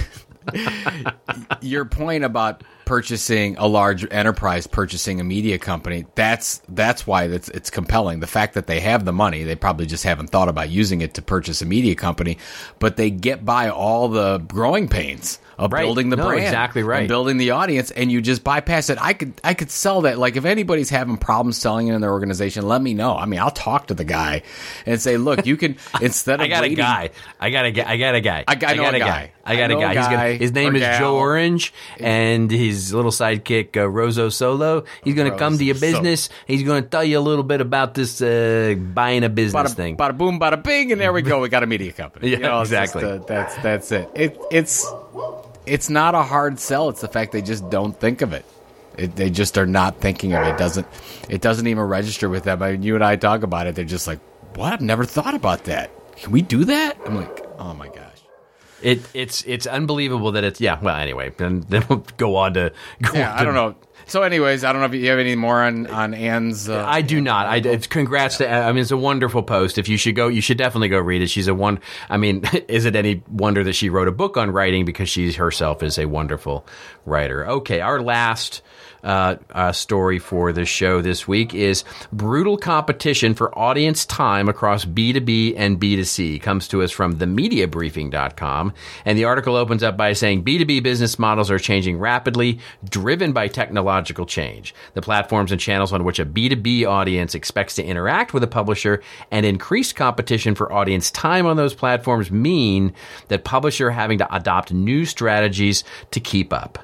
your 1.61 1.85
point 1.85 2.25
about 2.25 2.63
purchasing 2.85 3.57
a 3.59 3.67
large 3.67 4.05
enterprise 4.11 4.67
purchasing 4.67 5.21
a 5.21 5.25
media 5.25 5.59
company 5.59 6.05
that's 6.15 6.61
that's 6.69 7.07
why 7.07 7.25
it's, 7.25 7.49
it's 7.51 7.71
compelling. 7.71 8.21
The 8.21 8.27
fact 8.27 8.55
that 8.55 8.67
they 8.67 8.81
have 8.81 9.05
the 9.05 9.13
money 9.13 9.45
they 9.45 9.57
probably 9.57 9.87
just 9.87 10.05
haven't 10.05 10.29
thought 10.29 10.49
about 10.49 10.69
using 10.69 11.01
it 11.01 11.15
to 11.15 11.23
purchase 11.23 11.63
a 11.63 11.67
media 11.67 11.95
company 11.95 12.39
but 12.79 12.97
they 12.97 13.11
get 13.11 13.45
by 13.45 13.69
all 13.69 14.09
the 14.09 14.39
growing 14.39 14.89
pains 14.89 15.39
of 15.65 15.73
Right. 15.73 15.83
building 15.83 16.09
the 16.11 16.17
No, 16.17 16.27
brand 16.27 16.43
exactly 16.45 16.83
right. 16.83 17.07
building 17.09 17.37
the 17.37 17.53
audience 17.53 17.91
and 17.91 18.11
you 18.11 18.21
just 18.21 18.43
bypass 18.43 18.91
it 18.91 18.99
i 19.01 19.13
could 19.13 19.33
i 19.45 19.55
could 19.55 19.71
sell 19.71 20.03
that 20.03 20.19
like 20.19 20.37
if 20.37 20.45
anybody's 20.45 20.91
having 20.91 21.17
problems 21.17 21.57
selling 21.57 21.89
it 21.89 21.95
in 21.95 22.01
their 22.01 22.11
organization 22.13 22.67
let 22.67 22.83
me 22.83 22.95
know 22.95 23.15
i 23.17 23.27
mean 23.27 23.39
i'll 23.41 23.51
talk 23.51 23.87
to 23.89 23.95
the 23.95 24.05
guy 24.05 24.43
and 24.87 25.01
say 25.01 25.17
look 25.17 25.47
you 25.47 25.57
can 25.57 25.77
instead 26.01 26.41
of 26.41 26.45
I 26.45 26.49
got 26.49 26.63
waiting- 26.63 26.79
a 26.79 26.83
guy. 26.83 27.11
I 27.41 27.51
got 27.51 27.65
a 27.65 27.71
guy. 27.71 27.85
I 27.87 27.97
got 27.97 28.15
a 28.15 28.21
guy. 28.21 28.45
I 28.49 28.55
got- 28.55 28.71
I 28.71 28.75
know 28.75 28.83
got 28.83 28.95
a 28.95 28.99
guy. 28.99 29.07
guy. 29.09 29.33
I 29.45 29.57
got 29.57 29.63
I 29.63 29.65
a 29.65 29.69
know 29.69 29.81
guy. 29.81 29.95
Guy 29.95 30.11
gonna, 30.11 30.33
his 30.35 30.53
name 30.53 30.77
is 30.77 30.83
gal. 30.83 30.99
Joe 31.01 31.17
Orange, 31.17 31.73
and 31.99 32.49
his 32.51 32.95
little 32.95 33.11
sidekick 33.11 33.77
uh, 33.77 33.81
Rozo 33.91 34.33
Solo. 34.33 34.85
He's 35.03 35.15
going 35.17 35.31
to 35.33 35.37
come 35.37 35.59
to 35.59 35.65
your 35.65 35.75
business. 35.75 36.29
He's 36.47 36.63
going 36.63 36.85
to 36.85 36.89
tell 36.89 37.03
you 37.03 37.19
a 37.19 37.21
little 37.21 37.43
bit 37.43 37.61
about 37.61 37.95
this 37.95 38.23
uh, 38.23 38.77
buying 38.79 39.25
a 39.25 39.29
business 39.29 39.73
bada, 39.73 39.75
thing. 39.75 39.97
bada 39.97 40.17
boom, 40.17 40.39
bada 40.39 40.63
bing, 40.63 40.93
and 40.93 41.01
there 41.01 41.13
we 41.13 41.23
go. 41.23 41.41
We 41.41 41.49
got 41.49 41.63
a 41.65 41.67
media 41.67 41.93
company. 41.93 42.29
Yeah, 42.39 42.61
it's 42.61 42.71
just, 42.71 42.95
exactly. 42.95 43.05
uh, 43.05 43.19
that's 43.27 43.57
that's 43.57 43.91
it. 43.93 44.09
It 44.15 44.39
it's 44.53 44.87
it's 45.67 45.89
not 45.91 46.15
a 46.15 46.23
hard 46.23 46.59
sell. 46.59 46.89
It's 46.89 47.01
the 47.01 47.09
fact 47.09 47.33
they 47.33 47.43
just 47.43 47.69
don't 47.71 47.99
think 47.99 48.23
of 48.23 48.33
it. 48.33 48.45
It, 48.99 49.17
they 49.17 49.31
just 49.31 49.57
are 49.57 49.67
not 49.67 50.01
thinking 50.01 50.35
of 50.35 50.47
it. 50.47 50.51
it. 50.51 50.59
Doesn't 50.59 50.87
it 51.29 51.41
doesn't 51.41 51.67
even 51.67 51.85
register 51.85 52.29
with 52.29 52.45
them? 52.45 52.63
I 52.63 52.73
mean, 52.73 52.83
you 52.83 52.95
and 52.95 53.05
I 53.05 53.17
talk 53.17 53.43
about 53.43 53.67
it. 53.67 53.75
They're 53.75 53.85
just 53.85 54.07
like, 54.07 54.19
"What? 54.55 54.75
I've 54.75 54.81
never 54.83 55.05
thought 55.05 55.35
about 55.35 55.65
that. 55.65 55.91
Can 56.17 56.31
we 56.33 56.43
do 56.43 56.65
that?" 56.67 56.99
I'm 57.07 57.17
like, 57.17 57.47
"Oh 57.59 57.73
my 57.75 57.89
gosh." 57.89 57.99
It, 58.83 59.01
it's 59.15 59.45
it's 59.45 59.67
unbelievable 59.67 60.33
that 60.33 60.45
it's 60.45 60.61
yeah. 60.61 60.79
Well, 60.81 60.97
anyway, 60.97 61.33
then 61.37 61.61
then 61.69 61.85
we'll 61.89 62.05
go 62.17 62.37
on 62.37 62.55
to 62.55 62.73
go 63.01 63.13
Yeah, 63.15 63.33
on 63.33 63.39
I 63.39 63.45
don't 63.45 63.55
know. 63.55 63.77
So, 64.07 64.23
anyways, 64.23 64.65
I 64.65 64.73
don't 64.73 64.81
know 64.81 64.87
if 64.87 64.95
you 64.95 65.09
have 65.11 65.19
any 65.19 65.37
more 65.37 65.63
on 65.63 65.87
on 65.87 66.15
Ann's. 66.15 66.69
Uh, 66.69 66.85
I 66.87 67.03
do 67.03 67.21
not. 67.21 67.47
I 67.47 67.57
it's 67.57 67.87
congrats 67.87 68.39
to. 68.39 68.51
I 68.51 68.73
mean, 68.73 68.83
it's 68.83 68.91
a 68.91 68.97
wonderful 68.97 69.43
post. 69.43 69.79
If 69.79 69.89
you 69.89 69.97
should 69.97 70.17
go, 70.17 70.29
you 70.29 70.41
should 70.41 70.59
definitely 70.59 70.89
go 70.89 70.99
read 70.99 71.23
it. 71.23 71.29
She's 71.29 71.49
a 71.49 71.55
one. 71.55 71.81
I 72.11 72.17
mean, 72.17 72.45
is 72.69 72.85
it 72.85 72.97
any 72.97 73.23
wonder 73.31 73.65
that 73.65 73.75
she 73.75 73.89
wrote 73.89 74.09
a 74.09 74.13
book 74.13 74.37
on 74.37 74.51
writing 74.51 74.85
because 74.85 75.09
she 75.09 75.33
herself 75.33 75.83
is 75.83 75.99
a 75.99 76.07
wonderful 76.07 76.67
writer? 77.05 77.47
Okay, 77.47 77.81
our 77.81 78.01
last. 78.01 78.63
Uh, 79.03 79.35
uh, 79.51 79.73
story 79.73 80.21
for 80.21 80.53
the 80.53 80.65
show 80.65 81.03
this 81.03 81.27
week 81.27 81.55
is 81.55 81.83
brutal 82.13 82.57
competition 82.57 83.35
for 83.35 83.57
audience 83.59 84.07
time 84.07 84.49
across 84.49 84.85
B2B 84.85 85.55
and 85.57 85.81
B2C. 85.81 86.41
Comes 86.41 86.69
to 86.69 86.83
us 86.83 86.93
from 86.93 87.17
themediabriefing.com. 87.17 88.73
And 89.05 89.19
the 89.19 89.25
article 89.25 89.57
opens 89.57 89.83
up 89.83 89.97
by 89.97 90.13
saying 90.13 90.45
B2B 90.45 90.85
business 90.85 91.19
models 91.19 91.51
are 91.51 91.59
changing 91.59 91.99
rapidly, 91.99 92.61
driven 92.89 93.33
by 93.33 93.49
technological 93.49 94.25
change. 94.25 94.73
The 94.95 95.03
platforms 95.03 95.51
and 95.51 95.61
channels 95.61 95.93
on 95.93 96.05
which 96.05 96.21
a 96.21 96.27
B2B 96.27 96.87
audience 96.87 97.35
expects 97.35 97.75
to 97.77 97.85
interact 97.85 98.33
with 98.33 98.45
a 98.45 98.49
publisher 98.49 99.03
and 99.33 99.45
increased 99.45 99.97
competition 99.97 100.55
for 100.55 100.73
audience 100.73 101.11
time 101.11 101.45
on 101.47 101.57
those 101.57 101.75
platforms 101.75 102.31
mean 102.31 102.95
that 103.29 103.43
publisher 103.43 103.91
having 103.91 104.19
to 104.19 104.33
adopt 104.33 104.73
new 104.73 105.05
strategies 105.05 105.83
to 106.13 106.21
keep 106.21 106.53
up. 106.53 106.79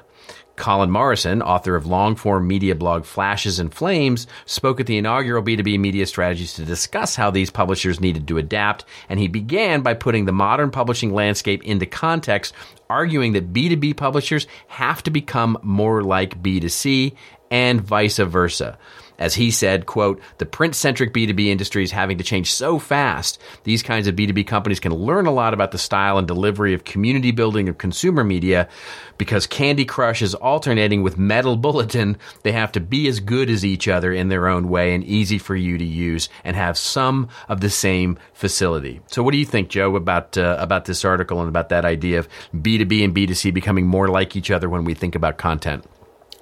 Colin 0.59 0.91
Morrison, 0.91 1.41
author 1.41 1.75
of 1.75 1.87
long 1.87 2.15
form 2.15 2.47
media 2.47 2.75
blog 2.75 3.05
Flashes 3.05 3.57
and 3.57 3.73
Flames, 3.73 4.27
spoke 4.45 4.79
at 4.79 4.85
the 4.85 4.97
inaugural 4.97 5.41
B2B 5.41 5.79
media 5.79 6.05
strategies 6.05 6.53
to 6.53 6.65
discuss 6.65 7.15
how 7.15 7.31
these 7.31 7.49
publishers 7.49 7.99
needed 7.99 8.27
to 8.27 8.37
adapt, 8.37 8.85
and 9.07 9.19
he 9.19 9.27
began 9.27 9.81
by 9.81 9.93
putting 9.93 10.25
the 10.25 10.31
modern 10.31 10.69
publishing 10.69 11.13
landscape 11.13 11.63
into 11.63 11.85
context, 11.85 12.53
arguing 12.89 13.33
that 13.33 13.53
B2B 13.53 13.95
publishers 13.97 14.45
have 14.67 15.01
to 15.03 15.09
become 15.09 15.57
more 15.63 16.03
like 16.03 16.43
B2C 16.43 17.15
and 17.49 17.81
vice 17.81 18.17
versa. 18.17 18.77
As 19.19 19.35
he 19.35 19.51
said, 19.51 19.85
quote, 19.85 20.21
the 20.37 20.45
print 20.45 20.75
centric 20.75 21.13
B2B 21.13 21.47
industry 21.47 21.83
is 21.83 21.91
having 21.91 22.17
to 22.17 22.23
change 22.23 22.51
so 22.51 22.79
fast. 22.79 23.39
These 23.65 23.83
kinds 23.83 24.07
of 24.07 24.15
B2B 24.15 24.47
companies 24.47 24.79
can 24.79 24.93
learn 24.93 25.25
a 25.25 25.31
lot 25.31 25.53
about 25.53 25.71
the 25.71 25.77
style 25.77 26.17
and 26.17 26.25
delivery 26.25 26.73
of 26.73 26.85
community 26.85 27.31
building 27.31 27.67
of 27.67 27.77
consumer 27.77 28.23
media 28.23 28.69
because 29.17 29.45
Candy 29.45 29.83
Crush 29.83 30.21
is 30.21 30.33
alternating 30.35 31.03
with 31.03 31.17
Metal 31.17 31.57
Bulletin. 31.57 32.17
They 32.43 32.53
have 32.53 32.71
to 32.71 32.79
be 32.79 33.07
as 33.09 33.19
good 33.19 33.49
as 33.49 33.65
each 33.65 33.89
other 33.89 34.13
in 34.13 34.29
their 34.29 34.47
own 34.47 34.69
way 34.69 34.95
and 34.95 35.03
easy 35.03 35.37
for 35.37 35.55
you 35.55 35.77
to 35.77 35.85
use 35.85 36.29
and 36.45 36.55
have 36.55 36.77
some 36.77 37.27
of 37.49 37.59
the 37.59 37.69
same 37.69 38.17
facility. 38.33 39.01
So 39.07 39.21
what 39.21 39.33
do 39.33 39.37
you 39.37 39.45
think, 39.45 39.67
Joe, 39.67 39.97
about, 39.97 40.37
uh, 40.37 40.55
about 40.59 40.85
this 40.85 41.03
article 41.03 41.41
and 41.41 41.49
about 41.49 41.69
that 41.69 41.83
idea 41.83 42.19
of 42.19 42.29
B2B 42.55 43.03
and 43.03 43.13
B2C 43.13 43.53
becoming 43.53 43.85
more 43.85 44.07
like 44.07 44.37
each 44.37 44.49
other 44.49 44.69
when 44.69 44.85
we 44.85 44.93
think 44.93 45.15
about 45.15 45.37
content? 45.37 45.85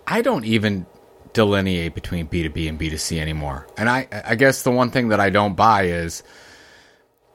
I 0.05 0.21
don't 0.21 0.45
even 0.45 0.85
delineate 1.38 1.93
between 1.93 2.28
B2B 2.28 2.67
and 2.67 2.80
B2C 2.80 3.19
anymore. 3.19 3.67
And 3.78 3.88
I, 3.88 4.08
I 4.12 4.34
guess 4.34 4.63
the 4.63 4.71
one 4.71 4.89
thing 4.89 5.10
that 5.10 5.19
I 5.19 5.30
don't 5.30 5.56
buy 5.56 5.84
is 5.84 6.23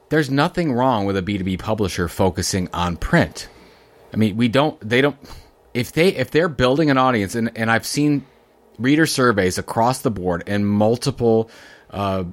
there's 0.09 0.29
nothing 0.29 0.73
wrong 0.73 1.05
with 1.05 1.15
a 1.15 1.21
B2B 1.21 1.57
publisher 1.59 2.09
focusing 2.09 2.67
on 2.73 2.97
print. 2.97 3.47
I 4.13 4.17
mean, 4.17 4.35
we 4.35 4.49
don't, 4.49 4.77
they 4.87 4.99
don't, 4.99 5.15
if 5.73 5.93
they, 5.93 6.09
if 6.09 6.31
they're 6.31 6.49
building 6.49 6.89
an 6.89 6.97
audience, 6.97 7.33
and, 7.33 7.57
and 7.57 7.71
I've 7.71 7.85
seen 7.85 8.25
reader 8.77 9.05
surveys 9.05 9.57
across 9.57 10.01
the 10.01 10.11
board 10.11 10.43
in 10.47 10.65
multiple, 10.65 11.49
uh, 11.89 12.25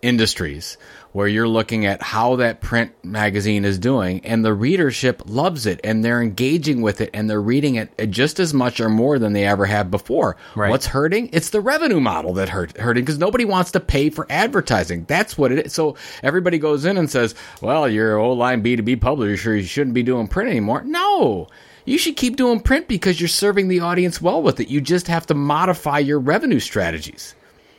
industries 0.00 0.78
where 1.14 1.28
you're 1.28 1.46
looking 1.46 1.86
at 1.86 2.02
how 2.02 2.34
that 2.34 2.60
print 2.60 2.92
magazine 3.04 3.64
is 3.64 3.78
doing 3.78 4.20
and 4.26 4.44
the 4.44 4.52
readership 4.52 5.22
loves 5.26 5.64
it 5.64 5.78
and 5.84 6.04
they're 6.04 6.20
engaging 6.20 6.82
with 6.82 7.00
it 7.00 7.08
and 7.14 7.30
they're 7.30 7.40
reading 7.40 7.76
it 7.76 8.10
just 8.10 8.40
as 8.40 8.52
much 8.52 8.80
or 8.80 8.88
more 8.88 9.16
than 9.20 9.32
they 9.32 9.44
ever 9.44 9.64
have 9.64 9.92
before. 9.92 10.36
Right. 10.56 10.70
What's 10.70 10.86
hurting? 10.86 11.30
It's 11.32 11.50
the 11.50 11.60
revenue 11.60 12.00
model 12.00 12.34
that 12.34 12.48
hurt 12.48 12.76
hurting 12.76 13.04
because 13.04 13.18
nobody 13.18 13.44
wants 13.44 13.70
to 13.70 13.80
pay 13.80 14.10
for 14.10 14.26
advertising. 14.28 15.04
That's 15.04 15.38
what 15.38 15.52
it 15.52 15.66
is. 15.66 15.72
So 15.72 15.94
everybody 16.24 16.58
goes 16.58 16.84
in 16.84 16.98
and 16.98 17.08
says, 17.08 17.36
"Well, 17.62 17.88
you're 17.88 18.16
an 18.16 18.24
old 18.24 18.38
line 18.38 18.60
B2B 18.64 18.96
publisher, 19.00 19.54
you 19.54 19.62
shouldn't 19.62 19.94
be 19.94 20.02
doing 20.02 20.26
print 20.26 20.50
anymore." 20.50 20.82
No. 20.84 21.46
You 21.84 21.96
should 21.96 22.16
keep 22.16 22.34
doing 22.34 22.58
print 22.58 22.88
because 22.88 23.20
you're 23.20 23.28
serving 23.28 23.68
the 23.68 23.78
audience 23.78 24.20
well 24.20 24.42
with 24.42 24.58
it. 24.58 24.66
You 24.66 24.80
just 24.80 25.06
have 25.06 25.26
to 25.26 25.34
modify 25.34 26.00
your 26.00 26.18
revenue 26.18 26.58
strategies. 26.58 27.36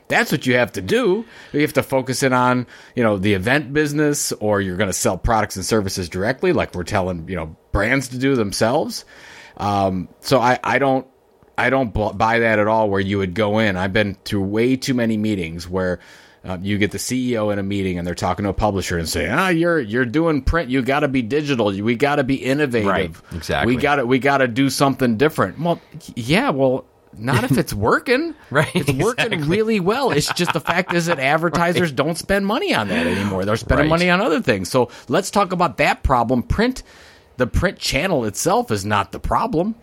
That's 0.08 0.32
what 0.32 0.46
you 0.46 0.56
have 0.56 0.72
to 0.74 0.82
do. 0.82 1.26
You 1.52 1.62
have 1.62 1.74
to 1.74 1.84
focus 1.84 2.22
in 2.22 2.34
on, 2.34 2.68
you 2.96 3.04
know, 3.04 3.18
the 3.18 3.34
event 3.34 3.74
business 3.74 4.32
or 4.34 4.62
you're 4.62 4.78
going 4.78 4.90
to 4.90 4.94
sell 4.94 5.18
products 5.18 5.56
and 5.56 5.66
services 5.66 6.10
directly 6.10 6.54
like 6.54 6.76
we're 6.76 6.84
telling, 6.84 7.28
you 7.28 7.36
know, 7.36 7.56
brands 7.72 8.10
to 8.10 8.18
do 8.18 8.36
themselves. 8.36 9.06
Um, 9.58 10.10
so 10.20 10.40
I, 10.40 10.60
I 10.64 10.78
don't, 10.80 11.08
I 11.58 11.70
don't 11.70 11.94
buy 11.94 12.40
that 12.40 12.60
at 12.60 12.68
all 12.68 12.90
where 12.90 13.00
you 13.00 13.18
would 13.18 13.34
go 13.34 13.60
in. 13.60 13.78
I've 13.78 13.94
been 13.94 14.16
through 14.26 14.44
way 14.44 14.76
too 14.76 14.94
many 14.94 15.18
meetings 15.18 15.70
where 15.70 16.00
uh, 16.46 16.58
you 16.62 16.78
get 16.78 16.92
the 16.92 16.98
CEO 16.98 17.52
in 17.52 17.58
a 17.58 17.64
meeting 17.64 17.98
and 17.98 18.06
they're 18.06 18.14
talking 18.14 18.44
to 18.44 18.50
a 18.50 18.54
publisher 18.54 18.98
and 19.00 19.10
say, 19.10 19.28
"Ah, 19.30 19.50
you're 19.50 19.80
you're 19.80 20.06
doing 20.06 20.44
print. 20.44 20.70
You 20.70 20.84
got 20.84 21.00
to 21.00 21.08
be 21.08 21.24
digital. 21.24 21.68
We 21.68 21.96
got 21.96 22.18
to 22.18 22.24
be 22.24 22.36
innovative. 22.36 22.88
Right, 22.88 23.36
exactly. 23.36 23.76
We 23.76 23.82
got 23.82 23.96
to 23.96 24.06
we 24.06 24.20
got 24.20 24.38
to 24.40 24.48
do 24.48 24.70
something 24.70 25.18
different." 25.18 25.60
Well, 25.60 25.82
yeah, 26.16 26.52
well, 26.52 26.86
not 27.18 27.44
if 27.46 27.58
it's 27.58 27.74
working. 27.74 28.36
Right, 28.52 28.70
It's 28.76 28.92
working 28.92 29.34
exactly. 29.34 29.48
really 29.50 29.80
well. 29.80 30.12
It's 30.12 30.32
just 30.34 30.54
the 30.54 30.60
fact 30.60 30.94
is 30.94 31.08
that 31.08 31.20
advertisers 31.36 31.92
don't 31.92 32.18
spend 32.18 32.46
money 32.46 32.74
on 32.74 32.88
that 32.90 33.08
anymore. 33.08 33.44
They're 33.46 33.58
spending 33.58 33.86
Right. 33.86 33.90
money 33.90 34.10
on 34.10 34.22
other 34.22 34.42
things. 34.42 34.70
So 34.70 34.90
let's 35.08 35.32
talk 35.32 35.52
about 35.52 35.78
that 35.78 36.04
problem. 36.04 36.44
Print, 36.44 36.84
the 37.38 37.48
print 37.48 37.80
channel 37.80 38.24
itself 38.26 38.72
is 38.72 38.86
not 38.86 39.12
the 39.12 39.20
problem. 39.20 39.76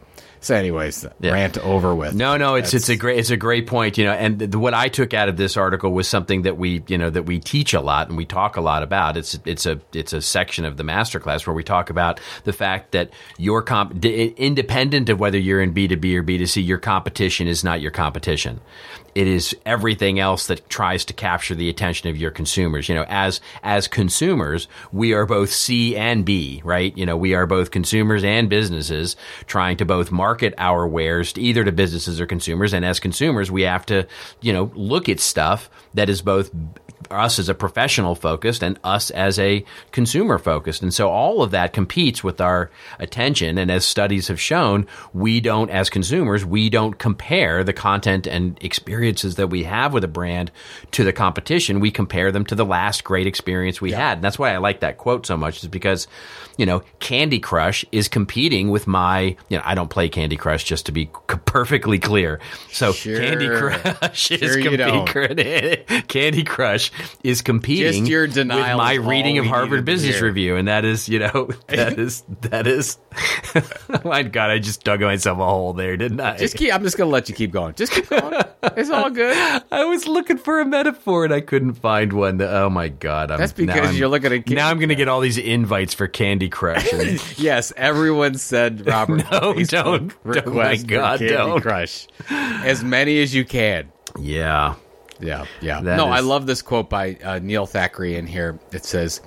So, 0.43 0.55
anyways, 0.57 1.07
Yeah. 1.21 1.33
rant 1.33 1.57
over 1.59 1.95
with. 1.95 2.15
No, 2.15 2.37
no, 2.37 2.57
it's 2.57 2.75
it's 2.75 2.89
a 2.89 2.97
great 2.97 3.19
it's 3.19 3.31
a 3.31 3.37
great 3.37 3.67
point, 3.67 3.97
you 3.97 4.05
know. 4.05 4.13
And 4.13 4.39
th- 4.41 4.55
what 4.55 4.75
I 4.75 4.89
took 4.89 5.15
out 5.15 5.29
of 5.29 5.37
this 5.37 5.57
article 5.57 5.93
was 5.93 6.09
something 6.09 6.43
that 6.43 6.59
we 6.59 6.83
you 6.89 6.99
know 6.99 7.09
that 7.11 7.23
we 7.25 7.39
teach 7.39 7.75
a 7.75 7.81
lot 7.81 8.09
and 8.09 8.17
we 8.17 8.25
talk 8.25 8.57
a 8.57 8.61
lot 8.61 8.83
about. 8.83 9.17
It's 9.17 9.39
it's 9.45 9.67
a 9.67 9.81
it's 9.95 10.13
a 10.13 10.21
section 10.21 10.65
of 10.65 10.77
the 10.77 10.83
masterclass 10.83 11.47
where 11.47 11.55
we 11.55 11.63
talk 11.63 11.91
about 11.91 12.21
the 12.45 12.53
fact 12.53 12.91
that 12.93 13.11
your 13.39 13.63
comp 13.63 14.05
independent 14.05 15.09
of 15.09 15.21
whether 15.21 15.39
you're 15.39 15.63
in 15.63 15.73
B 15.73 15.87
two 15.89 15.97
B 15.97 16.17
or 16.19 16.23
B 16.23 16.39
two 16.39 16.47
C, 16.47 16.61
your 16.61 16.79
competition 16.79 17.47
is 17.47 17.63
not 17.63 17.81
your 17.81 17.93
competition. 17.93 18.61
It 19.15 19.27
is 19.27 19.55
everything 19.67 20.19
else 20.19 20.47
that 20.47 20.69
tries 20.69 21.05
to 21.07 21.13
capture 21.13 21.55
the 21.55 21.69
attention 21.69 22.09
of 22.09 22.17
your 22.17 22.31
consumers. 22.31 22.89
You 22.89 22.95
know, 22.95 23.05
as 23.09 23.41
as 23.63 23.89
consumers, 23.89 24.69
we 24.93 25.13
are 25.13 25.27
both 25.27 25.51
C 25.51 25.97
and 25.97 26.25
B, 26.25 26.63
right? 26.65 26.97
You 26.97 27.07
know, 27.07 27.17
we 27.17 27.35
are 27.35 27.47
both 27.47 27.71
consumers 27.71 28.25
and 28.25 28.49
businesses 28.49 29.17
trying 29.47 29.77
to 29.79 29.85
both 29.85 30.11
market 30.11 30.55
our 30.59 30.87
wares 30.87 31.33
to 31.35 31.41
either 31.41 31.65
to 31.65 31.73
businesses 31.73 32.21
or 32.21 32.27
consumers. 32.27 32.73
And 32.73 32.85
as 32.85 33.01
consumers, 33.01 33.51
we 33.51 33.63
have 33.63 33.85
to, 33.87 34.07
you 34.41 34.53
know, 34.53 34.71
look 34.75 35.09
at 35.09 35.21
stuff 35.21 35.69
that 35.95 36.09
is 36.09 36.23
both 36.23 36.51
us 37.11 37.39
as 37.39 37.49
a 37.49 37.55
professional 37.55 38.15
focused 38.15 38.63
and 38.63 38.79
us 38.85 39.11
as 39.11 39.39
a 39.39 39.65
consumer 39.91 40.39
focused. 40.39 40.83
And 40.83 40.93
so 40.93 41.09
all 41.09 41.43
of 41.43 41.51
that 41.53 41.73
competes 41.73 42.23
with 42.23 42.41
our 42.41 42.71
attention. 42.99 43.59
And 43.59 43.71
as 43.71 43.85
studies 43.85 44.29
have 44.29 44.41
shown, 44.41 44.87
we 45.13 45.41
don't, 45.41 45.71
as 45.71 45.91
consumers, 45.91 46.45
we 46.45 46.71
don't 46.71 46.99
compare 46.99 47.65
the 47.65 47.73
content 47.73 48.27
and 48.27 48.57
experiences 48.63 49.37
that 49.37 49.49
we 49.49 49.65
have 49.65 49.93
with 49.93 50.05
a 50.05 50.09
brand 50.09 50.51
to 50.93 51.05
the 51.05 51.13
competition. 51.13 51.81
We 51.81 51.91
compare 51.91 52.31
them 52.33 52.45
to 52.47 52.55
the 52.55 52.65
last 52.65 53.05
great 53.05 53.27
experience 53.27 53.81
we 53.81 53.93
had. 53.93 54.19
And 54.19 54.25
that's 54.25 54.39
why 54.39 54.53
I 54.55 54.59
like 54.59 54.81
that 54.81 54.99
quote 54.99 55.27
so 55.27 55.37
much 55.37 55.63
is 55.63 55.69
because, 55.69 56.07
you 56.57 56.67
know, 56.67 56.83
Candy 57.01 57.39
Crush 57.41 57.85
is 57.93 58.09
competing 58.09 58.71
with 58.71 58.87
my, 58.87 59.37
you 59.49 59.57
know, 59.57 59.63
I 59.65 59.75
don't 59.75 59.91
play 59.91 60.09
Candy 60.09 60.37
Crush 60.37 60.65
just 60.65 60.87
to 60.87 60.93
be 60.93 61.07
perfectly 61.27 61.99
clear. 61.99 62.41
So 62.71 62.93
Sure. 62.93 63.19
Candy 63.19 63.49
Crush 63.49 64.31
is 64.31 64.39
Sure 64.39 64.77
don't. 64.77 65.07
competing. 65.07 66.03
Candy 66.09 66.45
Crush 66.45 66.92
is 67.23 67.43
competing 67.43 68.05
with 68.05 68.37
my 68.47 68.95
reading 68.95 69.39
of 69.39 69.47
Harvard 69.47 69.85
Business 69.85 70.17
hear. 70.17 70.25
Review, 70.27 70.57
and 70.57 70.69
that 70.69 70.85
is, 70.85 71.09
you 71.09 71.19
know, 71.19 71.49
that 71.69 71.99
is 71.99 72.23
that 72.43 72.67
is. 72.67 72.99
my 74.05 74.23
God, 74.23 74.51
I 74.51 74.59
just 74.59 74.85
dug 74.85 75.01
myself 75.01 75.39
a 75.39 75.45
hole 75.45 75.73
there, 75.73 75.97
didn't 75.97 76.21
I? 76.21 76.37
Just 76.37 76.57
keep. 76.57 76.75
I'm 76.75 76.83
just 76.83 76.97
gonna 76.97 77.11
let 77.11 77.29
you 77.29 77.35
keep 77.35 77.51
going. 77.51 77.75
Just 77.75 77.93
keep 77.93 78.09
going. 78.09 78.43
it's 78.63 78.91
all 78.91 79.11
good. 79.11 79.63
I 79.73 79.85
was 79.85 80.07
looking 80.07 80.39
for 80.39 80.61
a 80.61 80.65
metaphor 80.65 81.25
and 81.25 81.33
I 81.35 81.41
couldn't 81.41 81.75
find 81.75 82.13
one. 82.13 82.39
That, 82.39 82.55
oh 82.55 82.71
my 82.71 82.89
God, 82.89 83.31
I'm, 83.31 83.39
That's 83.39 83.53
because 83.53 83.79
I'm- 83.89 83.97
you're 83.97 84.09
looking 84.09 84.33
at 84.33 84.49
now 84.49 84.69
I'm 84.69 84.79
going 84.79 84.89
to 84.89 84.95
get 84.95 85.09
all 85.09 85.21
these 85.21 85.39
invites 85.39 85.95
for 85.95 86.07
Candy 86.07 86.49
Crush. 86.49 86.93
and- 86.93 87.39
Yes, 87.39 87.73
everyone 87.77 88.35
said 88.35 88.87
Robert. 88.87 89.25
No, 89.31 89.55
don't. 89.55 90.13
request 90.25 90.47
Oh 90.47 90.53
my 90.53 90.77
for 90.77 90.87
God, 90.87 91.19
Candy 91.19 91.35
don't. 91.35 91.61
Crush. 91.61 92.07
As 92.31 92.83
many 92.85 93.21
as 93.23 93.35
you 93.35 93.45
can. 93.45 93.91
yeah, 94.19 94.75
Yeah, 95.23 95.47
yeah. 95.61 95.81
That 95.81 95.97
no, 95.97 96.07
I 96.09 96.21
love 96.21 96.47
this 96.47 96.63
quote 96.63 96.91
by 96.91 97.17
uh, 97.23 97.39
Neil 97.43 97.67
Thackray 97.67 98.17
in 98.17 98.27
here. 98.27 98.59
It 98.73 98.85
says, 98.85 99.21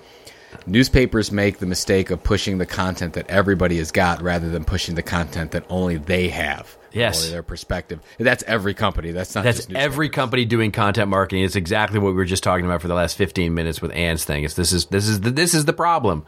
"Newspapers 0.67 1.31
make 1.31 1.59
the 1.59 1.65
mistake 1.65 2.11
of 2.11 2.21
pushing 2.23 2.57
the 2.57 2.65
content 2.65 3.13
that 3.13 3.29
everybody 3.29 3.77
has 3.77 3.91
got, 3.91 4.21
rather 4.21 4.49
than 4.49 4.65
pushing 4.65 4.95
the 4.95 5.03
content 5.03 5.51
that 5.51 5.65
only 5.69 5.97
they 5.97 6.27
have." 6.29 6.77
Yes. 6.91 7.19
only 7.23 7.31
their 7.33 7.43
perspective. 7.43 7.99
That's 8.17 8.41
every 8.43 8.73
company. 8.73 9.11
That's 9.11 9.35
not 9.35 9.43
That's 9.43 9.65
just 9.65 9.71
every 9.73 10.07
company 10.07 10.45
doing 10.45 10.71
content 10.71 11.09
marketing. 11.09 11.43
It's 11.43 11.57
exactly 11.57 11.99
what 11.99 12.09
we 12.09 12.13
were 12.15 12.23
just 12.23 12.41
talking 12.41 12.65
about 12.65 12.81
for 12.81 12.87
the 12.87 12.93
last 12.93 13.17
15 13.17 13.53
minutes 13.53 13.81
with 13.81 13.91
Ann's 13.91 14.23
thing. 14.23 14.45
It's 14.45 14.53
this 14.53 14.71
is 14.71 14.85
this 14.85 15.05
is 15.09 15.19
the, 15.19 15.29
this 15.31 15.53
is 15.53 15.65
the 15.65 15.73
problem. 15.73 16.25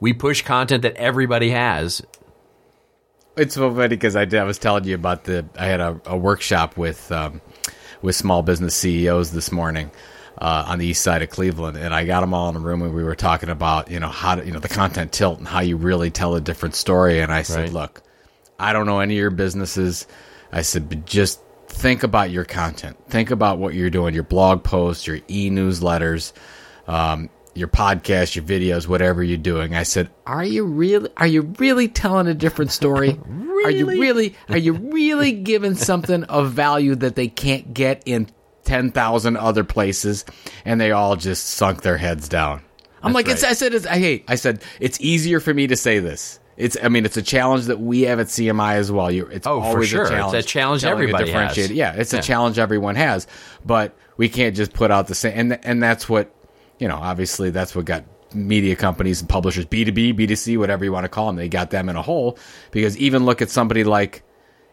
We 0.00 0.14
push 0.14 0.40
content 0.40 0.82
that 0.84 0.96
everybody 0.96 1.50
has. 1.50 2.02
It's 3.36 3.54
so 3.54 3.72
funny 3.74 3.88
because 3.88 4.16
I, 4.16 4.24
did- 4.24 4.40
I 4.40 4.44
was 4.44 4.58
telling 4.58 4.84
you 4.84 4.94
about 4.94 5.24
the 5.24 5.44
I 5.58 5.66
had 5.66 5.80
a, 5.80 6.00
a 6.06 6.16
workshop 6.16 6.78
with 6.78 7.12
um, 7.12 7.42
with 8.02 8.16
small 8.16 8.42
business 8.42 8.74
CEOs 8.74 9.32
this 9.32 9.52
morning 9.52 9.90
uh, 10.38 10.64
on 10.66 10.78
the 10.78 10.86
east 10.86 11.02
side 11.02 11.22
of 11.22 11.30
Cleveland, 11.30 11.76
and 11.76 11.94
I 11.94 12.04
got 12.06 12.20
them 12.20 12.32
all 12.32 12.48
in 12.48 12.56
a 12.56 12.60
room 12.60 12.82
and 12.82 12.94
we 12.94 13.04
were 13.04 13.14
talking 13.16 13.48
about 13.50 13.90
you 13.90 14.00
know 14.00 14.08
how 14.08 14.36
to, 14.36 14.44
you 14.44 14.52
know 14.52 14.58
the 14.60 14.68
content 14.68 15.12
tilt 15.12 15.38
and 15.38 15.46
how 15.46 15.60
you 15.60 15.76
really 15.76 16.10
tell 16.10 16.34
a 16.34 16.40
different 16.40 16.74
story. 16.74 17.20
And 17.20 17.32
I 17.32 17.42
said, 17.42 17.64
Right. 17.64 17.72
look, 17.72 18.02
I 18.58 18.72
don't 18.72 18.86
know 18.86 19.00
any 19.00 19.14
of 19.14 19.18
your 19.20 19.30
businesses. 19.30 20.06
I 20.52 20.62
said, 20.62 20.88
but 20.88 21.04
just 21.04 21.40
think 21.68 22.02
about 22.02 22.30
your 22.30 22.44
content. 22.44 22.96
Think 23.08 23.30
about 23.30 23.58
what 23.58 23.74
you're 23.74 23.90
doing, 23.90 24.14
your 24.14 24.24
blog 24.24 24.64
posts, 24.64 25.06
your 25.06 25.20
e 25.28 25.50
newsletters. 25.50 26.32
Um, 26.88 27.30
your 27.54 27.68
podcast, 27.68 28.36
your 28.36 28.44
videos, 28.44 28.86
whatever 28.86 29.22
you're 29.22 29.36
doing. 29.38 29.74
I 29.74 29.82
said, 29.82 30.10
"Are 30.26 30.44
you 30.44 30.64
really? 30.64 31.10
Are 31.16 31.26
you 31.26 31.42
really 31.58 31.88
telling 31.88 32.26
a 32.26 32.34
different 32.34 32.70
story? 32.72 33.18
really? 33.26 33.64
Are 33.64 33.70
you 33.70 33.86
really? 33.86 34.36
Are 34.48 34.58
you 34.58 34.72
really 34.74 35.32
giving 35.32 35.74
something 35.74 36.24
of 36.24 36.52
value 36.52 36.94
that 36.96 37.16
they 37.16 37.28
can't 37.28 37.72
get 37.74 38.02
in 38.06 38.28
ten 38.64 38.90
thousand 38.92 39.36
other 39.36 39.64
places?" 39.64 40.24
And 40.64 40.80
they 40.80 40.92
all 40.92 41.16
just 41.16 41.46
sunk 41.46 41.82
their 41.82 41.96
heads 41.96 42.28
down. 42.28 42.62
I'm 43.02 43.12
like, 43.14 43.28
it's. 43.28 43.42
I 43.44 43.54
said, 43.54 43.72
it's, 43.72 43.86
I 43.86 43.98
hate. 43.98 44.24
I 44.28 44.34
said, 44.34 44.62
it's 44.78 45.00
easier 45.00 45.40
for 45.40 45.54
me 45.54 45.66
to 45.68 45.76
say 45.76 46.00
this. 46.00 46.38
It's, 46.58 46.76
I 46.82 46.90
mean, 46.90 47.06
it's 47.06 47.16
a 47.16 47.22
challenge 47.22 47.64
that 47.66 47.80
we 47.80 48.02
have 48.02 48.20
at 48.20 48.26
CMI 48.26 48.74
as 48.74 48.92
well. 48.92 49.10
You, 49.10 49.24
it's 49.28 49.46
Oh, 49.46 49.62
for 49.72 49.82
sure. 49.82 50.02
a 50.02 50.04
It's 50.04 50.10
a 50.10 50.12
challenge. 50.42 50.46
challenge 50.46 50.84
a 50.84 50.88
everybody 50.88 51.30
has. 51.30 51.70
Yeah, 51.70 51.94
it's 51.94 52.12
Yeah. 52.12 52.18
a 52.18 52.22
challenge 52.22 52.58
everyone 52.58 52.96
has, 52.96 53.26
but 53.64 53.96
we 54.18 54.28
can't 54.28 54.54
just 54.54 54.74
put 54.74 54.90
out 54.90 55.06
the 55.06 55.14
same. 55.14 55.32
And 55.34 55.64
and 55.64 55.82
that's 55.82 56.06
what 56.10 56.30
you 56.80 56.88
know. 56.88 56.96
Obviously, 56.96 57.50
that's 57.50 57.74
what 57.74 57.84
got 57.84 58.04
media 58.34 58.76
companies 58.76 59.20
and 59.20 59.28
publishers, 59.28 59.64
B 59.64 59.84
two 59.84 59.92
B, 59.92 60.12
B 60.12 60.26
two 60.26 60.36
C, 60.36 60.56
whatever 60.56 60.84
you 60.84 60.92
want 60.92 61.04
to 61.04 61.08
call 61.08 61.26
them. 61.26 61.36
They 61.36 61.48
got 61.48 61.70
them 61.70 61.88
in 61.88 61.96
a 61.96 62.02
hole 62.02 62.38
because 62.72 62.96
even 62.98 63.24
look 63.24 63.42
at 63.42 63.50
somebody 63.50 63.84
like 63.84 64.24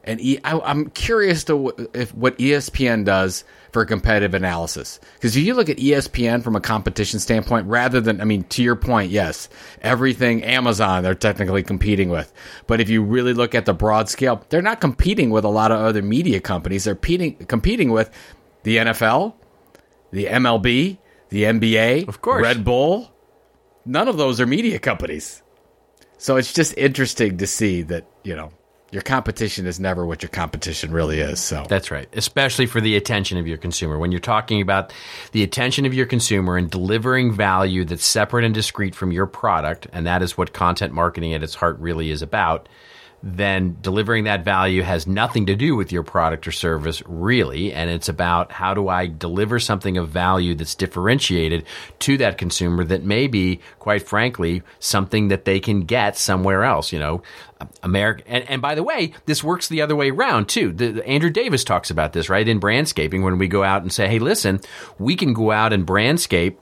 and 0.07 0.21
e, 0.21 0.39
I'm 0.43 0.89
curious 0.91 1.43
to 1.45 1.53
w- 1.65 1.89
if 1.93 2.15
what 2.15 2.37
ESPN 2.37 3.03
does 3.03 3.43
for 3.73 3.83
competitive 3.83 4.33
analysis. 4.33 5.01
Because 5.15 5.35
if 5.35 5.43
you 5.43 5.53
look 5.53 5.67
at 5.67 5.77
ESPN 5.77 6.41
from 6.41 6.55
a 6.55 6.61
competition 6.61 7.19
standpoint, 7.19 7.67
rather 7.67 7.99
than, 7.99 8.21
I 8.21 8.23
mean, 8.23 8.43
to 8.45 8.63
your 8.63 8.77
point, 8.77 9.11
yes, 9.11 9.49
everything 9.81 10.45
Amazon 10.45 11.03
they're 11.03 11.13
technically 11.13 11.61
competing 11.61 12.09
with. 12.09 12.31
But 12.67 12.79
if 12.79 12.87
you 12.87 13.03
really 13.03 13.33
look 13.33 13.53
at 13.53 13.65
the 13.65 13.73
broad 13.73 14.07
scale, 14.07 14.45
they're 14.47 14.61
not 14.61 14.79
competing 14.79 15.29
with 15.29 15.43
a 15.43 15.49
lot 15.49 15.73
of 15.73 15.81
other 15.81 16.01
media 16.01 16.39
companies. 16.39 16.85
They're 16.85 16.95
competing, 16.95 17.35
competing 17.45 17.91
with 17.91 18.09
the 18.63 18.77
NFL, 18.77 19.33
the 20.11 20.27
MLB, 20.27 20.99
the 21.29 21.43
NBA, 21.43 22.07
Of 22.07 22.21
course. 22.21 22.41
Red 22.41 22.63
Bull. 22.63 23.11
None 23.85 24.07
of 24.07 24.17
those 24.17 24.41
are 24.41 24.45
media 24.45 24.79
companies. 24.79 25.41
So 26.17 26.35
it's 26.35 26.53
just 26.53 26.75
interesting 26.77 27.37
to 27.37 27.47
see 27.47 27.83
that, 27.83 28.05
you 28.23 28.35
know, 28.35 28.51
your 28.91 29.01
competition 29.01 29.65
is 29.67 29.79
never 29.79 30.05
what 30.05 30.23
your 30.23 30.29
competition 30.29 30.91
really 30.91 31.19
is. 31.19 31.39
So 31.39 31.65
That's 31.67 31.91
right. 31.91 32.07
Especially 32.13 32.65
for 32.65 32.79
the 32.79 32.95
attention 32.95 33.37
of 33.37 33.45
your 33.45 33.57
consumer. 33.57 33.99
When 33.99 34.11
you're 34.11 34.19
talking 34.21 34.61
about 34.61 34.93
the 35.33 35.43
attention 35.43 35.85
of 35.85 35.93
your 35.93 36.05
consumer 36.05 36.55
and 36.55 36.69
delivering 36.71 37.33
value 37.33 37.83
that's 37.83 38.05
separate 38.05 38.45
and 38.45 38.53
discrete 38.53 38.95
from 38.95 39.11
your 39.11 39.27
product, 39.27 39.87
and 39.91 40.07
that 40.07 40.21
is 40.21 40.37
what 40.37 40.53
content 40.53 40.93
marketing 40.93 41.33
at 41.33 41.43
its 41.43 41.55
heart 41.55 41.77
really 41.79 42.11
is 42.11 42.21
about, 42.21 42.69
then 43.23 43.75
delivering 43.81 44.25
that 44.25 44.45
value 44.45 44.83
has 44.83 45.07
nothing 45.07 45.47
to 45.47 45.55
do 45.55 45.75
with 45.75 45.91
your 45.91 46.03
product 46.03 46.47
or 46.47 46.51
service, 46.51 47.01
really. 47.07 47.73
And 47.73 47.89
it's 47.89 48.09
about 48.09 48.51
how 48.51 48.73
do 48.73 48.89
I 48.89 49.07
deliver 49.07 49.59
something 49.59 49.97
of 49.97 50.09
value 50.09 50.53
that's 50.53 50.75
differentiated 50.75 51.65
to 51.99 52.17
that 52.17 52.37
consumer 52.37 52.83
that 52.85 53.03
may 53.03 53.27
be, 53.27 53.59
quite 53.79 54.07
frankly, 54.07 54.61
something 54.79 55.29
that 55.29 55.45
they 55.45 55.59
can 55.59 55.81
get 55.81 56.15
somewhere 56.15 56.63
else. 56.63 56.93
You 56.93 56.99
know, 56.99 57.23
America. 57.81 58.23
And, 58.27 58.47
and 58.49 58.61
by 58.61 58.75
the 58.75 58.83
way, 58.83 59.13
this 59.25 59.43
works 59.43 59.67
the 59.67 59.81
other 59.81 59.95
way 59.95 60.11
around 60.11 60.47
too. 60.47 60.71
The, 60.71 60.91
the- 60.91 61.07
Andrew 61.07 61.31
Davis 61.31 61.63
talks 61.63 61.89
about 61.89 62.13
this, 62.13 62.29
right? 62.29 62.47
In 62.47 62.59
brandscaping, 62.59 63.23
when 63.23 63.39
we 63.39 63.47
go 63.47 63.63
out 63.63 63.81
and 63.81 63.91
say, 63.91 64.07
hey, 64.07 64.19
listen, 64.19 64.59
we 64.99 65.15
can 65.15 65.33
go 65.33 65.51
out 65.51 65.73
and 65.73 65.87
brandscape 65.87 66.57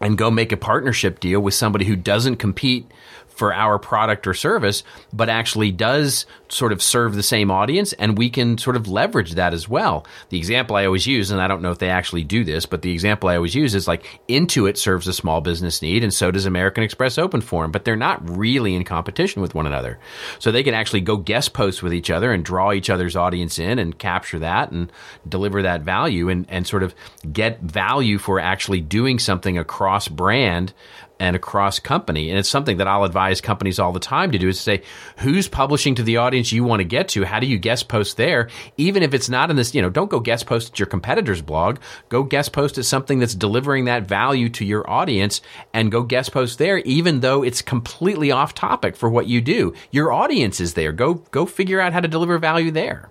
and 0.00 0.18
go 0.18 0.30
make 0.30 0.50
a 0.50 0.56
partnership 0.56 1.20
deal 1.20 1.40
with 1.40 1.54
somebody 1.54 1.84
who 1.84 1.96
doesn't 1.96 2.36
compete 2.36 2.90
for 3.34 3.52
our 3.52 3.78
product 3.78 4.26
or 4.26 4.34
service, 4.34 4.82
but 5.12 5.28
actually 5.28 5.72
does 5.72 6.26
sort 6.48 6.72
of 6.72 6.82
serve 6.82 7.14
the 7.14 7.22
same 7.22 7.50
audience, 7.50 7.92
and 7.94 8.16
we 8.16 8.30
can 8.30 8.56
sort 8.58 8.76
of 8.76 8.86
leverage 8.88 9.32
that 9.32 9.52
as 9.52 9.68
well. 9.68 10.06
The 10.28 10.38
example 10.38 10.76
I 10.76 10.86
always 10.86 11.06
use, 11.06 11.30
and 11.30 11.40
I 11.40 11.48
don't 11.48 11.62
know 11.62 11.72
if 11.72 11.78
they 11.78 11.90
actually 11.90 12.24
do 12.24 12.44
this, 12.44 12.64
but 12.64 12.82
the 12.82 12.92
example 12.92 13.28
I 13.28 13.36
always 13.36 13.54
use 13.54 13.74
is 13.74 13.88
like 13.88 14.20
Intuit 14.28 14.76
serves 14.76 15.08
a 15.08 15.12
small 15.12 15.40
business 15.40 15.82
need, 15.82 16.04
and 16.04 16.14
so 16.14 16.30
does 16.30 16.46
American 16.46 16.84
Express 16.84 17.18
Open 17.18 17.40
Forum, 17.40 17.72
but 17.72 17.84
they're 17.84 17.96
not 17.96 18.36
really 18.36 18.74
in 18.74 18.84
competition 18.84 19.42
with 19.42 19.54
one 19.54 19.66
another. 19.66 19.98
So 20.38 20.52
they 20.52 20.62
can 20.62 20.74
actually 20.74 21.00
go 21.00 21.16
guest 21.16 21.52
post 21.52 21.82
with 21.82 21.92
each 21.92 22.10
other 22.10 22.32
and 22.32 22.44
draw 22.44 22.72
each 22.72 22.90
other's 22.90 23.16
audience 23.16 23.58
in 23.58 23.78
and 23.78 23.98
capture 23.98 24.38
that 24.38 24.70
and 24.70 24.92
deliver 25.28 25.62
that 25.62 25.82
value 25.82 26.28
and, 26.28 26.46
and 26.48 26.66
sort 26.66 26.82
of 26.82 26.94
get 27.32 27.60
value 27.60 28.18
for 28.18 28.38
actually 28.38 28.80
doing 28.80 29.18
something 29.18 29.58
across 29.58 30.08
brand 30.08 30.72
and 31.20 31.36
across 31.36 31.78
company. 31.78 32.28
And 32.30 32.38
it's 32.38 32.48
something 32.48 32.78
that 32.78 32.88
I'll 32.88 33.04
advise 33.04 33.40
companies 33.40 33.78
all 33.78 33.92
the 33.92 34.00
time 34.00 34.32
to 34.32 34.38
do 34.38 34.48
is 34.48 34.56
to 34.56 34.62
say, 34.62 34.82
who's 35.18 35.48
publishing 35.48 35.94
to 35.96 36.02
the 36.02 36.16
audience 36.16 36.52
you 36.52 36.64
want 36.64 36.80
to 36.80 36.84
get 36.84 37.08
to? 37.10 37.24
How 37.24 37.40
do 37.40 37.46
you 37.46 37.58
guest 37.58 37.88
post 37.88 38.16
there? 38.16 38.48
Even 38.76 39.02
if 39.02 39.14
it's 39.14 39.28
not 39.28 39.50
in 39.50 39.56
this, 39.56 39.74
you 39.74 39.82
know, 39.82 39.90
don't 39.90 40.10
go 40.10 40.20
guest 40.20 40.46
post 40.46 40.72
at 40.72 40.78
your 40.78 40.86
competitor's 40.86 41.42
blog. 41.42 41.78
Go 42.08 42.22
guest 42.22 42.52
post 42.52 42.78
at 42.78 42.84
something 42.84 43.18
that's 43.18 43.34
delivering 43.34 43.84
that 43.84 44.08
value 44.08 44.48
to 44.50 44.64
your 44.64 44.88
audience 44.90 45.40
and 45.72 45.92
go 45.92 46.02
guest 46.02 46.32
post 46.32 46.58
there, 46.58 46.78
even 46.78 47.20
though 47.20 47.42
it's 47.42 47.62
completely 47.62 48.30
off 48.30 48.54
topic 48.54 48.96
for 48.96 49.08
what 49.08 49.26
you 49.26 49.40
do. 49.40 49.72
Your 49.90 50.12
audience 50.12 50.60
is 50.60 50.74
there. 50.74 50.92
Go, 50.92 51.14
go 51.14 51.46
figure 51.46 51.80
out 51.80 51.92
how 51.92 52.00
to 52.00 52.08
deliver 52.08 52.38
value 52.38 52.70
there. 52.70 53.10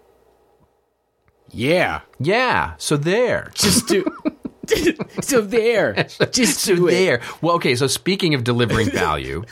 Yeah. 1.49 2.01
Yeah. 2.19 2.73
So 2.77 2.97
there. 2.97 3.51
Just 3.53 3.87
do. 3.87 4.05
so 5.21 5.41
there. 5.41 5.93
Just 6.31 6.59
so 6.59 6.75
do 6.75 6.87
it. 6.87 6.91
there. 6.91 7.21
Well, 7.41 7.55
okay. 7.55 7.75
So 7.75 7.87
speaking 7.87 8.33
of 8.33 8.43
delivering 8.43 8.89
value, 8.91 9.43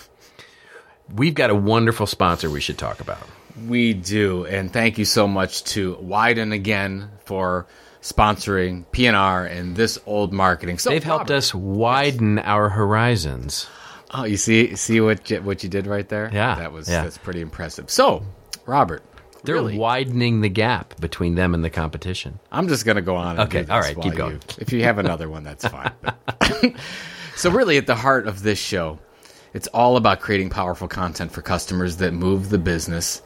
we've 1.13 1.33
got 1.33 1.49
a 1.49 1.55
wonderful 1.55 2.05
sponsor 2.07 2.49
we 2.49 2.61
should 2.61 2.77
talk 2.77 2.99
about. 2.99 3.19
We 3.67 3.93
do, 3.93 4.45
and 4.45 4.71
thank 4.71 4.97
you 4.97 5.05
so 5.05 5.27
much 5.27 5.63
to 5.65 5.95
Widen 5.99 6.53
again 6.53 7.09
for 7.25 7.67
sponsoring 8.01 8.85
PNR 8.91 9.51
and 9.51 9.75
this 9.75 9.99
old 10.05 10.33
marketing. 10.33 10.79
So 10.79 10.89
They've 10.89 11.03
helped 11.03 11.29
Robert- 11.29 11.35
us 11.35 11.53
widen 11.53 12.39
our 12.39 12.69
horizons. 12.69 13.67
Oh, 14.13 14.23
you 14.23 14.37
see, 14.37 14.75
see 14.75 14.99
what 15.01 15.29
you, 15.29 15.41
what 15.41 15.63
you 15.63 15.69
did 15.69 15.85
right 15.87 16.07
there? 16.07 16.29
Yeah, 16.33 16.55
that 16.55 16.71
was 16.71 16.89
yeah. 16.89 17.03
that's 17.03 17.17
pretty 17.17 17.41
impressive. 17.41 17.89
So, 17.89 18.23
Robert, 18.65 19.03
They're 19.43 19.55
really, 19.55 19.77
widening 19.77 20.41
the 20.41 20.49
gap 20.49 20.99
between 21.01 21.35
them 21.35 21.53
and 21.53 21.63
the 21.63 21.69
competition. 21.69 22.39
I'm 22.51 22.67
just 22.67 22.85
going 22.85 22.97
to 22.97 23.01
go 23.01 23.15
on. 23.15 23.39
And 23.39 23.47
Okay, 23.53 23.65
all 23.71 23.79
right, 23.79 23.99
keep 23.99 24.13
going. 24.15 24.33
you- 24.33 24.39
if 24.59 24.71
you 24.71 24.83
have 24.83 24.97
another 24.99 25.29
one, 25.29 25.43
that's 25.43 25.67
fine. 25.67 25.91
So, 27.35 27.49
really, 27.49 27.77
at 27.77 27.87
the 27.87 27.95
heart 27.95 28.27
of 28.27 28.43
this 28.43 28.59
show, 28.59 28.99
it's 29.53 29.67
all 29.67 29.97
about 29.97 30.19
creating 30.19 30.49
powerful 30.49 30.87
content 30.87 31.31
for 31.31 31.41
customers 31.41 31.97
that 31.97 32.13
move 32.13 32.49
the 32.49 32.59
business. 32.59 33.21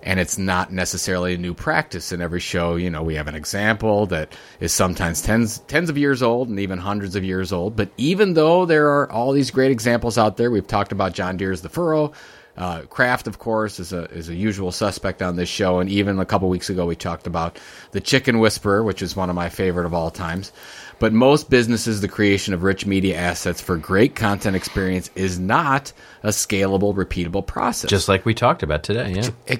And 0.00 0.20
it's 0.20 0.38
not 0.38 0.72
necessarily 0.72 1.34
a 1.34 1.38
new 1.38 1.54
practice. 1.54 2.12
In 2.12 2.22
every 2.22 2.38
show, 2.40 2.76
you 2.76 2.88
know, 2.88 3.02
we 3.02 3.16
have 3.16 3.26
an 3.26 3.34
example 3.34 4.06
that 4.06 4.32
is 4.60 4.72
sometimes 4.72 5.20
tens 5.20 5.58
tens 5.66 5.90
of 5.90 5.98
years 5.98 6.22
old 6.22 6.48
and 6.48 6.60
even 6.60 6.78
hundreds 6.78 7.16
of 7.16 7.24
years 7.24 7.52
old. 7.52 7.74
But 7.74 7.90
even 7.96 8.34
though 8.34 8.64
there 8.64 8.88
are 8.90 9.10
all 9.10 9.32
these 9.32 9.50
great 9.50 9.72
examples 9.72 10.16
out 10.16 10.36
there, 10.36 10.52
we've 10.52 10.66
talked 10.66 10.92
about 10.92 11.14
John 11.14 11.36
Deere's 11.36 11.60
The 11.62 11.68
Furrow. 11.68 12.12
Uh, 12.58 12.82
Kraft, 12.82 13.28
of 13.28 13.38
course, 13.38 13.78
is 13.78 13.92
a 13.92 14.06
is 14.06 14.28
a 14.28 14.34
usual 14.34 14.72
suspect 14.72 15.22
on 15.22 15.36
this 15.36 15.48
show, 15.48 15.78
and 15.78 15.88
even 15.88 16.18
a 16.18 16.26
couple 16.26 16.48
weeks 16.48 16.68
ago 16.68 16.86
we 16.86 16.96
talked 16.96 17.28
about 17.28 17.56
the 17.92 18.00
Chicken 18.00 18.40
Whisperer, 18.40 18.82
which 18.82 19.00
is 19.00 19.14
one 19.14 19.30
of 19.30 19.36
my 19.36 19.48
favorite 19.48 19.86
of 19.86 19.94
all 19.94 20.10
times. 20.10 20.50
But 20.98 21.12
most 21.12 21.50
businesses, 21.50 22.00
the 22.00 22.08
creation 22.08 22.54
of 22.54 22.64
rich 22.64 22.84
media 22.84 23.16
assets 23.16 23.60
for 23.60 23.76
great 23.76 24.16
content 24.16 24.56
experience 24.56 25.08
is 25.14 25.38
not 25.38 25.92
a 26.24 26.30
scalable, 26.30 26.92
repeatable 26.92 27.46
process. 27.46 27.88
Just 27.88 28.08
like 28.08 28.26
we 28.26 28.34
talked 28.34 28.64
about 28.64 28.82
today. 28.82 29.12
Yeah. 29.46 29.56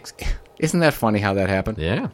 Isn't 0.59 0.80
that 0.80 0.94
funny 0.94 1.20
how 1.20 1.34
that 1.34 1.49
happened? 1.49 1.78
Yeah. 1.78 2.09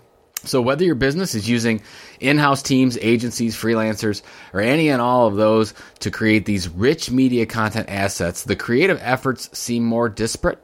So 0.45 0.61
whether 0.61 0.85
your 0.85 0.95
business 0.95 1.35
is 1.35 1.49
using 1.49 1.83
in-house 2.21 2.63
teams, 2.63 2.99
agencies, 3.01 3.57
freelancers, 3.57 4.21
or 4.53 4.61
any 4.61 4.91
and 4.91 5.01
all 5.01 5.27
of 5.27 5.37
those 5.37 5.73
to 6.01 6.11
create 6.11 6.45
these 6.45 6.69
rich 6.69 7.11
media 7.11 7.47
content 7.47 7.89
assets, 7.89 8.45
the 8.45 8.55
creative 8.55 8.99
efforts 9.01 9.49
seem 9.57 9.85
more 9.85 10.11
disparate, 10.11 10.63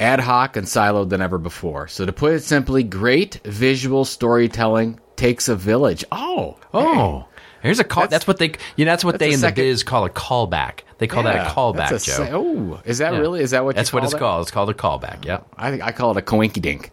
ad 0.00 0.20
hoc, 0.20 0.56
and 0.56 0.66
siloed 0.66 1.08
than 1.10 1.20
ever 1.22 1.38
before. 1.38 1.88
So 1.88 2.04
to 2.06 2.12
put 2.12 2.32
it 2.34 2.42
simply, 2.42 2.82
great 2.82 3.40
visual 3.44 4.04
storytelling 4.04 5.00
takes 5.16 5.48
a 5.48 5.56
village. 5.56 6.04
Oh, 6.12 6.56
Oh. 6.74 7.26
Here's 7.62 7.78
a 7.78 7.84
call. 7.84 8.08
That's, 8.08 8.26
what 8.26 8.38
they. 8.38 8.54
You 8.74 8.84
know, 8.84 8.90
that's 8.90 9.04
what 9.04 9.12
that's 9.12 9.20
they 9.20 9.32
in 9.34 9.38
second- 9.38 9.62
the 9.64 9.70
biz 9.70 9.84
call 9.84 10.04
a 10.04 10.10
callback. 10.10 10.80
They 10.98 11.06
call 11.06 11.22
that 11.22 11.46
a 11.46 11.50
callback, 11.50 11.90
that's 11.90 12.08
a 12.08 12.10
Joe. 12.10 12.16
sa- 12.16 12.28
oh, 12.32 12.80
is 12.84 12.98
that 12.98 13.12
Yeah. 13.12 13.18
really? 13.20 13.40
Is 13.40 13.52
that 13.52 13.64
what? 13.64 13.76
That's 13.76 13.92
what 13.92 14.02
it's 14.02 14.12
that? 14.12 14.18
called. 14.18 14.42
It's 14.42 14.50
called 14.50 14.68
a 14.70 14.74
callback. 14.74 15.24
Yeah. 15.24 15.40
I 15.56 15.70
think 15.70 15.80
I 15.82 15.92
call 15.92 16.10
it 16.10 16.16
a 16.16 16.22
coinky 16.22 16.60
dink. 16.60 16.90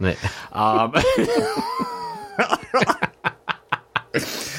Um, 0.51 0.93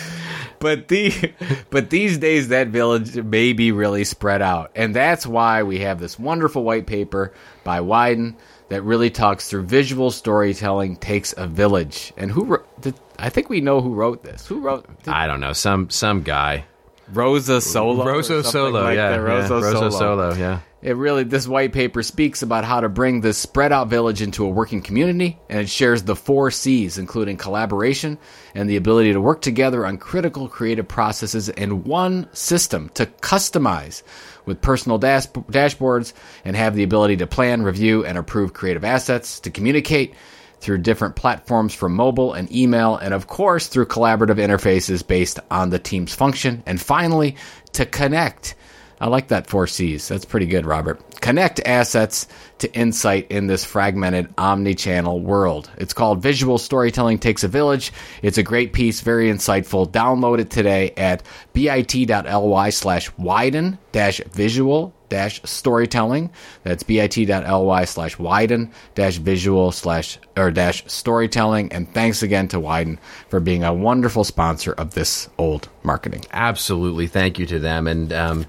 but 0.60 0.88
the 0.88 1.32
but 1.70 1.90
these 1.90 2.18
days 2.18 2.48
that 2.48 2.68
village 2.68 3.16
may 3.16 3.52
be 3.52 3.72
really 3.72 4.04
spread 4.04 4.42
out, 4.42 4.70
and 4.76 4.94
that's 4.94 5.26
why 5.26 5.64
we 5.64 5.80
have 5.80 5.98
this 5.98 6.18
wonderful 6.18 6.62
white 6.62 6.86
paper 6.86 7.32
by 7.64 7.80
Widen 7.80 8.36
that 8.68 8.82
really 8.82 9.10
talks 9.10 9.48
through 9.48 9.62
visual 9.62 10.10
storytelling 10.10 10.96
takes 10.96 11.34
a 11.36 11.46
village. 11.46 12.12
And 12.16 12.30
who 12.30 12.44
wrote? 12.44 12.80
Did, 12.80 12.94
I 13.18 13.28
think 13.28 13.48
we 13.48 13.60
know 13.60 13.80
who 13.80 13.94
wrote 13.94 14.22
this. 14.22 14.46
Who 14.46 14.60
wrote? 14.60 14.86
Did 15.02 15.12
I 15.12 15.26
don't 15.26 15.40
know. 15.40 15.52
Some 15.52 15.90
some 15.90 16.22
guy. 16.22 16.64
Rosa 17.12 17.60
Solo. 17.60 18.06
Rosa 18.06 18.44
Solo. 18.44 18.82
like 18.82 18.96
yeah. 18.96 19.10
that. 19.10 19.16
Rosa, 19.20 19.54
yeah. 19.54 19.60
Solo. 19.60 19.82
Rosa 19.82 19.98
Solo. 19.98 20.34
Yeah. 20.34 20.60
It 20.82 20.96
really, 20.96 21.24
this 21.24 21.46
white 21.46 21.74
paper 21.74 22.02
speaks 22.02 22.40
about 22.40 22.64
how 22.64 22.80
to 22.80 22.88
bring 22.88 23.20
this 23.20 23.36
spread 23.36 23.70
out 23.70 23.88
village 23.88 24.22
into 24.22 24.46
a 24.46 24.48
working 24.48 24.80
community, 24.80 25.38
and 25.50 25.60
it 25.60 25.68
shares 25.68 26.02
the 26.02 26.16
four 26.16 26.50
C's, 26.50 26.96
including 26.96 27.36
collaboration 27.36 28.16
and 28.54 28.68
the 28.68 28.76
ability 28.76 29.12
to 29.12 29.20
work 29.20 29.42
together 29.42 29.84
on 29.84 29.98
critical 29.98 30.48
creative 30.48 30.88
processes 30.88 31.50
in 31.50 31.84
one 31.84 32.28
system 32.32 32.88
to 32.94 33.04
customize 33.04 34.02
with 34.46 34.62
personal 34.62 34.96
dash- 34.96 35.26
dashboards 35.26 36.14
and 36.46 36.56
have 36.56 36.74
the 36.74 36.82
ability 36.82 37.18
to 37.18 37.26
plan, 37.26 37.60
review, 37.60 38.06
and 38.06 38.16
approve 38.16 38.54
creative 38.54 38.84
assets, 38.84 39.40
to 39.40 39.50
communicate 39.50 40.14
through 40.60 40.78
different 40.78 41.14
platforms 41.14 41.74
from 41.74 41.94
mobile 41.94 42.32
and 42.32 42.50
email, 42.54 42.96
and 42.96 43.12
of 43.12 43.26
course 43.26 43.66
through 43.66 43.84
collaborative 43.84 44.36
interfaces 44.36 45.06
based 45.06 45.40
on 45.50 45.68
the 45.68 45.78
team's 45.78 46.14
function, 46.14 46.62
and 46.64 46.80
finally, 46.80 47.36
to 47.72 47.84
connect. 47.84 48.54
I 49.00 49.08
like 49.08 49.28
that 49.28 49.48
four 49.48 49.66
C's. 49.66 50.08
That's 50.08 50.26
pretty 50.26 50.46
good, 50.46 50.66
Robert. 50.66 51.00
Connect 51.20 51.60
assets 51.60 52.28
to 52.58 52.72
insight 52.74 53.30
in 53.30 53.46
this 53.46 53.64
fragmented 53.64 54.32
omni-channel 54.36 55.20
world. 55.20 55.70
It's 55.78 55.94
called 55.94 56.22
Visual 56.22 56.58
Storytelling 56.58 57.18
Takes 57.18 57.42
a 57.42 57.48
Village. 57.48 57.92
It's 58.22 58.38
a 58.38 58.42
great 58.42 58.72
piece, 58.72 59.00
very 59.00 59.30
insightful. 59.30 59.90
Download 59.90 60.38
it 60.38 60.50
today 60.50 60.92
at 60.96 61.22
bit.ly 61.54 62.70
slash 62.70 63.10
widen 63.16 63.78
dash 63.92 64.20
visual 64.32 64.94
dash 65.08 65.42
storytelling. 65.44 66.30
That's 66.62 66.82
bit.ly 66.82 67.84
slash 67.84 68.18
widen 68.18 68.70
dash 68.94 69.16
visual 69.16 69.72
slash 69.72 70.18
or 70.36 70.50
dash 70.50 70.84
storytelling. 70.86 71.72
And 71.72 71.92
thanks 71.92 72.22
again 72.22 72.48
to 72.48 72.60
Widen 72.60 72.98
for 73.28 73.40
being 73.40 73.64
a 73.64 73.74
wonderful 73.74 74.24
sponsor 74.24 74.72
of 74.72 74.94
this 74.94 75.28
old 75.36 75.68
marketing. 75.82 76.24
Absolutely. 76.32 77.06
Thank 77.06 77.38
you 77.38 77.46
to 77.46 77.58
them. 77.58 77.86
And 77.86 78.12
um, 78.12 78.46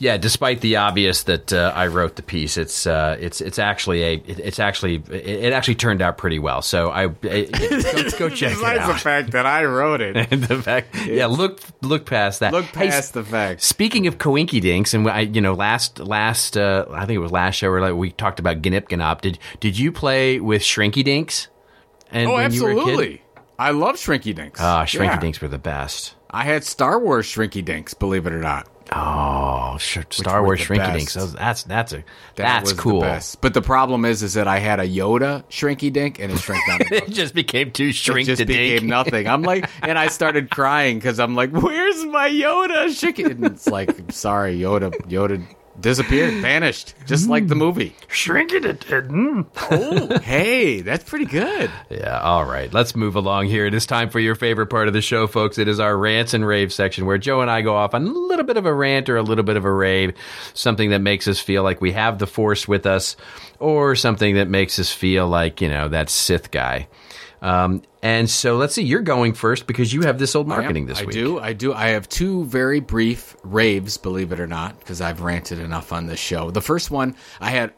yeah, 0.00 0.16
despite 0.16 0.60
the 0.62 0.76
obvious 0.76 1.22
that 1.24 1.52
uh, 1.52 1.72
I 1.76 1.86
wrote 1.86 2.16
the 2.16 2.22
piece, 2.22 2.56
it's 2.56 2.86
uh, 2.86 3.16
it's 3.20 3.40
it's 3.40 3.58
actually 3.58 4.02
a 4.02 4.12
it, 4.14 4.40
it's 4.40 4.58
actually 4.58 4.96
it, 5.10 5.26
it 5.44 5.52
actually 5.52 5.76
turned 5.76 6.02
out 6.02 6.18
pretty 6.18 6.38
well. 6.38 6.62
So 6.62 6.90
I, 6.90 7.06
go, 7.06 7.18
go 8.18 8.28
check 8.30 8.52
it 8.56 8.64
out. 8.64 8.86
the 8.92 8.98
fact 8.98 9.30
that 9.32 9.46
I 9.46 9.64
wrote 9.64 10.00
it. 10.00 10.16
And 10.32 10.42
the 10.42 10.60
fact, 10.62 10.96
yeah, 11.06 11.26
look 11.26 11.60
look 11.82 12.06
past 12.06 12.40
that. 12.40 12.52
Look 12.52 12.64
Hey, 12.66 12.88
past 12.88 13.14
the 13.14 13.22
fact. 13.22 13.62
Speaking 13.62 14.06
of 14.06 14.18
coinky 14.18 14.60
dinks, 14.60 14.94
and 14.94 15.08
I, 15.08 15.20
you 15.20 15.40
know, 15.40 15.54
last 15.54 15.98
last 16.00 16.56
uh, 16.56 16.86
I 16.90 17.06
think 17.06 17.16
it 17.16 17.20
was 17.20 17.30
last 17.32 17.56
show 17.56 17.70
where 17.70 17.80
like, 17.80 17.94
we 17.94 18.10
talked 18.10 18.40
about 18.40 18.62
Gnip 18.62 18.88
Gnop. 18.88 19.20
Did 19.20 19.38
did 19.60 19.78
you 19.78 19.92
play 19.92 20.40
with 20.40 20.62
Shrinky 20.62 21.04
Dinks? 21.04 21.48
And 22.10 22.28
Oh, 22.28 22.34
when 22.34 22.52
you 22.52 22.64
were 22.64 22.70
a 22.70 22.74
kid? 22.74 22.80
absolutely. 22.80 23.22
I 23.58 23.70
love 23.72 23.96
Shrinky 23.96 24.34
Dinks. 24.34 24.58
Ah, 24.60 24.84
Shrinky 24.84 25.04
Yeah. 25.04 25.20
Dinks 25.20 25.40
were 25.40 25.48
the 25.48 25.58
best. 25.58 26.14
I 26.30 26.44
had 26.44 26.64
Star 26.64 26.98
Wars 26.98 27.26
Shrinky 27.26 27.62
Dinks, 27.64 27.92
believe 27.92 28.26
it 28.26 28.32
or 28.32 28.40
not. 28.40 28.66
Oh, 28.92 29.76
sh- 29.78 29.98
Star 30.10 30.42
Wars 30.42 30.58
the 30.58 30.64
Shrinky 30.74 30.92
Dinks. 30.92 31.14
That's 31.14 31.62
that's 31.62 31.92
a 31.92 31.96
That 31.96 32.04
that's 32.36 32.62
was 32.70 32.76
the 32.76 32.82
cool. 32.82 33.00
best. 33.02 33.40
But 33.40 33.54
the 33.54 33.62
problem 33.62 34.04
is, 34.04 34.22
is 34.22 34.34
that 34.34 34.48
I 34.48 34.58
had 34.58 34.80
a 34.80 34.88
Yoda 34.88 35.44
Shrinky 35.44 35.92
Dink, 35.92 36.18
and 36.18 36.32
it 36.32 36.38
shrank 36.38 36.66
down. 36.66 36.80
it 36.90 37.10
just 37.10 37.34
became 37.34 37.70
too 37.70 37.88
it 37.88 37.92
just 37.92 38.46
became 38.46 38.78
dink. 38.78 38.82
nothing. 38.84 39.28
I'm 39.28 39.42
like, 39.42 39.70
and 39.82 39.96
I 39.98 40.08
started 40.08 40.50
crying 40.50 40.98
because 40.98 41.20
I'm 41.20 41.36
like, 41.36 41.50
"Where's 41.52 42.04
my 42.06 42.28
Yoda 42.30 42.86
Shrinky?" 42.88 43.30
And 43.30 43.44
it's 43.46 43.66
like, 43.68 44.10
sorry, 44.12 44.58
Yoda, 44.58 44.90
Yoda 45.08 45.44
disappeared, 45.80 46.34
vanished, 46.42 46.94
just 47.06 47.28
like 47.28 47.48
the 47.48 47.54
movie. 47.54 47.94
Shrinking 48.08 48.64
it. 48.64 48.80
Mm. 48.80 49.46
Oh, 49.70 50.18
hey, 50.20 50.80
that's 50.80 51.04
pretty 51.04 51.24
good. 51.24 51.70
Yeah, 51.88 52.20
all 52.20 52.44
right. 52.44 52.72
Let's 52.72 52.94
move 52.94 53.16
along 53.16 53.46
here. 53.46 53.66
It 53.66 53.74
is 53.74 53.86
time 53.86 54.10
for 54.10 54.20
your 54.20 54.34
favorite 54.34 54.68
part 54.68 54.88
of 54.88 54.94
the 54.94 55.00
show, 55.00 55.26
folks. 55.26 55.58
It 55.58 55.68
is 55.68 55.80
our 55.80 55.96
rants 55.96 56.34
and 56.34 56.46
rave 56.46 56.72
section 56.72 57.06
where 57.06 57.18
Joe 57.18 57.40
and 57.40 57.50
I 57.50 57.62
go 57.62 57.74
off 57.74 57.94
on 57.94 58.06
a 58.06 58.10
little 58.10 58.44
bit 58.44 58.56
of 58.56 58.66
a 58.66 58.74
rant 58.74 59.08
or 59.08 59.16
a 59.16 59.22
little 59.22 59.44
bit 59.44 59.56
of 59.56 59.64
a 59.64 59.72
rave, 59.72 60.14
something 60.54 60.90
that 60.90 61.00
makes 61.00 61.26
us 61.28 61.40
feel 61.40 61.62
like 61.62 61.80
we 61.80 61.92
have 61.92 62.18
the 62.18 62.26
force 62.26 62.68
with 62.68 62.86
us, 62.86 63.16
or 63.58 63.94
something 63.96 64.36
that 64.36 64.48
makes 64.48 64.78
us 64.78 64.92
feel 64.92 65.26
like, 65.26 65.60
you 65.60 65.68
know, 65.68 65.88
that 65.88 66.10
Sith 66.10 66.50
guy. 66.50 66.88
Um, 67.42 67.82
and 68.02 68.28
so 68.28 68.56
let's 68.56 68.74
see, 68.74 68.82
you're 68.82 69.02
going 69.02 69.32
first 69.32 69.66
because 69.66 69.92
you 69.92 70.02
have 70.02 70.18
this 70.18 70.34
old 70.34 70.46
marketing 70.46 70.86
this 70.86 71.00
I 71.00 71.04
week. 71.04 71.16
I 71.16 71.20
do. 71.20 71.38
I 71.38 71.52
do. 71.52 71.72
I 71.72 71.88
have 71.88 72.08
two 72.08 72.44
very 72.44 72.80
brief 72.80 73.36
raves, 73.42 73.96
believe 73.96 74.32
it 74.32 74.40
or 74.40 74.46
not, 74.46 74.78
because 74.78 75.00
I've 75.00 75.20
ranted 75.22 75.58
enough 75.58 75.92
on 75.92 76.06
this 76.06 76.20
show. 76.20 76.50
The 76.50 76.60
first 76.60 76.90
one, 76.90 77.16
I 77.40 77.50
had 77.50 77.72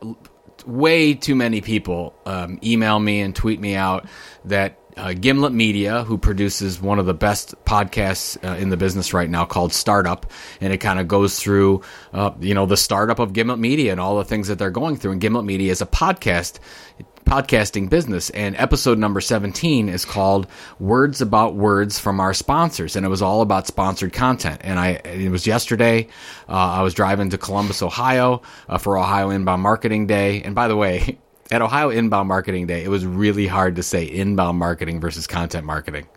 way 0.66 1.14
too 1.14 1.34
many 1.34 1.60
people 1.60 2.14
um, 2.26 2.58
email 2.62 2.98
me 2.98 3.20
and 3.20 3.34
tweet 3.34 3.60
me 3.60 3.74
out 3.74 4.06
that 4.44 4.78
uh, 4.96 5.12
Gimlet 5.12 5.52
Media, 5.52 6.04
who 6.04 6.18
produces 6.18 6.80
one 6.80 6.98
of 6.98 7.06
the 7.06 7.14
best 7.14 7.54
podcasts 7.64 8.42
uh, 8.44 8.56
in 8.56 8.68
the 8.68 8.76
business 8.76 9.12
right 9.12 9.28
now 9.28 9.44
called 9.44 9.72
Startup, 9.72 10.30
and 10.60 10.72
it 10.72 10.78
kind 10.78 10.98
of 10.98 11.08
goes 11.08 11.38
through, 11.38 11.82
uh, 12.12 12.32
you 12.40 12.54
know, 12.54 12.66
the 12.66 12.76
startup 12.76 13.18
of 13.18 13.32
Gimlet 13.32 13.58
Media 13.58 13.92
and 13.92 14.00
all 14.00 14.18
the 14.18 14.24
things 14.24 14.48
that 14.48 14.58
they're 14.58 14.70
going 14.70 14.96
through. 14.96 15.12
And 15.12 15.20
Gimlet 15.20 15.44
Media 15.44 15.70
is 15.70 15.80
a 15.80 15.86
podcast 15.86 16.58
podcasting 17.24 17.88
business. 17.88 18.30
And 18.30 18.56
episode 18.56 18.98
number 18.98 19.20
17 19.20 19.88
is 19.88 20.04
called 20.04 20.46
Words 20.78 21.20
About 21.20 21.54
Words 21.54 21.98
from 21.98 22.20
Our 22.20 22.34
Sponsors. 22.34 22.96
And 22.96 23.06
it 23.06 23.08
was 23.08 23.22
all 23.22 23.40
about 23.40 23.66
sponsored 23.66 24.12
content. 24.12 24.60
And 24.64 24.78
I, 24.78 25.00
it 25.04 25.30
was 25.30 25.46
yesterday. 25.46 26.08
Uh, 26.48 26.52
I 26.52 26.82
was 26.82 26.94
driving 26.94 27.30
to 27.30 27.38
Columbus, 27.38 27.82
Ohio 27.82 28.42
uh, 28.68 28.78
for 28.78 28.98
Ohio 28.98 29.30
Inbound 29.30 29.62
Marketing 29.62 30.06
Day. 30.06 30.42
And 30.42 30.54
by 30.54 30.68
the 30.68 30.76
way, 30.76 31.18
at 31.52 31.60
Ohio 31.60 31.90
Inbound 31.90 32.28
Marketing 32.28 32.66
Day, 32.66 32.82
it 32.82 32.88
was 32.88 33.04
really 33.04 33.46
hard 33.46 33.76
to 33.76 33.82
say 33.82 34.04
inbound 34.04 34.58
marketing 34.58 35.00
versus 35.00 35.26
content 35.26 35.66
marketing. 35.66 36.08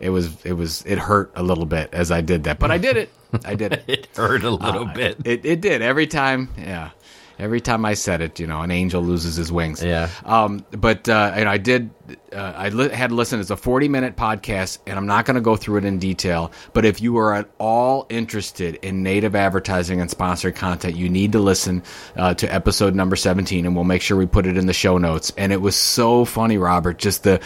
It 0.00 0.10
was, 0.10 0.44
it 0.44 0.52
was, 0.52 0.84
it 0.84 0.98
hurt 0.98 1.32
a 1.34 1.42
little 1.42 1.64
bit 1.64 1.88
as 1.94 2.10
I 2.10 2.20
did 2.20 2.44
that, 2.44 2.58
but 2.58 2.70
I 2.70 2.76
did 2.76 2.98
it. 2.98 3.10
I 3.44 3.54
did 3.54 3.72
it. 3.72 3.84
It 3.88 4.08
hurt 4.14 4.44
a 4.44 4.50
little 4.50 4.86
uh, 4.86 4.92
bit. 4.92 5.16
It, 5.24 5.46
it 5.46 5.60
did 5.62 5.80
every 5.80 6.06
time. 6.06 6.50
Yeah. 6.58 6.90
Every 7.38 7.60
time 7.60 7.84
I 7.84 7.94
said 7.94 8.20
it, 8.20 8.40
you 8.40 8.46
know, 8.46 8.60
an 8.60 8.70
angel 8.70 9.02
loses 9.02 9.36
his 9.36 9.50
wings. 9.50 9.82
Yeah. 9.82 10.08
Um, 10.24 10.64
but 10.70 11.08
uh, 11.08 11.32
and 11.34 11.48
I 11.48 11.58
did. 11.58 11.90
Uh, 12.32 12.36
I 12.36 12.68
li- 12.68 12.90
had 12.90 13.10
to 13.10 13.16
listen. 13.16 13.40
It's 13.40 13.50
a 13.50 13.56
forty-minute 13.56 14.16
podcast, 14.16 14.78
and 14.86 14.98
I'm 14.98 15.06
not 15.06 15.24
going 15.24 15.36
to 15.36 15.40
go 15.40 15.56
through 15.56 15.78
it 15.78 15.84
in 15.84 15.98
detail. 15.98 16.52
But 16.72 16.84
if 16.84 17.00
you 17.00 17.16
are 17.18 17.34
at 17.34 17.48
all 17.58 18.06
interested 18.08 18.76
in 18.76 19.02
native 19.02 19.34
advertising 19.34 20.00
and 20.00 20.10
sponsored 20.10 20.56
content, 20.56 20.96
you 20.96 21.08
need 21.08 21.32
to 21.32 21.38
listen 21.38 21.82
uh, 22.16 22.34
to 22.34 22.52
episode 22.52 22.94
number 22.94 23.16
seventeen, 23.16 23.66
and 23.66 23.74
we'll 23.74 23.84
make 23.84 24.02
sure 24.02 24.16
we 24.16 24.26
put 24.26 24.46
it 24.46 24.56
in 24.56 24.66
the 24.66 24.72
show 24.72 24.98
notes. 24.98 25.32
And 25.36 25.52
it 25.52 25.60
was 25.60 25.76
so 25.76 26.24
funny, 26.24 26.58
Robert. 26.58 26.98
Just 26.98 27.22
the 27.22 27.40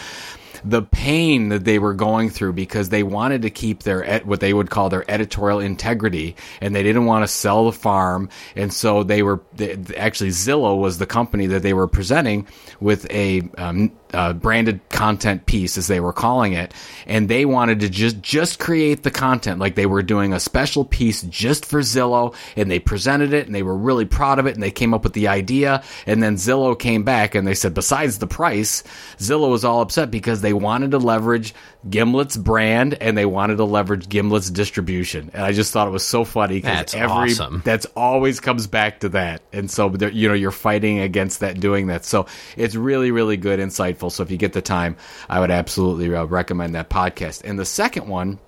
the 0.63 0.81
pain 0.81 1.49
that 1.49 1.65
they 1.65 1.79
were 1.79 1.93
going 1.93 2.29
through 2.29 2.53
because 2.53 2.89
they 2.89 3.03
wanted 3.03 3.41
to 3.43 3.49
keep 3.49 3.83
their 3.83 4.19
what 4.21 4.39
they 4.39 4.53
would 4.53 4.69
call 4.69 4.89
their 4.89 5.09
editorial 5.09 5.59
integrity 5.59 6.35
and 6.61 6.75
they 6.75 6.83
didn't 6.83 7.05
want 7.05 7.23
to 7.23 7.27
sell 7.27 7.65
the 7.65 7.71
farm. 7.71 8.29
And 8.55 8.73
so 8.73 9.03
they 9.03 9.23
were 9.23 9.41
they, 9.53 9.77
actually 9.95 10.31
Zillow 10.31 10.79
was 10.79 10.97
the 10.97 11.05
company 11.05 11.47
that 11.47 11.63
they 11.63 11.73
were 11.73 11.87
presenting 11.87 12.47
with 12.79 13.09
a 13.11 13.49
um, 13.57 13.91
uh, 14.13 14.33
branded 14.33 14.79
content 14.89 15.45
piece 15.45 15.77
as 15.77 15.87
they 15.87 15.99
were 15.99 16.13
calling 16.13 16.53
it 16.53 16.73
and 17.05 17.27
they 17.27 17.45
wanted 17.45 17.79
to 17.81 17.89
just 17.89 18.21
just 18.21 18.59
create 18.59 19.03
the 19.03 19.11
content. 19.11 19.59
Like 19.59 19.75
they 19.75 19.85
were 19.85 20.03
doing 20.03 20.33
a 20.33 20.39
special 20.39 20.85
piece 20.85 21.21
just 21.23 21.65
for 21.65 21.81
Zillow 21.81 22.35
and 22.55 22.69
they 22.69 22.79
presented 22.79 23.33
it 23.33 23.45
and 23.45 23.55
they 23.55 23.63
were 23.63 23.75
really 23.75 24.05
proud 24.05 24.39
of 24.39 24.45
it 24.45 24.53
and 24.53 24.63
they 24.63 24.71
came 24.71 24.93
up 24.93 25.03
with 25.03 25.13
the 25.13 25.27
idea 25.27 25.83
and 26.05 26.21
then 26.21 26.35
Zillow 26.35 26.77
came 26.77 27.03
back 27.03 27.35
and 27.35 27.47
they 27.47 27.55
said 27.55 27.73
besides 27.73 28.19
the 28.19 28.27
price 28.27 28.83
Zillow 29.17 29.49
was 29.49 29.65
all 29.65 29.81
upset 29.81 30.11
because 30.11 30.41
they 30.41 30.53
wanted 30.53 30.91
to 30.91 30.97
leverage 30.97 31.53
Gimlet's 31.89 32.37
brand 32.37 32.95
and 32.95 33.17
they 33.17 33.25
wanted 33.25 33.57
to 33.57 33.63
leverage 33.63 34.09
Gimlet's 34.09 34.49
distribution. 34.49 35.29
And 35.33 35.43
I 35.43 35.51
just 35.51 35.71
thought 35.71 35.87
it 35.87 35.91
was 35.91 36.05
so 36.05 36.23
funny 36.23 36.55
because 36.55 36.77
That's 36.77 36.95
every 36.95 37.31
awesome. 37.31 37.61
that's 37.63 37.85
always 37.95 38.39
comes 38.39 38.67
back 38.67 39.01
to 39.01 39.09
that. 39.09 39.41
And 39.53 39.69
so 39.69 39.93
you 40.11 40.27
know 40.27 40.33
you're 40.33 40.51
fighting 40.51 40.99
against 40.99 41.39
that 41.41 41.59
doing 41.59 41.87
that. 41.87 42.05
So 42.05 42.25
it's 42.55 42.75
really 42.75 43.11
really 43.11 43.37
good 43.37 43.59
insightful. 43.59 44.11
So 44.11 44.23
if 44.23 44.31
you 44.31 44.37
get 44.37 44.53
the 44.53 44.61
time 44.61 44.97
i 45.29 45.39
would 45.39 45.51
absolutely 45.51 46.13
uh, 46.13 46.25
recommend 46.25 46.75
that 46.75 46.89
podcast. 46.89 47.43
And 47.43 47.57
the 47.59 47.65
second 47.65 48.07
one 48.07 48.39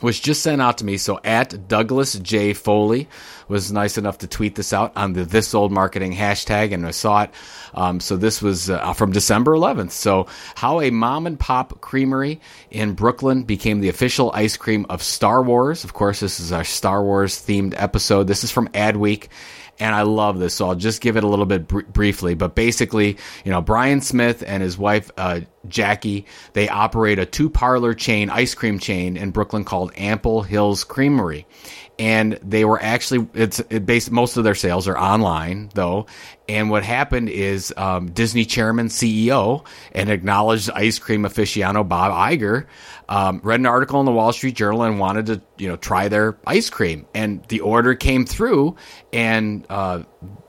was 0.00 0.18
just 0.20 0.42
sent 0.42 0.62
out 0.62 0.78
to 0.78 0.84
me. 0.84 0.96
So 0.96 1.20
at 1.24 1.68
Douglas 1.68 2.18
J 2.18 2.52
Foley 2.52 3.08
was 3.48 3.72
nice 3.72 3.98
enough 3.98 4.18
to 4.18 4.26
tweet 4.26 4.54
this 4.54 4.72
out 4.72 4.92
on 4.96 5.12
the 5.12 5.24
This 5.24 5.54
Old 5.54 5.72
Marketing 5.72 6.12
hashtag, 6.12 6.72
and 6.72 6.86
I 6.86 6.90
saw 6.90 7.22
it. 7.22 7.30
Um, 7.74 8.00
so 8.00 8.16
this 8.16 8.42
was 8.42 8.70
uh, 8.70 8.92
from 8.92 9.12
December 9.12 9.52
11th. 9.52 9.92
So 9.92 10.26
how 10.54 10.80
a 10.80 10.90
mom 10.90 11.26
and 11.26 11.38
pop 11.38 11.80
creamery 11.80 12.40
in 12.70 12.92
Brooklyn 12.92 13.44
became 13.44 13.80
the 13.80 13.88
official 13.88 14.30
ice 14.34 14.56
cream 14.56 14.86
of 14.88 15.02
Star 15.02 15.42
Wars. 15.42 15.84
Of 15.84 15.94
course, 15.94 16.20
this 16.20 16.40
is 16.40 16.52
our 16.52 16.64
Star 16.64 17.02
Wars 17.02 17.36
themed 17.36 17.74
episode. 17.76 18.26
This 18.26 18.44
is 18.44 18.50
from 18.50 18.68
Adweek 18.68 19.28
and 19.80 19.94
I 19.94 20.02
love 20.02 20.38
this. 20.38 20.54
So 20.54 20.68
I'll 20.68 20.74
just 20.74 21.00
give 21.00 21.16
it 21.16 21.24
a 21.24 21.28
little 21.28 21.46
bit 21.46 21.68
br- 21.68 21.82
briefly. 21.82 22.34
But 22.34 22.54
basically, 22.54 23.16
you 23.44 23.50
know, 23.50 23.60
Brian 23.60 24.00
Smith 24.00 24.42
and 24.46 24.62
his 24.62 24.78
wife 24.78 25.10
uh, 25.16 25.40
Jackie 25.66 26.26
they 26.52 26.68
operate 26.68 27.18
a 27.18 27.26
two 27.26 27.50
parlor 27.50 27.94
chain 27.94 28.30
ice 28.30 28.54
cream 28.54 28.78
chain 28.78 29.16
in 29.16 29.30
Brooklyn 29.30 29.64
called 29.64 29.92
Ample 29.96 30.42
Hills 30.42 30.84
Creamery. 30.84 31.46
And 31.98 32.38
they 32.42 32.64
were 32.64 32.80
actually 32.80 33.28
it's 33.34 33.60
it 33.70 33.84
based 33.84 34.10
most 34.10 34.36
of 34.36 34.44
their 34.44 34.54
sales 34.54 34.86
are 34.86 34.98
online 34.98 35.70
though. 35.74 36.06
And 36.48 36.70
what 36.70 36.82
happened 36.82 37.28
is 37.28 37.74
um, 37.76 38.10
Disney 38.12 38.44
chairman 38.44 38.88
CEO 38.88 39.66
and 39.92 40.08
acknowledged 40.08 40.70
ice 40.70 40.98
cream 40.98 41.22
aficionado 41.24 41.86
Bob 41.86 42.12
Iger 42.12 42.66
um, 43.08 43.40
read 43.42 43.60
an 43.60 43.66
article 43.66 44.00
in 44.00 44.06
the 44.06 44.12
Wall 44.12 44.32
Street 44.32 44.54
Journal 44.54 44.82
and 44.82 44.98
wanted 44.98 45.26
to 45.26 45.42
you 45.56 45.68
know 45.68 45.76
try 45.76 46.08
their 46.08 46.38
ice 46.46 46.68
cream. 46.70 47.06
And 47.14 47.42
the 47.48 47.60
order 47.60 47.94
came 47.94 48.26
through, 48.26 48.76
and 49.12 49.66
uh, 49.70 50.02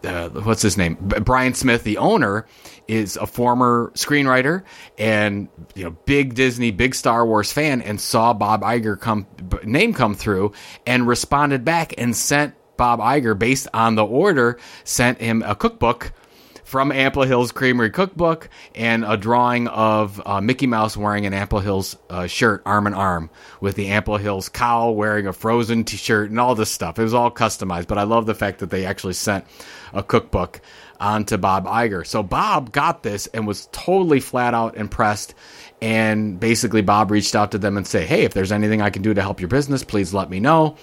uh, 0.04 0.30
what's 0.30 0.62
his 0.62 0.78
name? 0.78 0.95
Brian 1.00 1.54
Smith, 1.54 1.84
the 1.84 1.97
owner, 1.97 2.45
is 2.90 3.16
a 3.18 3.28
former 3.28 3.92
screenwriter 3.94 4.64
and 4.98 5.48
you 5.76 5.84
know 5.84 5.92
big 6.06 6.34
Disney, 6.34 6.72
big 6.72 6.96
Star 6.96 7.26
Wars 7.26 7.54
fan, 7.54 7.82
and 7.82 8.02
saw 8.02 8.34
Bob 8.34 8.62
Iger 8.64 9.00
come 9.00 9.28
name 9.64 9.94
come 9.94 10.16
through 10.16 10.54
and 10.88 11.08
responded 11.08 11.64
back 11.64 11.94
and 11.98 12.16
sent 12.16 12.56
Bob 12.78 13.00
Iger 13.00 13.38
based 13.38 13.68
on 13.74 13.96
the 13.96 14.06
order 14.06 14.58
sent 14.84 15.22
him 15.22 15.44
a 15.46 15.56
cookbook 15.56 16.14
from 16.64 16.92
Ample 16.92 17.24
Hills 17.24 17.52
Creamery 17.52 17.90
Cookbook 17.90 18.48
and 18.76 19.04
a 19.04 19.18
drawing 19.18 19.68
of 19.68 20.22
uh, 20.24 20.40
Mickey 20.40 20.68
Mouse 20.68 20.96
wearing 20.96 21.26
an 21.26 21.34
Ample 21.34 21.60
Hills 21.60 21.98
uh, 22.12 22.28
shirt, 22.28 22.62
arm 22.64 22.86
in 22.86 22.94
arm, 22.94 23.32
with 23.60 23.76
the 23.76 23.88
Ample 23.88 24.18
Hills 24.18 24.50
cow 24.50 24.92
wearing 24.92 25.26
a 25.26 25.34
Frozen 25.34 25.86
t-shirt 25.86 26.30
and 26.30 26.40
all 26.40 26.54
this 26.54 26.70
stuff. 26.70 27.00
It 27.00 27.04
was 27.04 27.14
all 27.16 27.32
customized, 27.32 27.88
but 27.88 27.98
I 27.98 28.04
love 28.04 28.28
the 28.28 28.36
fact 28.36 28.60
that 28.60 28.70
they 28.70 28.86
actually 28.86 29.14
sent 29.14 29.46
a 29.94 30.04
cookbook 30.04 30.62
onto 31.00 31.38
Bob 31.38 31.66
Iger. 31.66 32.06
So 32.06 32.24
Bob 32.24 32.72
got 32.72 33.04
this 33.04 33.28
and 33.28 33.47
was 33.47 33.68
totally 33.72 34.20
flat 34.20 34.54
out 34.54 34.78
impressed. 34.78 35.34
And 35.82 36.39
basically, 36.39 36.82
Bob 36.82 37.12
reached 37.12 37.36
out 37.36 37.52
to 37.52 37.58
them 37.58 37.78
and 37.78 37.88
say, 37.88 38.06
"Hey, 38.06 38.24
if 38.24 38.34
there's 38.34 38.52
anything 38.52 38.82
I 38.82 38.89
can 38.89 39.02
do 39.02 39.14
to 39.14 39.22
help 39.22 39.39
your 39.39 39.47
business, 39.47 39.84
please 39.84 40.14
let 40.14 40.30
me 40.30 40.39
know." 40.39 40.76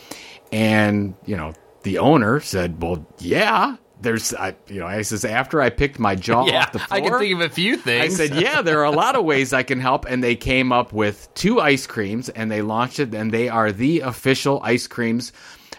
And 0.52 1.14
you 1.26 1.36
know, 1.36 1.52
the 1.82 1.98
owner 1.98 2.40
said, 2.40 2.82
"Well, 2.82 3.06
yeah." 3.18 3.76
There's, 3.98 4.34
I, 4.34 4.54
you 4.68 4.80
know, 4.80 4.86
I 4.86 5.00
says 5.00 5.24
after 5.24 5.58
I 5.62 5.70
picked 5.70 5.98
my 5.98 6.14
jaw 6.16 6.44
yeah, 6.46 6.64
off 6.64 6.72
the 6.72 6.80
floor, 6.80 6.98
I 6.98 7.00
can 7.00 7.18
think 7.18 7.34
of 7.36 7.40
a 7.40 7.48
few 7.48 7.78
things. 7.78 8.20
I 8.20 8.26
said, 8.26 8.38
yeah, 8.38 8.60
there 8.60 8.80
are 8.80 8.84
a 8.84 8.90
lot 8.90 9.16
of 9.16 9.24
ways 9.24 9.54
I 9.54 9.62
can 9.62 9.80
help. 9.80 10.04
And 10.04 10.22
they 10.22 10.36
came 10.36 10.70
up 10.70 10.92
with 10.92 11.32
two 11.32 11.62
ice 11.62 11.86
creams 11.86 12.28
and 12.28 12.50
they 12.50 12.60
launched 12.60 12.98
it. 13.00 13.14
And 13.14 13.32
they 13.32 13.48
are 13.48 13.72
the 13.72 14.00
official 14.00 14.60
ice 14.62 14.86
creams 14.86 15.32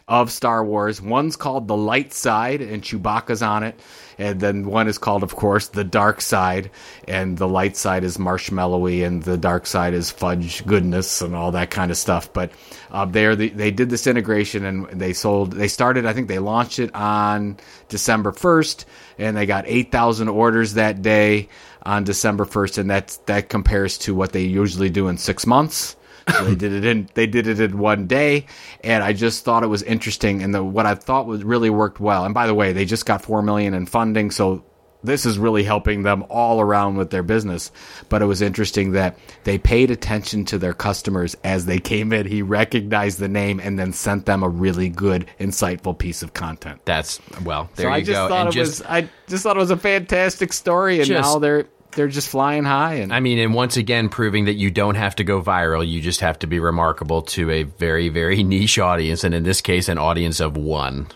of 0.07 0.31
Star 0.31 0.65
Wars. 0.65 1.01
One's 1.01 1.35
called 1.35 1.67
The 1.67 1.77
Light 1.77 2.13
Side 2.13 2.61
and 2.61 2.81
Chewbacca's 2.81 3.41
on 3.41 3.63
it. 3.63 3.79
And 4.17 4.39
then 4.39 4.65
one 4.65 4.87
is 4.87 4.97
called, 4.97 5.23
of 5.23 5.35
course, 5.35 5.67
The 5.67 5.83
Dark 5.83 6.21
Side. 6.21 6.71
And 7.07 7.37
the 7.37 7.47
light 7.47 7.77
side 7.77 8.03
is 8.03 8.17
marshmallowy 8.17 9.05
and 9.05 9.23
the 9.23 9.37
dark 9.37 9.67
side 9.67 9.93
is 9.93 10.11
fudge 10.11 10.65
goodness 10.65 11.21
and 11.21 11.35
all 11.35 11.51
that 11.51 11.69
kind 11.69 11.91
of 11.91 11.97
stuff. 11.97 12.31
But 12.33 12.51
uh, 12.91 13.05
they're 13.05 13.35
the, 13.35 13.49
they 13.49 13.71
did 13.71 13.89
this 13.89 14.07
integration 14.07 14.65
and 14.65 14.87
they 14.87 15.13
sold, 15.13 15.53
they 15.53 15.67
started, 15.67 16.05
I 16.05 16.13
think 16.13 16.27
they 16.27 16.39
launched 16.39 16.79
it 16.79 16.93
on 16.95 17.57
December 17.89 18.31
1st 18.31 18.85
and 19.19 19.37
they 19.37 19.45
got 19.45 19.65
8,000 19.67 20.27
orders 20.29 20.73
that 20.73 21.01
day 21.01 21.49
on 21.83 22.03
December 22.03 22.45
1st. 22.45 22.79
And 22.79 22.89
that's, 22.89 23.17
that 23.27 23.49
compares 23.49 23.97
to 23.99 24.15
what 24.15 24.31
they 24.31 24.43
usually 24.43 24.89
do 24.89 25.07
in 25.07 25.17
six 25.17 25.45
months. 25.45 25.95
So 26.35 26.43
they 26.45 26.55
did 26.55 26.73
it 26.73 26.85
in 26.85 27.09
they 27.13 27.27
did 27.27 27.47
it 27.47 27.59
in 27.59 27.77
one 27.77 28.07
day, 28.07 28.45
and 28.83 29.03
I 29.03 29.13
just 29.13 29.43
thought 29.45 29.63
it 29.63 29.67
was 29.67 29.83
interesting. 29.83 30.41
And 30.43 30.53
the 30.53 30.63
what 30.63 30.85
I 30.85 30.95
thought 30.95 31.25
was 31.25 31.43
really 31.43 31.69
worked 31.69 31.99
well. 31.99 32.25
And 32.25 32.33
by 32.33 32.47
the 32.47 32.53
way, 32.53 32.73
they 32.73 32.85
just 32.85 33.05
got 33.05 33.21
four 33.21 33.41
million 33.41 33.73
in 33.73 33.85
funding, 33.85 34.31
so 34.31 34.63
this 35.03 35.25
is 35.27 35.37
really 35.37 35.63
helping 35.63 36.01
them 36.03 36.25
all 36.27 36.59
around 36.59 36.97
with 36.97 37.11
their 37.11 37.21
business. 37.23 37.71
But 38.09 38.21
it 38.23 38.25
was 38.25 38.41
interesting 38.41 38.93
that 38.93 39.17
they 39.45 39.57
paid 39.57 39.91
attention 39.91 40.43
to 40.45 40.57
their 40.57 40.73
customers 40.73 41.37
as 41.43 41.65
they 41.67 41.77
came 41.77 42.11
in. 42.11 42.25
He 42.25 42.41
recognized 42.41 43.19
the 43.19 43.27
name 43.29 43.59
and 43.59 43.77
then 43.77 43.93
sent 43.93 44.25
them 44.25 44.41
a 44.43 44.49
really 44.49 44.89
good, 44.89 45.27
insightful 45.39 45.97
piece 45.97 46.23
of 46.23 46.33
content. 46.33 46.81
That's 46.85 47.21
well, 47.45 47.69
there 47.75 47.85
so 47.85 47.89
you 47.89 47.93
I 47.95 47.99
just 48.01 48.11
go. 48.11 48.27
thought 48.27 48.47
And 48.47 48.49
it 48.49 48.51
just- 48.53 48.81
was 48.81 48.87
I 48.89 49.09
just 49.27 49.43
thought 49.43 49.55
it 49.55 49.59
was 49.59 49.71
a 49.71 49.77
fantastic 49.77 50.51
story, 50.51 50.97
and 50.97 51.05
Just- 51.07 51.21
now 51.21 51.39
they're 51.39 51.67
they're 51.97 52.07
just 52.07 52.29
flying 52.29 52.63
high 52.63 52.93
and 52.95 53.11
I 53.11 53.19
mean, 53.19 53.37
and 53.39 53.53
once 53.53 53.75
again, 53.75 54.07
proving 54.07 54.45
that 54.45 54.53
you 54.53 54.71
don't 54.71 54.95
have 54.95 55.15
to 55.17 55.25
go 55.25 55.41
viral. 55.41 55.85
You 55.85 55.99
just 55.99 56.21
have 56.21 56.39
to 56.39 56.47
be 56.47 56.59
remarkable 56.61 57.23
to 57.23 57.51
a 57.51 57.63
very, 57.63 58.07
very 58.07 58.41
niche 58.53 58.79
audience, 58.79 59.25
and 59.25 59.35
in 59.35 59.43
this 59.43 59.59
case, 59.59 59.89
an 59.89 59.97
audience 59.97 60.39
of 60.39 60.55
one. 60.55 61.07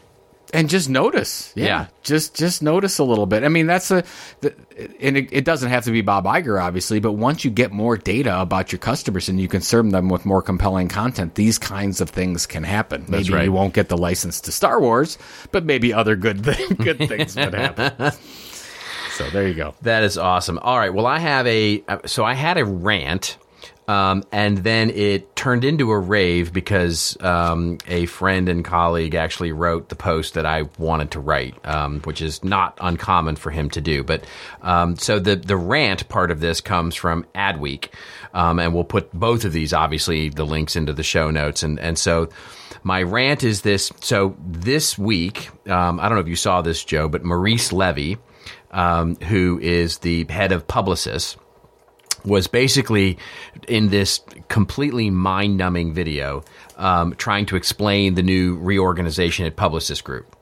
and 0.54 0.70
just 0.70 0.90
notice. 0.90 1.54
Yeah, 1.56 1.66
Yeah. 1.66 1.86
just 2.04 2.36
just 2.36 2.62
notice 2.62 3.00
a 3.00 3.06
little 3.06 3.26
bit. 3.26 3.46
I 3.46 3.48
mean, 3.48 3.68
that's 3.68 3.90
a, 3.92 4.04
the, 4.42 4.54
and 5.00 5.16
it, 5.16 5.30
it 5.32 5.46
doesn't 5.46 5.70
have 5.70 5.86
to 5.86 5.92
be 5.92 6.02
Bob 6.02 6.26
Iger, 6.26 6.62
obviously, 6.62 7.00
but 7.00 7.14
once 7.14 7.46
you 7.46 7.52
get 7.52 7.72
more 7.72 7.96
data 7.96 8.42
about 8.42 8.74
your 8.74 8.80
customers 8.80 9.30
and 9.30 9.40
you 9.40 9.48
can 9.48 9.62
serve 9.62 9.90
them 9.92 10.10
with 10.10 10.26
more 10.26 10.42
compelling 10.42 10.90
content, 10.90 11.36
these 11.36 11.58
kinds 11.58 12.02
of 12.02 12.10
things 12.10 12.46
can 12.46 12.64
happen. 12.66 13.06
Maybe 13.08 13.32
right. 13.32 13.46
you 13.46 13.54
won't 13.54 13.74
get 13.74 13.88
the 13.88 13.98
license 13.98 14.42
to 14.42 14.52
Star 14.52 14.82
Wars, 14.82 15.18
but 15.54 15.64
maybe 15.64 15.94
other 15.94 16.18
good 16.18 16.44
th- 16.44 16.78
good 16.78 16.98
things 16.98 17.36
would 17.38 17.54
happen. 17.54 18.12
So 19.12 19.30
there 19.30 19.48
you 19.48 19.54
go. 19.54 19.76
That 19.82 20.04
is 20.04 20.18
awesome. 20.18 20.58
All 20.60 20.78
right. 20.78 20.94
Well, 20.94 21.06
I 21.06 21.20
have 21.20 21.46
a 21.48 21.84
so 22.06 22.24
I 22.24 22.34
had 22.34 22.58
a 22.58 22.66
rant, 22.66 23.38
um, 23.88 24.24
and 24.32 24.60
then 24.60 24.90
it 24.90 25.36
turned 25.36 25.66
into 25.66 25.92
a 25.92 26.00
rave 26.00 26.54
because 26.54 27.18
um, 27.22 27.78
a 27.88 28.06
friend 28.06 28.48
and 28.48 28.64
colleague 28.64 29.16
actually 29.16 29.52
wrote 29.52 29.90
the 29.90 29.96
post 29.96 30.36
that 30.36 30.46
I 30.46 30.64
wanted 30.78 31.12
to 31.12 31.20
write, 31.20 31.56
um, 31.66 32.00
which 32.02 32.22
is 32.22 32.44
not 32.44 32.78
uncommon 32.80 33.36
for 33.36 33.52
him 33.52 33.70
to 33.72 33.82
do. 33.82 34.04
But 34.04 34.24
um, 34.62 34.96
so 34.96 35.20
the 35.20 35.36
the 35.36 35.58
rant 35.58 36.08
part 36.10 36.32
of 36.32 36.40
this 36.40 36.62
comes 36.62 36.96
from 36.96 37.26
Adweek, 37.36 37.90
um, 38.34 38.60
and 38.60 38.74
we'll 38.74 38.86
put 38.86 39.12
both 39.12 39.44
of 39.46 39.52
these 39.52 39.74
obviously 39.74 40.30
the 40.30 40.46
links 40.46 40.76
into 40.76 40.94
the 40.94 41.04
show 41.04 41.32
notes, 41.32 41.64
and 41.64 41.80
and 41.80 41.98
so. 41.98 42.30
My 42.84 43.04
rant 43.04 43.44
is 43.44 43.62
this. 43.62 43.92
So 44.02 44.36
this 44.44 44.98
week, 44.98 45.52
um, 45.70 46.00
I 46.00 46.10
don't 46.10 46.16
know 46.16 46.24
if 46.24 46.28
you 46.28 46.36
saw 46.36 46.64
this, 46.64 46.84
Joe, 46.84 47.08
but 47.08 47.24
Maurice 47.24 47.72
Levy, 47.72 48.18
um, 48.72 49.16
who 49.18 49.60
is 49.62 50.00
the 50.00 50.26
head 50.26 50.52
of 50.52 50.68
Publicis, 50.68 51.38
was 52.26 52.48
basically 52.48 53.18
in 53.68 53.90
this 53.90 54.22
completely 54.48 55.10
mind 55.10 55.58
numbing 55.58 55.94
video 55.94 56.44
um, 56.78 57.14
trying 57.16 57.46
to 57.48 57.56
explain 57.56 58.16
the 58.16 58.24
new 58.24 58.58
reorganization 58.58 59.46
at 59.46 59.56
Publicis 59.56 60.04
Group. 60.04 60.36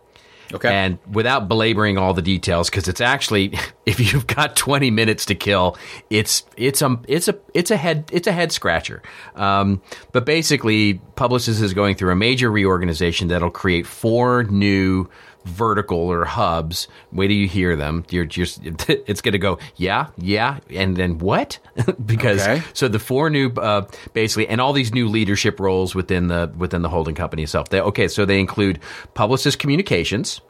Okay. 0.51 0.73
And 0.73 0.97
without 1.11 1.47
belaboring 1.47 1.99
all 1.99 2.13
the 2.15 2.23
details, 2.23 2.71
because 2.71 2.87
it's 2.87 3.01
actually, 3.01 3.53
if 3.85 3.99
you've 3.99 4.25
got 4.25 4.55
20 4.55 4.89
minutes 4.89 5.25
to 5.25 5.35
kill, 5.35 5.77
it's 6.09 6.43
it's 6.57 6.81
a 6.81 6.99
it's 7.07 7.27
a 7.27 7.37
it's 7.53 7.69
a 7.69 7.77
head 7.77 8.09
it's 8.11 8.25
a 8.25 8.31
head 8.31 8.51
scratcher. 8.51 9.03
Um, 9.35 9.81
but 10.11 10.25
basically, 10.25 11.01
Publicis 11.15 11.61
is 11.61 11.73
going 11.73 11.95
through 11.95 12.11
a 12.11 12.15
major 12.15 12.49
reorganization 12.49 13.27
that'll 13.27 13.51
create 13.51 13.85
four 13.85 14.43
new 14.45 15.07
vertical 15.45 15.97
or 15.97 16.25
hubs. 16.25 16.87
Wait 17.11 17.27
till 17.27 17.37
you 17.37 17.47
hear 17.47 17.75
them. 17.75 18.05
You're 18.09 18.25
just 18.25 18.59
it's 18.65 19.21
going 19.21 19.31
to 19.33 19.37
go 19.39 19.57
yeah 19.77 20.07
yeah 20.17 20.59
and 20.69 20.95
then 20.97 21.17
what 21.17 21.59
because 22.05 22.41
Okay. 22.41 22.61
so 22.73 22.87
the 22.87 22.99
four 22.99 23.29
new 23.29 23.49
uh, 23.51 23.87
basically 24.13 24.47
and 24.47 24.59
all 24.61 24.73
these 24.73 24.93
new 24.93 25.07
leadership 25.07 25.59
roles 25.59 25.95
within 25.95 26.27
the 26.27 26.51
within 26.57 26.81
the 26.81 26.89
holding 26.89 27.15
company 27.15 27.43
itself. 27.43 27.69
They, 27.69 27.81
okay, 27.81 28.07
so 28.07 28.25
they 28.25 28.39
include 28.39 28.79
Publicis 29.15 29.57
Communications, 29.57 30.41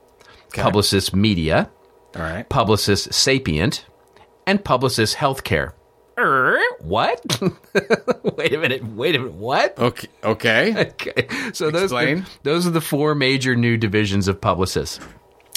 Publicis 0.52 1.14
Media, 1.14 1.70
All 2.16 2.22
right. 2.22 2.50
Publicis 2.50 3.12
Sapient, 3.14 3.86
and 4.48 4.64
Publicis 4.64 5.16
Healthcare. 5.16 5.74
Er, 6.22 6.60
what? 6.82 7.24
wait 8.38 8.54
a 8.54 8.58
minute. 8.60 8.84
Wait 8.86 9.16
a 9.16 9.20
minute. 9.20 9.34
What? 9.34 9.78
Okay. 9.80 10.08
Okay. 10.24 10.92
Okay. 11.00 11.28
So 11.54 11.72
those 11.72 11.84
Explain. 11.84 12.26
those 12.44 12.68
are 12.68 12.72
the 12.72 12.82
four 12.82 13.16
major 13.16 13.56
new 13.56 13.78
divisions 13.78 14.28
of 14.28 14.42
Publicis. 14.42 15.00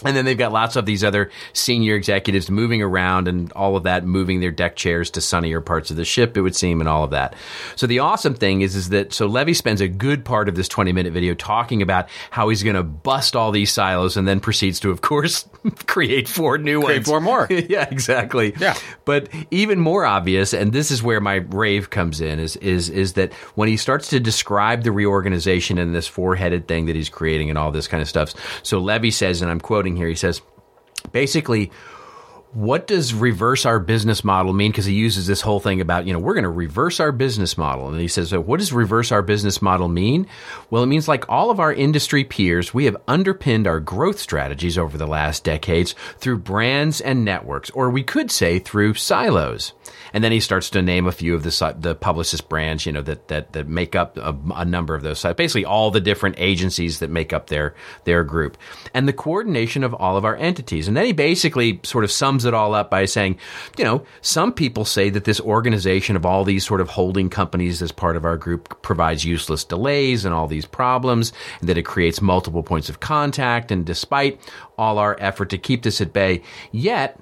And 0.05 0.17
then 0.17 0.25
they've 0.25 0.39
got 0.39 0.53
lots 0.53 0.77
of 0.77 0.87
these 0.87 1.05
other 1.05 1.31
senior 1.53 1.95
executives 1.95 2.51
moving 2.51 2.83
around 2.83 3.29
and 3.29 3.53
all 3.53 3.77
of 3.77 3.85
that, 3.85 4.05
moving 4.05 4.41
their 4.41 4.51
deck 4.51 4.77
chairs 4.77 5.11
to 5.11 5.21
sunnier 5.21 5.61
parts 5.61 5.91
of 5.91 5.97
the 5.97 6.05
ship, 6.05 6.37
it 6.37 6.41
would 6.41 6.57
seem, 6.57 6.81
and 6.81 6.89
all 6.89 7.05
of 7.05 7.11
that. 7.11 7.35
So 7.77 7.87
the 7.87 8.01
awesome 8.01 8.35
thing 8.35 8.63
is, 8.63 8.75
is 8.77 8.89
that 8.91 9.13
so 9.13 9.27
Levy 9.27 9.55
spends 9.55 9.81
a 9.81 9.89
good 9.89 10.25
part 10.25 10.49
of 10.49 10.55
this 10.55 10.69
20 10.69 10.93
minute 10.93 11.13
video 11.13 11.35
talking 11.35 11.83
about 11.83 12.09
how 12.31 12.49
he's 12.49 12.63
going 12.63 12.77
to 12.77 12.83
bust 12.83 13.37
all 13.37 13.51
these 13.53 13.71
silos 13.73 14.17
and 14.17 14.27
then 14.27 14.41
proceeds 14.41 14.81
to, 14.81 14.91
of 14.91 15.01
course, 15.01 15.49
create 15.87 16.29
four 16.29 16.59
new 16.59 16.83
Create 16.83 16.99
ones. 16.99 17.07
four 17.09 17.21
more. 17.21 17.47
yeah, 17.51 17.89
exactly. 17.91 18.55
Yeah. 18.59 18.77
But 19.05 19.29
even 19.51 19.81
more 19.81 20.05
obvious, 20.05 20.53
and 20.53 20.73
this 20.73 20.91
is 20.91 21.03
where 21.03 21.21
my 21.21 21.37
rave 21.37 21.91
comes 21.91 22.21
in, 22.21 22.39
is 22.39 22.57
is 22.57 22.89
is 22.89 23.15
that 23.15 23.33
when 23.55 23.69
he 23.69 23.77
starts 23.77 24.09
to 24.09 24.21
describe 24.21 24.83
the 24.83 24.93
reorganization 24.93 25.79
and 25.79 25.95
this 25.95 26.07
four 26.07 26.35
headed 26.37 26.69
thing 26.69 26.87
that 26.87 26.97
he's 26.97 27.09
creating 27.09 27.51
and 27.51 27.59
all 27.59 27.71
this 27.71 27.89
kind 27.89 28.03
of 28.03 28.09
stuff. 28.09 28.35
So 28.63 28.79
Levy 28.79 29.11
says, 29.11 29.43
and 29.43 29.51
I'm 29.51 29.61
quoting 29.61 29.92
here, 29.97 30.09
he 30.09 30.15
says, 30.15 30.43
basically. 31.13 31.71
What 32.55 32.87
does 32.87 33.15
reverse 33.15 33.65
our 33.65 33.79
business 33.79 34.23
model 34.23 34.53
mean? 34.53 34.73
Because 34.73 34.85
he 34.85 34.93
uses 34.93 35.27
this 35.27 35.41
whole 35.41 35.59
thing 35.59 35.81
about, 35.81 36.07
you 36.07 36.13
know, 36.13 36.19
we're 36.19 36.35
going 36.35 36.45
to 36.45 36.51
reverse 36.51 37.01
our 37.01 37.11
business 37.11 37.57
model. 37.57 37.89
And 37.89 37.99
he 37.99 38.09
says, 38.09 38.29
so 38.29 38.43
what 38.43 38.61
does 38.61 38.75
reverse 38.75 39.11
our 39.11 39.23
business 39.23 39.63
model 39.63 39.89
mean? 39.89 40.27
Well, 40.69 40.83
it 40.83 40.87
means 40.89 41.09
like 41.09 41.27
all 41.31 41.51
of 41.51 41.61
our 41.61 41.73
industry 41.73 42.25
peers, 42.25 42.75
we 42.75 42.85
have 42.85 42.99
underpinned 43.09 43.67
our 43.67 43.81
growth 43.81 44.19
strategies 44.19 44.77
over 44.77 44.99
the 44.99 45.07
last 45.07 45.45
decades 45.45 45.95
through 46.19 46.41
brands 46.41 47.01
and 47.01 47.25
networks, 47.25 47.71
or 47.71 47.89
we 47.89 48.03
could 48.03 48.31
say 48.31 48.59
through 48.59 48.93
silos. 48.93 49.73
And 50.13 50.23
then 50.23 50.33
he 50.33 50.41
starts 50.41 50.71
to 50.71 50.83
name 50.83 51.07
a 51.07 51.13
few 51.13 51.35
of 51.35 51.43
the 51.43 51.75
the 51.79 51.95
Publicis 51.95 52.47
brands, 52.47 52.87
you 52.87 52.93
know, 52.93 53.03
that 53.03 53.29
that 53.29 53.53
that 53.53 53.69
make 53.69 53.95
up 53.95 54.17
a, 54.17 54.37
a 54.55 54.65
number 54.65 54.95
of 54.95 55.03
those 55.03 55.21
sites. 55.21 55.37
Basically, 55.37 55.65
all 55.65 55.91
the 55.91 56.01
different 56.01 56.37
agencies 56.39 56.99
that 56.99 57.11
make 57.11 57.33
up 57.33 57.49
their 57.49 57.75
their 58.05 58.25
group, 58.25 58.59
and 58.95 59.09
the 59.09 59.13
coordination 59.13 59.85
of 59.85 59.95
all 59.95 60.17
of 60.17 60.25
our 60.25 60.37
entities. 60.37 60.89
And 60.89 60.97
then 60.97 61.07
he 61.07 61.13
basically 61.13 61.81
sort 61.83 62.05
of 62.05 62.11
sums 62.11 62.45
it 62.45 62.55
all 62.55 62.75
up 62.75 62.91
by 62.91 63.05
saying, 63.05 63.39
you 63.79 63.85
know, 63.85 64.05
some 64.21 64.53
people 64.53 64.85
say 64.85 65.11
that 65.11 65.25
this 65.25 65.41
organization 65.41 66.17
of 66.17 66.27
all 66.27 66.45
these 66.45 66.67
sort 66.67 66.81
of 66.81 66.91
holding 66.91 67.31
companies 67.31 67.83
as 67.83 67.93
part 67.93 68.17
of 68.17 68.25
our 68.25 68.37
group 68.37 68.83
provides 68.83 69.25
useless 69.25 69.65
delays 69.65 70.25
and 70.25 70.35
all 70.35 70.47
these 70.47 70.67
problems, 70.67 71.33
and 71.61 71.69
that 71.69 71.79
it 71.79 71.85
creates 71.85 72.21
multiple 72.21 72.63
points 72.63 72.89
of 72.89 73.01
contact. 73.01 73.71
And 73.71 73.87
despite 73.87 74.41
all 74.77 74.99
our 74.99 75.17
effort 75.21 75.51
to 75.51 75.59
keep 75.59 75.83
this 75.83 76.01
at 76.01 76.13
bay, 76.13 76.43
yet 76.71 77.19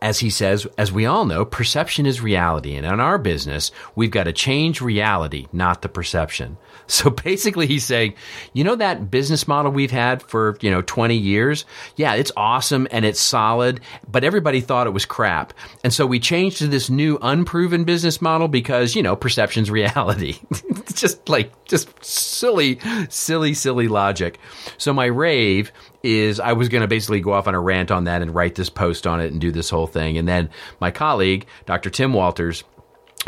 as 0.00 0.20
he 0.20 0.30
says, 0.30 0.66
as 0.76 0.92
we 0.92 1.06
all 1.06 1.24
know, 1.24 1.44
perception 1.44 2.06
is 2.06 2.20
reality. 2.20 2.76
And 2.76 2.86
in 2.86 3.00
our 3.00 3.18
business, 3.18 3.72
we've 3.96 4.10
got 4.10 4.24
to 4.24 4.32
change 4.32 4.80
reality, 4.80 5.46
not 5.52 5.82
the 5.82 5.88
perception. 5.88 6.56
So 6.90 7.10
basically, 7.10 7.66
he's 7.66 7.84
saying, 7.84 8.14
you 8.54 8.64
know, 8.64 8.74
that 8.74 9.10
business 9.10 9.46
model 9.46 9.70
we've 9.70 9.90
had 9.90 10.22
for, 10.22 10.56
you 10.62 10.70
know, 10.70 10.80
20 10.80 11.14
years? 11.16 11.66
Yeah, 11.96 12.14
it's 12.14 12.32
awesome 12.34 12.88
and 12.90 13.04
it's 13.04 13.20
solid, 13.20 13.82
but 14.10 14.24
everybody 14.24 14.62
thought 14.62 14.86
it 14.86 14.94
was 14.94 15.04
crap. 15.04 15.52
And 15.84 15.92
so 15.92 16.06
we 16.06 16.18
changed 16.18 16.56
to 16.58 16.66
this 16.66 16.88
new 16.88 17.18
unproven 17.20 17.84
business 17.84 18.22
model 18.22 18.48
because, 18.48 18.96
you 18.96 19.02
know, 19.02 19.16
perception's 19.16 19.70
reality. 19.80 20.38
it's 20.50 20.94
just 20.98 21.28
like, 21.28 21.52
just 21.66 22.02
silly, 22.02 22.80
silly, 23.10 23.52
silly 23.52 23.86
logic. 23.86 24.38
So 24.78 24.94
my 24.94 25.06
rave 25.06 25.72
is 26.02 26.40
I 26.40 26.52
was 26.52 26.68
going 26.68 26.82
to 26.82 26.88
basically 26.88 27.20
go 27.20 27.32
off 27.32 27.48
on 27.48 27.54
a 27.54 27.60
rant 27.60 27.90
on 27.90 28.04
that 28.04 28.22
and 28.22 28.34
write 28.34 28.54
this 28.54 28.70
post 28.70 29.06
on 29.06 29.20
it 29.20 29.32
and 29.32 29.40
do 29.40 29.50
this 29.50 29.70
whole 29.70 29.86
thing. 29.86 30.16
And 30.16 30.28
then 30.28 30.50
my 30.80 30.90
colleague, 30.90 31.46
Dr. 31.66 31.90
Tim 31.90 32.12
Walters, 32.12 32.64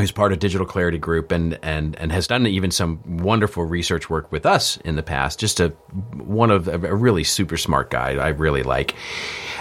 who's 0.00 0.12
part 0.12 0.32
of 0.32 0.38
Digital 0.38 0.66
Clarity 0.66 0.98
Group 0.98 1.32
and 1.32 1.58
and 1.62 1.96
and 1.96 2.12
has 2.12 2.26
done 2.26 2.46
even 2.46 2.70
some 2.70 3.00
wonderful 3.18 3.64
research 3.64 4.10
work 4.10 4.30
with 4.32 4.46
us 4.46 4.78
in 4.78 4.96
the 4.96 5.02
past. 5.02 5.38
Just 5.38 5.60
a 5.60 5.68
one 6.14 6.50
of 6.50 6.68
a, 6.68 6.78
really 6.78 7.24
super 7.24 7.56
smart 7.56 7.90
guy 7.90 8.14
I 8.14 8.28
really 8.28 8.62
like. 8.62 8.94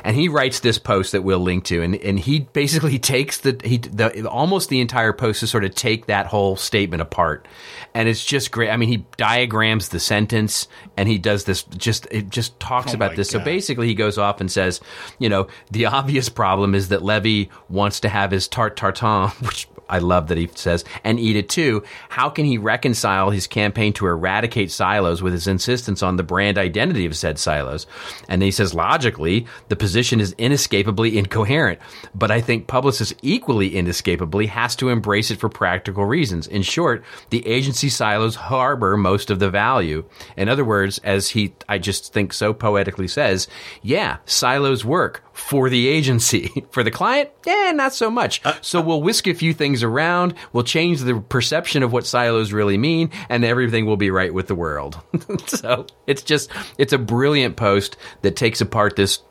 And 0.04 0.16
he 0.16 0.30
writes 0.30 0.62
this 0.62 0.78
post 0.78 1.12
that 1.12 1.24
we'll 1.24 1.40
link 1.40 1.66
to, 1.66 1.82
and, 1.82 1.96
and 1.96 2.18
he 2.18 2.40
basically 2.40 2.98
takes 3.00 3.40
the 3.40 3.60
he 3.64 3.78
the 3.78 4.28
almost 4.30 4.70
the 4.70 4.80
entire 4.80 5.14
post 5.14 5.42
to 5.42 5.48
sort 5.48 5.66
of 5.66 5.76
take 5.76 6.06
that 6.06 6.26
whole 6.26 6.56
statement 6.56 7.02
apart, 7.02 7.48
and 7.94 8.08
it's 8.08 8.24
just 8.24 8.52
great. 8.52 8.70
I 8.70 8.78
mean, 8.78 8.90
he 8.90 9.06
diagrams 9.18 9.90
the 9.90 10.00
sentence, 10.00 10.68
and 10.96 11.10
he 11.10 11.18
does 11.18 11.44
this 11.44 11.64
just 11.64 12.08
it 12.12 12.30
just 12.30 12.60
talks 12.60 12.94
Oh 12.94 12.96
about 12.96 13.16
this. 13.16 13.30
So 13.30 13.40
basically, 13.40 13.88
he 13.88 13.94
goes 13.94 14.18
off 14.18 14.40
and 14.40 14.50
says, 14.50 14.80
you 15.20 15.28
know, 15.28 15.48
the 15.72 15.86
obvious 15.86 16.30
problem 16.30 16.76
is 16.76 16.90
that 16.90 17.04
Levy 17.04 17.50
wants 17.68 18.00
to 18.02 18.10
have 18.10 18.32
his 18.32 18.48
tart 18.48 18.78
tatin, 18.78 19.30
which 19.46 19.68
I 19.90 20.00
love 20.00 20.28
that 20.28 20.38
he 20.38 20.50
says, 20.56 20.86
and 21.04 21.20
eat 21.20 21.36
it 21.36 21.50
too. 21.50 21.84
How 22.10 22.30
can 22.30 22.46
he 22.46 22.58
reconcile 22.58 23.30
his 23.32 23.48
campaign 23.48 23.94
to 23.94 24.08
eradicate 24.08 24.72
silos 24.72 25.22
with 25.22 25.34
his 25.34 25.48
insistence 25.48 26.04
on 26.04 26.16
the 26.16 26.24
brand 26.24 26.58
identity 26.58 27.06
of 27.06 27.18
said 27.18 27.40
silos? 27.40 27.88
And 28.28 28.42
he 28.42 28.52
says, 28.52 28.74
logically, 28.74 29.48
the 29.68 29.76
position 29.76 30.20
is 30.20 30.36
inescapably 30.38 31.18
incoherent, 31.18 31.80
but 32.14 32.32
I 32.32 32.42
think 32.42 32.68
Publicis 32.68 33.14
equally 33.22 33.76
inescapably 33.76 34.48
has 34.48 34.76
to 34.78 34.90
embrace 34.90 35.32
it 35.32 35.40
for 35.40 35.50
practical 35.50 36.06
reasons. 36.06 36.48
In 36.48 36.62
short, 36.62 37.04
the 37.30 37.46
agency 37.48 37.90
silos 37.90 38.36
harbor 38.36 38.98
most 38.98 39.30
of 39.30 39.40
the 39.40 39.50
value. 39.50 40.06
In 40.38 40.50
other 40.50 40.66
words, 40.66 41.00
as 41.04 41.30
he, 41.30 41.54
I 41.68 41.78
just 41.78 42.14
think 42.14 42.34
so 42.34 42.54
poetically 42.54 43.08
says, 43.08 43.48
yeah, 43.82 44.18
silos 44.26 44.86
work 44.86 45.24
for 45.34 45.70
the 45.70 45.88
agency. 45.88 46.66
for 46.72 46.84
the 46.84 46.92
client, 46.92 47.30
yeah, 47.46 47.72
not 47.74 47.94
so 47.94 48.12
much. 48.12 48.46
Uh, 48.46 48.54
so 48.62 48.82
we'll 48.82 49.02
whisk 49.02 49.28
a 49.28 49.34
few 49.34 49.54
things 49.54 49.79
around, 49.84 50.34
we'll 50.54 50.64
change 50.64 51.02
the 51.02 51.20
perception 51.20 51.84
of 51.84 51.92
what 51.92 52.06
silos 52.06 52.52
really 52.52 52.78
mean, 52.78 53.12
and 53.30 53.44
everything 53.44 53.86
will 53.86 53.98
be 53.98 54.12
right 54.12 54.34
with 54.34 54.48
the 54.48 54.56
world. 54.56 55.00
so 55.48 55.86
it's 56.08 56.22
just, 56.22 56.50
it's 56.78 56.94
a 56.94 56.98
brilliant 56.98 57.56
post 57.56 57.98
that 58.22 58.36
takes 58.36 58.62
apart 58.62 58.96
this 58.96 59.22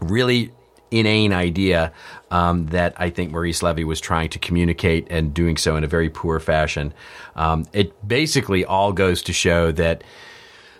really 0.00 0.52
inane 0.90 1.32
idea 1.32 1.92
um, 2.30 2.66
that 2.66 2.94
I 2.96 3.10
think 3.10 3.32
Maurice 3.32 3.62
Levy 3.62 3.84
was 3.84 4.00
trying 4.00 4.28
to 4.30 4.38
communicate 4.38 5.08
and 5.10 5.34
doing 5.34 5.56
so 5.56 5.76
in 5.76 5.84
a 5.84 5.88
very 5.88 6.08
poor 6.08 6.38
fashion. 6.40 6.94
Um, 7.36 7.66
it 7.72 8.06
basically 8.06 8.64
all 8.64 8.92
goes 8.92 9.22
to 9.22 9.32
show 9.32 9.72
that 9.72 10.04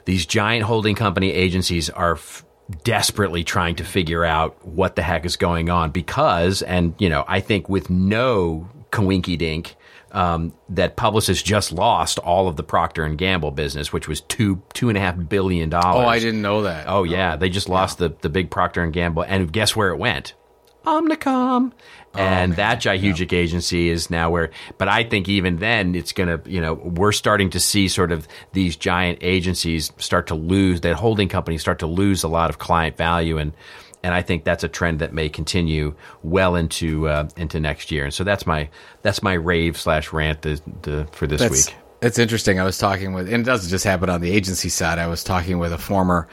these 0.05 0.27
giant 0.27 0.65
holding 0.65 0.95
company 0.95 1.33
agencies 1.33 1.91
are 1.91 2.15
f- 2.15 2.45
desperately 2.83 3.45
trying 3.45 3.77
to 3.77 3.85
figure 3.85 4.25
out 4.25 4.65
what 4.67 4.97
the 4.97 5.03
heck 5.03 5.25
is 5.25 5.37
going 5.37 5.69
on 5.69 5.91
because, 5.91 6.63
and 6.63 6.95
you 6.99 7.09
know, 7.09 7.25
I 7.27 7.41
think 7.41 7.69
with 7.69 7.91
no 7.91 8.69
coinky 8.95 9.37
dink. 9.37 9.77
Um, 10.13 10.53
that 10.69 10.97
Publicis 10.97 11.43
just 11.43 11.73
lost 11.73 12.21
all 12.21 12.47
of 12.47 12.55
the 12.55 12.63
Procter 12.63 13.03
and 13.03 13.19
Gamble 13.19 13.51
business, 13.51 13.93
which 13.93 14.07
was 14.07 14.21
two 14.21 14.63
two 14.73 14.89
and 14.89 14.97
a 14.97 15.01
half 15.01 15.17
billion 15.29 15.71
dollars. 15.71 16.05
Oh, 16.05 16.09
I 16.09 16.21
didn't 16.21 16.41
know 16.41 16.63
that. 16.63 16.87
Oh 16.87 17.03
yeah, 17.03 17.35
they 17.35 17.49
just 17.49 17.69
lost 17.69 17.99
the 17.99 18.15
the 18.21 18.29
big 18.29 18.49
Procter 18.49 18.85
and 18.85 18.93
Gamble, 18.93 19.25
and 19.25 19.53
guess 19.53 19.75
where 19.75 19.89
it 19.89 19.97
went? 19.97 20.35
Omnicom. 20.87 21.73
And 22.17 22.51
man. 22.51 22.57
that 22.57 22.81
Gihugic 22.81 23.33
agency 23.33 23.89
is 23.89 24.09
now 24.09 24.31
where, 24.31 24.51
but 24.79 24.87
I 24.87 25.03
think 25.03 25.29
even 25.29 25.57
then 25.57 25.97
it's 25.97 26.13
going 26.13 26.29
to, 26.29 26.49
you 26.49 26.61
know, 26.61 26.75
we're 26.75 27.11
starting 27.11 27.51
to 27.51 27.59
see 27.59 27.89
sort 27.89 28.13
of 28.13 28.29
these 28.53 28.77
giant 28.77 29.19
agencies 29.21 29.91
start 29.99 30.29
to 30.29 30.37
lose, 30.37 30.83
that 30.83 30.95
holding 30.95 31.29
companies 31.29 31.61
start 31.61 31.81
to 31.81 31.89
lose 31.89 32.23
a 32.23 32.29
lot 32.29 32.51
of 32.51 32.59
client 32.59 32.97
value. 32.97 33.39
And, 33.39 33.53
and 34.05 34.15
I 34.15 34.23
think 34.23 34.45
that's 34.45 34.63
a 34.63 34.69
trend 34.69 35.01
that 35.01 35.13
may 35.13 35.29
continue 35.29 35.95
well 36.23 36.55
into, 36.55 37.09
uh, 37.09 37.29
into 37.37 37.59
next 37.59 37.91
year. 37.91 38.05
And 38.05 38.15
so 38.15 38.23
that's 38.23 38.47
my, 38.47 38.69
that's 39.03 39.23
my 39.23 39.33
rave 39.33 39.77
slash 39.77 40.13
rant 40.13 40.43
the, 40.43 40.61
the, 40.83 41.09
for 41.13 41.27
this 41.27 41.41
That's 41.41 41.67
week. 41.69 41.77
it's 42.03 42.19
interesting. 42.19 42.61
I 42.61 42.65
was 42.65 42.79
talking 42.79 43.15
with, 43.15 43.33
and 43.33 43.43
it 43.43 43.47
doesn't 43.47 43.71
just 43.71 43.85
happen 43.85 44.11
on 44.11 44.21
the 44.21 44.31
agency 44.31 44.69
side. 44.69 44.99
I 44.99 45.07
was 45.09 45.25
talking 45.25 45.59
with 45.59 45.73
a 45.73 45.79
former 45.79 46.29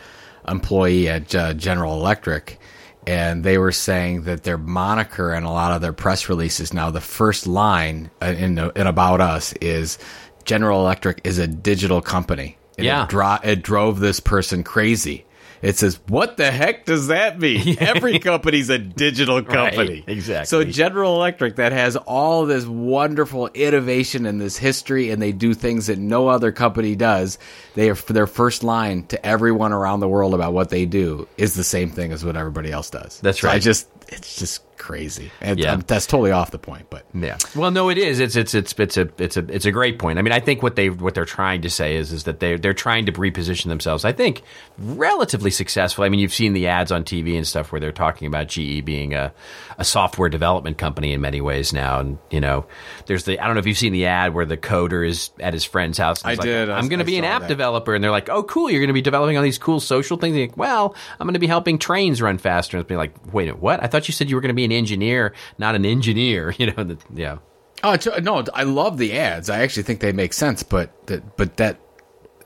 employee 0.48 1.08
at 1.10 1.34
uh, 1.34 1.54
General 1.54 1.94
Electric, 1.94 2.60
and 3.08 3.44
they 3.44 3.58
were 3.58 3.72
saying 3.72 4.24
that 4.24 4.44
their 4.44 4.58
moniker 4.58 5.34
and 5.34 5.46
a 5.46 5.50
lot 5.50 5.72
of 5.72 5.82
their 5.82 5.94
press 5.94 6.30
releases 6.30 6.74
now, 6.74 6.92
the 6.92 7.02
first 7.02 7.48
line 7.48 8.12
uh, 8.22 8.26
in 8.38 8.60
in 8.60 8.86
about 8.88 9.22
us 9.22 9.54
is 9.54 9.98
General 10.44 10.82
Electric 10.82 11.22
is 11.24 11.38
a 11.40 11.48
digital 11.48 12.02
company. 12.02 12.58
And 12.78 12.86
Yeah. 12.86 13.04
it, 13.04 13.10
dro- 13.10 13.40
it 13.44 13.62
drove 13.64 14.00
this 14.00 14.20
person 14.20 14.64
crazy. 14.64 15.26
It 15.62 15.78
says, 15.78 16.00
"What 16.08 16.38
the 16.38 16.52
heck 16.52 16.86
does 16.86 17.08
that 17.08 17.40
mean? 17.40 17.78
Every 17.80 18.20
company's 18.20 18.70
a 18.70 18.78
digital 18.78 19.44
company, 19.44 20.04
exactly. 20.08 20.46
So 20.46 20.64
General 20.64 21.16
Electric 21.16 21.58
that 21.58 21.72
has 21.72 21.96
all 21.96 22.46
this 22.46 22.66
wonderful 22.66 23.48
innovation 23.50 24.26
and 24.26 24.42
this 24.42 24.58
history, 24.58 25.12
and 25.12 25.22
they 25.22 25.32
do 25.32 25.54
things 25.54 25.88
that 25.88 26.00
no 26.00 26.28
other 26.28 26.52
company 26.52 26.96
does. 26.96 27.38
They 27.76 27.90
are 27.90 27.96
their 27.96 28.28
first 28.28 28.64
line 28.64 29.06
to 29.08 29.26
everyone 29.26 29.72
around 29.72 30.00
the 30.00 30.08
world 30.08 30.34
about 30.34 30.54
what 30.54 30.70
they 30.70 30.86
do 30.86 31.28
is 31.38 31.54
the 31.54 31.64
same 31.64 31.90
thing 31.90 32.12
as 32.12 32.26
what 32.26 32.36
everybody 32.36 32.72
else 32.72 32.90
does. 32.90 33.20
That's 33.22 33.42
So 33.42 33.50
I 33.50 33.60
just 33.60 33.88
it's 34.10 34.38
just 34.38 34.71
crazy, 34.82 35.32
and 35.40 35.60
Yeah. 35.60 35.74
um, 35.74 35.84
that's 35.86 36.08
totally 36.08 36.32
off 36.32 36.52
the 36.52 36.58
point. 36.60 36.88
But 36.90 37.06
Yeah. 37.14 37.38
Well, 37.56 37.72
no, 37.72 37.90
it 37.90 37.98
is. 37.98 38.20
It's 38.20 38.36
it's 38.36 38.54
it's 38.54 38.74
it's 38.78 38.98
a 38.98 39.08
it's 39.18 39.38
a 39.38 39.46
it's 39.48 39.66
a 39.66 39.72
great 39.72 40.00
point. 40.00 40.20
I 40.20 40.24
mean, 40.24 40.34
I 40.34 40.40
think 40.40 40.64
what 40.64 40.76
they 40.76 40.90
what 40.90 41.14
they're 41.14 41.24
trying 41.24 41.62
to 41.62 41.70
say 41.70 41.96
is 41.96 42.12
is 42.12 42.24
that 42.24 42.40
they 42.40 42.58
they're 42.58 42.74
trying 42.74 43.06
to 43.06 43.12
reposition 43.14 43.68
themselves. 43.68 44.04
I 44.04 44.12
think 44.12 44.42
relatively 44.78 45.52
successful. 45.52 46.04
I 46.04 46.10
mean, 46.10 46.20
you've 46.20 46.34
seen 46.34 46.54
the 46.54 46.68
ads 46.68 46.92
on 46.92 47.04
TV 47.04 47.38
and 47.38 47.48
stuff 47.48 47.72
where 47.72 47.80
they're 47.80 47.92
talking 47.92 48.28
about 48.28 48.48
GE 48.48 48.84
being 48.84 49.14
a 49.14 49.32
a 49.78 49.86
software 49.86 50.30
development 50.30 50.78
company 50.78 51.14
in 51.14 51.22
many 51.22 51.42
ways 51.42 51.72
now. 51.74 52.00
And 52.00 52.18
you 52.30 52.42
know, 52.42 52.66
there's 53.06 53.26
the 53.26 53.40
I 53.40 53.46
don't 53.46 53.54
know 53.56 53.60
if 53.60 53.68
you've 53.68 53.78
seen 53.78 53.94
the 53.94 54.08
ad 54.08 54.34
where 54.34 54.46
the 54.46 54.58
coder 54.58 55.08
is 55.08 55.30
at 55.40 55.54
his 55.54 55.64
friend's 55.64 55.98
house. 55.98 56.22
and 56.24 56.32
I 56.32 56.34
like, 56.34 56.42
did. 56.42 56.70
I'm 56.70 56.88
going 56.90 57.00
to 57.00 57.06
be 57.06 57.18
an 57.18 57.26
app 57.26 57.42
that. 57.42 57.48
developer, 57.48 57.94
and 57.94 58.04
they're 58.04 58.12
like, 58.12 58.30
"Oh, 58.30 58.44
cool! 58.44 58.70
You're 58.70 58.82
going 58.82 58.88
to 58.88 58.94
be 58.94 59.02
developing 59.02 59.38
all 59.38 59.44
these 59.44 59.58
cool 59.60 59.80
social 59.80 60.18
things." 60.18 60.36
And 60.36 60.50
like, 60.50 60.58
well, 60.58 60.96
I'm 61.20 61.28
going 61.28 61.34
to 61.34 61.40
be 61.40 61.48
helping 61.48 61.78
trains 61.78 62.22
run 62.22 62.38
faster. 62.38 62.78
And 62.78 62.82
it's 62.82 62.90
be 62.90 62.96
like, 62.96 63.14
wait, 63.34 63.58
what? 63.58 63.84
I 63.84 63.88
thought 63.88 64.08
you 64.08 64.14
said 64.14 64.30
you 64.30 64.36
were 64.36 64.42
going 64.42 64.50
to 64.50 64.56
be 64.56 64.66
an 64.66 64.71
engineer, 64.72 65.34
not 65.58 65.76
an 65.76 65.86
engineer. 65.86 66.54
You 66.60 66.72
know, 66.74 66.84
that, 66.84 67.00
yeah. 67.14 67.38
Oh 67.84 67.98
no, 68.22 68.44
I 68.54 68.64
love 68.64 68.98
the 68.98 69.18
ads. 69.18 69.50
I 69.50 69.62
actually 69.62 69.84
think 69.84 70.00
they 70.02 70.12
make 70.12 70.34
sense, 70.34 70.62
but 70.64 71.08
that 71.08 71.36
but 71.38 71.58
that 71.58 71.80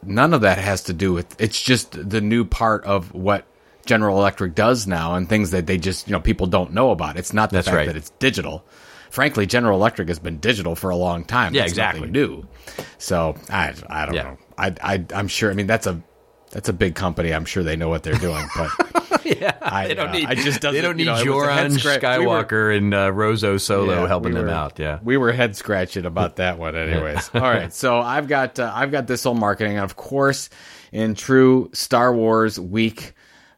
none 0.04 0.34
of 0.34 0.42
that 0.42 0.58
has 0.58 0.84
to 0.84 0.94
do 0.94 1.12
with. 1.14 1.40
It's 1.42 1.62
just 1.62 2.10
the 2.10 2.22
new 2.22 2.46
part 2.46 2.86
of 2.86 3.14
what 3.14 3.46
General 3.86 4.18
Electric 4.18 4.56
does 4.56 4.88
now, 4.88 5.16
and 5.16 5.28
things 5.28 5.52
that 5.52 5.68
they 5.68 5.78
just 5.78 6.08
you 6.08 6.14
know 6.14 6.22
people 6.22 6.48
don't 6.48 6.72
know 6.74 6.92
about. 6.92 7.18
It's 7.18 7.34
not 7.34 7.50
the 7.50 7.58
That's 7.58 7.68
fact 7.68 7.76
right. 7.78 7.88
that 7.88 7.98
it's 7.98 8.12
digital. 8.12 8.64
Frankly, 9.10 9.46
General 9.46 9.78
Electric 9.78 10.08
has 10.08 10.20
been 10.20 10.40
digital 10.40 10.76
for 10.76 10.90
a 10.90 10.96
long 10.96 11.24
time. 11.26 11.54
Yeah, 11.54 11.62
That's 11.62 11.72
exactly. 11.74 12.10
new. 12.10 12.48
So 12.98 13.36
I 13.50 13.74
I 13.90 14.06
don't 14.06 14.16
Yeah. 14.16 14.24
know. 14.24 14.38
I 14.58 14.74
I 14.82 15.06
I'm 15.14 15.28
sure. 15.28 15.52
I 15.52 15.54
mean 15.54 15.68
that's 15.68 15.88
a 15.88 16.02
that's 16.56 16.70
a 16.70 16.74
big 16.74 16.96
company. 16.96 17.34
I'm 17.34 17.44
sure 17.44 17.64
they 17.64 17.76
know 17.76 17.90
what 17.90 18.04
they're 18.04 18.14
doing, 18.16 18.48
but. 18.56 18.72
Yeah, 19.26 19.58
I, 19.60 19.88
they 19.88 19.96
don't 19.96 20.10
uh, 20.10 20.12
need. 20.12 20.26
I 20.28 20.36
just 20.36 20.62
they 20.62 20.82
don't 20.82 21.00
you 21.00 21.06
need 21.06 21.06
know, 21.06 21.14
was 21.14 21.22
a 21.22 21.26
Joran 21.26 21.72
scratch. 21.72 22.20
We 22.20 22.28
were- 22.28 22.44
Skywalker 22.44 22.78
and 22.78 22.94
uh, 22.94 23.10
Roso 23.10 23.60
Solo 23.60 24.02
Yeah, 24.02 24.08
helping 24.08 24.36
we 24.36 24.40
them 24.40 24.50
out. 24.50 24.78
Yeah, 24.78 25.00
we 25.02 25.18
were 25.18 25.32
head 25.32 25.56
scratching 25.56 26.06
about 26.06 26.36
that 26.36 26.60
one, 26.60 26.76
anyways. 26.76 27.32
All 27.34 27.42
right, 27.42 27.74
so 27.74 27.98
I've 27.98 28.28
got 28.28 28.60
uh, 28.60 28.72
I've 28.72 28.92
got 28.92 29.08
this 29.08 29.26
old 29.26 29.40
marketing, 29.40 29.78
and 29.78 29.84
of 29.84 29.96
course, 29.96 30.52
in 30.92 31.16
true 31.16 31.72
Star 31.74 32.14
Wars 32.14 32.60
week, 32.60 33.14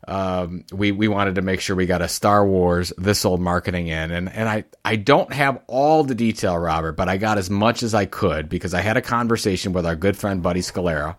um, 0.08 0.64
we 0.72 0.94
we 0.94 1.10
wanted 1.10 1.36
to 1.36 1.42
make 1.42 1.60
sure 1.60 1.76
we 1.76 1.86
got 1.86 2.02
a 2.02 2.08
Star 2.08 2.48
Wars 2.48 2.94
this 2.98 3.26
old 3.26 3.42
marketing 3.42 3.88
in, 3.88 4.12
and 4.12 4.32
and 4.32 4.48
I 4.48 4.64
I 4.86 4.96
don't 4.96 5.34
have 5.34 5.62
all 5.68 6.06
the 6.06 6.16
detail, 6.16 6.58
Robert, 6.58 6.94
but 6.94 7.10
I 7.10 7.18
got 7.18 7.38
as 7.38 7.50
much 7.50 7.84
as 7.84 7.94
I 7.94 8.06
could 8.06 8.48
because 8.48 8.74
I 8.74 8.80
had 8.80 8.96
a 8.96 9.02
conversation 9.02 9.74
with 9.74 9.86
our 9.86 9.98
good 9.98 10.16
friend 10.16 10.42
Buddy 10.42 10.62
Scalera 10.62 11.18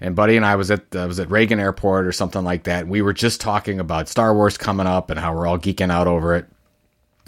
and 0.00 0.16
Buddy 0.16 0.36
and 0.36 0.46
I 0.46 0.56
was 0.56 0.70
at 0.70 0.94
uh, 0.94 1.06
was 1.06 1.20
at 1.20 1.30
Reagan 1.30 1.60
Airport 1.60 2.06
or 2.06 2.12
something 2.12 2.42
like 2.42 2.64
that. 2.64 2.88
We 2.88 3.02
were 3.02 3.12
just 3.12 3.40
talking 3.40 3.78
about 3.78 4.08
Star 4.08 4.34
Wars 4.34 4.56
coming 4.56 4.86
up 4.86 5.10
and 5.10 5.20
how 5.20 5.34
we're 5.34 5.46
all 5.46 5.58
geeking 5.58 5.90
out 5.90 6.06
over 6.06 6.34
it. 6.34 6.46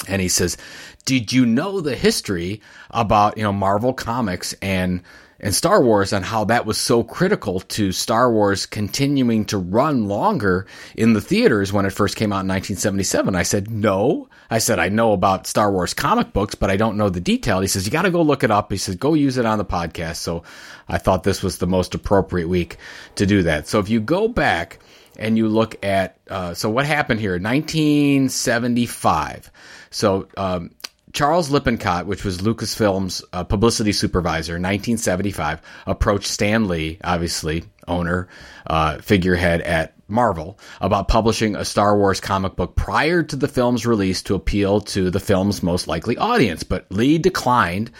And 0.08 0.22
he 0.22 0.28
says, 0.28 0.56
"Did 1.04 1.32
you 1.32 1.44
know 1.46 1.80
the 1.80 1.94
history 1.94 2.60
about 2.90 3.36
you 3.36 3.42
know 3.42 3.52
Marvel 3.52 3.92
Comics 3.92 4.54
and 4.62 5.02
and 5.42 5.54
Star 5.54 5.82
Wars 5.82 6.12
and 6.12 6.24
how 6.24 6.44
that 6.44 6.66
was 6.66 6.78
so 6.78 7.02
critical 7.02 7.60
to 7.60 7.92
Star 7.92 8.30
Wars 8.30 8.64
continuing 8.64 9.44
to 9.46 9.58
run 9.58 10.06
longer 10.06 10.66
in 10.94 11.12
the 11.12 11.20
theaters 11.20 11.72
when 11.72 11.84
it 11.84 11.92
first 11.92 12.16
came 12.16 12.32
out 12.32 12.44
in 12.44 12.48
1977?" 12.48 13.34
I 13.34 13.42
said, 13.42 13.70
"No." 13.70 14.28
I 14.50 14.58
said, 14.58 14.78
"I 14.78 14.88
know 14.88 15.12
about 15.12 15.46
Star 15.46 15.72
Wars 15.72 15.94
comic 15.94 16.32
books, 16.32 16.54
but 16.54 16.70
I 16.70 16.76
don't 16.76 16.96
know 16.96 17.08
the 17.08 17.20
detail." 17.20 17.60
He 17.60 17.68
says, 17.68 17.84
"You 17.84 17.92
got 17.92 18.02
to 18.02 18.10
go 18.10 18.22
look 18.22 18.44
it 18.44 18.50
up." 18.50 18.70
He 18.70 18.78
says, 18.78 18.96
"Go 18.96 19.14
use 19.14 19.38
it 19.38 19.46
on 19.46 19.58
the 19.58 19.64
podcast." 19.64 20.16
So 20.16 20.42
I 20.88 20.98
thought 20.98 21.24
this 21.24 21.42
was 21.42 21.58
the 21.58 21.66
most 21.66 21.94
appropriate 21.94 22.48
week 22.48 22.76
to 23.16 23.26
do 23.26 23.42
that. 23.42 23.68
So 23.68 23.78
if 23.80 23.88
you 23.88 24.00
go 24.00 24.28
back 24.28 24.78
and 25.18 25.36
you 25.36 25.48
look 25.48 25.84
at 25.84 26.16
uh, 26.28 26.54
so 26.54 26.70
what 26.70 26.86
happened 26.86 27.20
here 27.20 27.32
1975 27.32 29.50
so 29.90 30.28
um, 30.36 30.70
charles 31.12 31.50
lippincott 31.50 32.06
which 32.06 32.24
was 32.24 32.38
lucasfilm's 32.38 33.22
uh, 33.32 33.44
publicity 33.44 33.92
supervisor 33.92 34.56
in 34.56 34.62
1975 34.62 35.60
approached 35.86 36.26
stan 36.26 36.68
lee 36.68 36.98
obviously 37.04 37.64
owner 37.88 38.28
uh, 38.66 38.98
figurehead 38.98 39.60
at 39.62 39.94
marvel 40.12 40.58
about 40.80 41.08
publishing 41.08 41.56
a 41.56 41.64
star 41.64 41.96
wars 41.96 42.20
comic 42.20 42.54
book 42.54 42.76
prior 42.76 43.22
to 43.22 43.34
the 43.34 43.48
film's 43.48 43.84
release 43.86 44.22
to 44.22 44.34
appeal 44.34 44.80
to 44.80 45.10
the 45.10 45.18
film's 45.18 45.62
most 45.62 45.88
likely 45.88 46.16
audience. 46.18 46.62
But 46.62 46.86
lee 46.90 47.18
declined 47.18 47.90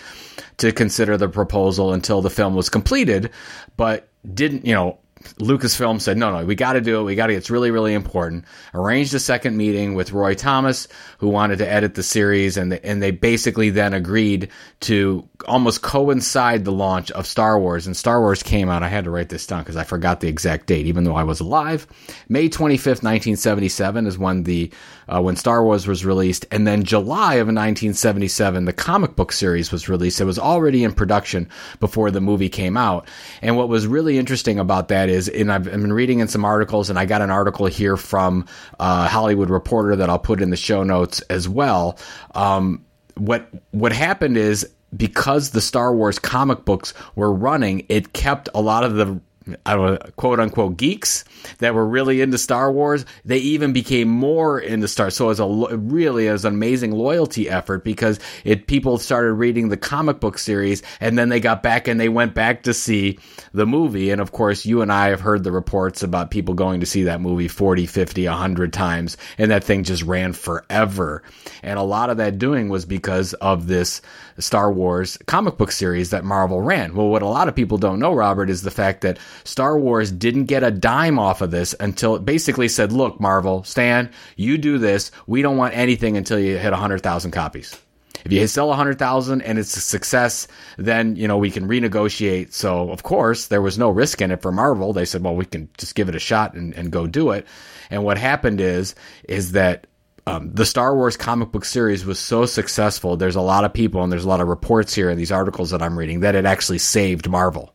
to 0.59 0.71
consider 0.71 1.17
the 1.17 1.29
proposal 1.29 1.93
until 1.93 2.21
the 2.21 2.31
film 2.31 2.55
was 2.55 2.69
completed, 2.69 3.31
but 3.77 4.09
didn't, 4.35 4.67
you 4.67 4.75
know, 4.75 4.99
Lucasfilm 5.39 6.01
said, 6.01 6.17
no, 6.17 6.37
no, 6.37 6.45
we 6.45 6.55
got 6.55 6.75
to 6.75 6.81
do 6.81 7.01
it. 7.01 7.05
We 7.05 7.15
got 7.15 7.29
to, 7.29 7.35
it's 7.35 7.51
really, 7.51 7.71
really 7.71 7.95
important. 7.95 8.45
Arranged 8.75 9.15
a 9.15 9.19
second 9.19 9.57
meeting 9.57 9.95
with 9.95 10.13
Roy 10.13 10.35
Thomas, 10.35 10.89
who 11.19 11.29
wanted 11.29 11.59
to 11.59 11.69
edit 11.69 11.95
the 11.95 12.03
series, 12.03 12.57
and, 12.57 12.73
the, 12.73 12.85
and 12.85 13.03
they 13.03 13.11
basically 13.11 13.71
then 13.71 13.95
agreed 13.95 14.49
to 14.81 15.29
almost 15.47 15.83
coincide 15.83 16.65
the 16.65 16.73
launch 16.73 17.11
of 17.13 17.27
Star 17.27 17.59
Wars. 17.59 17.87
And 17.87 17.97
Star 17.97 18.21
Wars 18.21 18.43
came 18.43 18.69
out, 18.69 18.83
I 18.83 18.89
had 18.89 19.05
to 19.05 19.11
write 19.11 19.29
this 19.29 19.47
down 19.47 19.63
because 19.63 19.77
I 19.77 19.85
forgot 19.85 20.21
the 20.21 20.29
exact 20.29 20.67
date, 20.67 20.87
even 20.87 21.05
though 21.05 21.17
I 21.17 21.25
was 21.25 21.41
alive. 21.41 21.87
May 22.29 22.49
25th, 22.49 23.03
1977 23.03 24.07
is 24.07 24.19
when 24.19 24.45
the 24.45 24.73
uh, 25.09 25.21
when 25.21 25.37
Star 25.37 25.65
Wars 25.65 25.87
was 25.87 26.05
released, 26.05 26.47
and 26.51 26.67
then 26.67 26.85
July 26.85 27.35
of 27.35 27.47
1977, 27.47 28.65
the 28.65 28.73
comic 28.73 29.17
book 29.17 29.33
series 29.33 29.73
was 29.73 29.89
released. 29.89 30.21
It 30.21 30.25
was 30.25 30.39
already 30.39 30.85
in 30.85 30.93
production 30.93 31.49
before 31.81 32.11
the 32.11 32.21
movie 32.21 32.49
came 32.49 32.77
out. 32.77 33.09
And 33.41 33.57
what 33.57 33.69
was 33.69 33.87
really 33.87 34.19
interesting 34.19 34.59
about 34.59 34.89
that 34.89 35.09
is, 35.09 35.29
and 35.29 35.53
I've, 35.53 35.67
I've 35.67 35.81
been 35.81 35.93
reading 35.93 36.21
in 36.21 36.29
some 36.29 36.45
articles, 36.45 36.91
and 36.91 36.99
I 36.99 37.07
got 37.07 37.23
an 37.23 37.31
article 37.31 37.67
here 37.67 37.97
from 37.97 38.47
uh, 38.79 39.09
Hollywood 39.09 39.51
Reporter 39.51 39.97
that 39.97 40.11
I'll 40.11 40.19
put 40.19 40.41
in 40.41 40.51
the 40.51 40.57
show 40.57 40.83
notes 40.83 41.21
as 41.23 41.49
well. 41.49 41.99
Um, 42.35 42.85
what 43.17 43.49
what 43.73 43.93
happened 43.93 44.37
is 44.37 44.67
because 44.97 45.51
the 45.51 45.61
Star 45.61 45.95
Wars 45.95 46.19
comic 46.19 46.65
books 46.65 46.95
were 47.15 47.33
running, 47.33 47.87
it 47.89 48.13
kept 48.13 48.49
a 48.55 48.61
lot 48.61 48.85
of 48.85 48.95
the 48.95 49.21
I 49.67 49.77
don't 49.77 50.17
quote 50.17 50.41
unquote 50.41 50.77
geeks 50.77 51.25
that 51.59 51.75
were 51.75 51.87
really 51.87 52.21
into 52.21 52.39
Star 52.39 52.71
Wars. 52.71 53.05
They 53.25 53.39
even 53.39 53.73
became 53.73 54.09
more 54.09 54.59
into 54.61 54.89
Star. 54.89 55.11
So 55.11 55.27
it 55.27 55.39
was 55.39 55.41
a 55.41 55.77
really 55.77 56.29
as 56.29 56.45
an 56.45 56.55
amazing 56.55 56.93
loyalty 56.93 57.49
effort 57.49 57.85
because 57.85 58.21
it 58.45 58.67
people 58.67 58.99
started 58.99 59.33
reading 59.33 59.69
the 59.69 59.77
comic 59.77 60.21
book 60.21 60.39
series 60.39 60.83
and 61.01 61.19
then 61.19 61.29
they 61.29 61.41
got 61.41 61.63
back 61.63 61.89
and 61.89 61.99
they 61.99 62.09
went 62.09 62.35
back 62.35 62.65
to 62.65 62.75
see 62.75 63.19
the 63.53 63.67
movie. 63.67 64.11
And 64.11 64.21
of 64.21 64.33
course, 64.33 64.65
you 64.65 64.83
and 64.83 64.93
I 64.93 65.09
have 65.09 65.21
heard 65.21 65.45
the 65.45 65.53
reports 65.53 66.03
about 66.03 66.31
people 66.31 66.55
going 66.55 66.81
to 66.81 66.87
see 66.87 67.05
that 67.05 67.21
movie 67.21 67.49
40, 67.49 67.87
50, 67.87 68.27
100 68.27 68.73
times 68.73 69.17
and 69.39 69.51
that 69.51 69.65
thing 69.65 69.85
just 69.85 70.03
ran 70.03 70.33
forever. 70.33 71.23
And 71.63 71.79
a 71.79 71.83
lot 71.83 72.11
of 72.11 72.19
that 72.19 72.39
doing 72.39 72.69
was 72.69 72.85
because 72.85 73.35
of 73.35 73.67
this 73.67 74.03
Star 74.39 74.73
Wars 74.73 75.19
comic 75.27 75.57
book 75.57 75.73
series 75.73 76.11
that 76.11 76.25
Marvel 76.25 76.61
ran. 76.61 76.95
Well, 76.95 77.09
what 77.09 77.23
a 77.23 77.27
lot 77.27 77.49
of 77.49 77.55
people 77.55 77.79
don't 77.79 77.99
know, 77.99 78.15
Robert, 78.15 78.51
is 78.51 78.63
the 78.63 78.71
fact 78.71 79.03
that 79.03 79.19
Star 79.45 79.79
Wars 79.79 80.11
didn't 80.11 80.47
get 80.47 80.63
a 80.63 80.71
dime 80.71 81.19
off 81.19 81.43
of 81.43 81.51
this 81.51 81.75
until 81.81 82.17
it 82.17 82.25
basically 82.25 82.69
said, 82.69 82.93
look, 82.93 83.21
Marvel, 83.21 83.65
Stan, 83.65 84.11
you 84.37 84.59
do 84.59 84.79
this. 84.79 85.11
We 85.27 85.43
don't 85.43 85.57
want 85.57 85.77
anything 85.77 86.17
until 86.17 86.39
you 86.39 86.57
hit 86.59 86.71
100,000 86.71 87.31
copies. 87.31 87.79
If 88.25 88.33
you 88.33 88.47
sell 88.47 88.69
100,000 88.69 89.43
and 89.43 89.59
it's 89.59 89.77
a 89.77 89.81
success, 89.81 90.47
then, 90.79 91.17
you 91.17 91.27
know, 91.27 91.39
we 91.39 91.51
can 91.51 91.67
renegotiate. 91.67 92.53
So, 92.53 92.91
of 92.91 93.03
course, 93.03 93.47
there 93.47 93.63
was 93.63 93.79
no 93.79 93.91
risk 93.91 94.23
in 94.23 94.31
it 94.31 94.43
for 94.43 94.53
Marvel. 94.53 94.93
They 94.93 95.05
said, 95.05 95.25
well, 95.25 95.35
we 95.35 95.45
can 95.45 95.69
just 95.77 95.95
give 95.95 96.09
it 96.09 96.15
a 96.15 96.21
shot 96.21 96.55
and, 96.55 96.73
and 96.75 96.93
go 96.93 97.07
do 97.07 97.31
it. 97.31 97.47
And 97.91 98.05
what 98.05 98.19
happened 98.19 98.61
is, 98.61 98.95
is 99.25 99.53
that 99.53 99.87
um, 100.27 100.51
the 100.53 100.67
Star 100.67 100.95
Wars 100.95 101.17
comic 101.17 101.51
book 101.51 101.65
series 101.65 102.05
was 102.05 102.19
so 102.19 102.47
successful. 102.47 103.17
There's 103.17 103.37
a 103.37 103.41
lot 103.41 103.65
of 103.65 103.73
people 103.73 104.03
and 104.03 104.13
there's 104.13 104.25
a 104.25 104.29
lot 104.29 104.41
of 104.41 104.49
reports 104.49 104.95
here 104.95 105.11
in 105.11 105.19
these 105.19 105.33
articles 105.33 105.71
that 105.71 105.83
I'm 105.83 105.99
reading 105.99 106.21
that 106.21 106.35
it 106.35 106.47
actually 106.47 106.79
saved 106.79 107.29
Marvel 107.29 107.75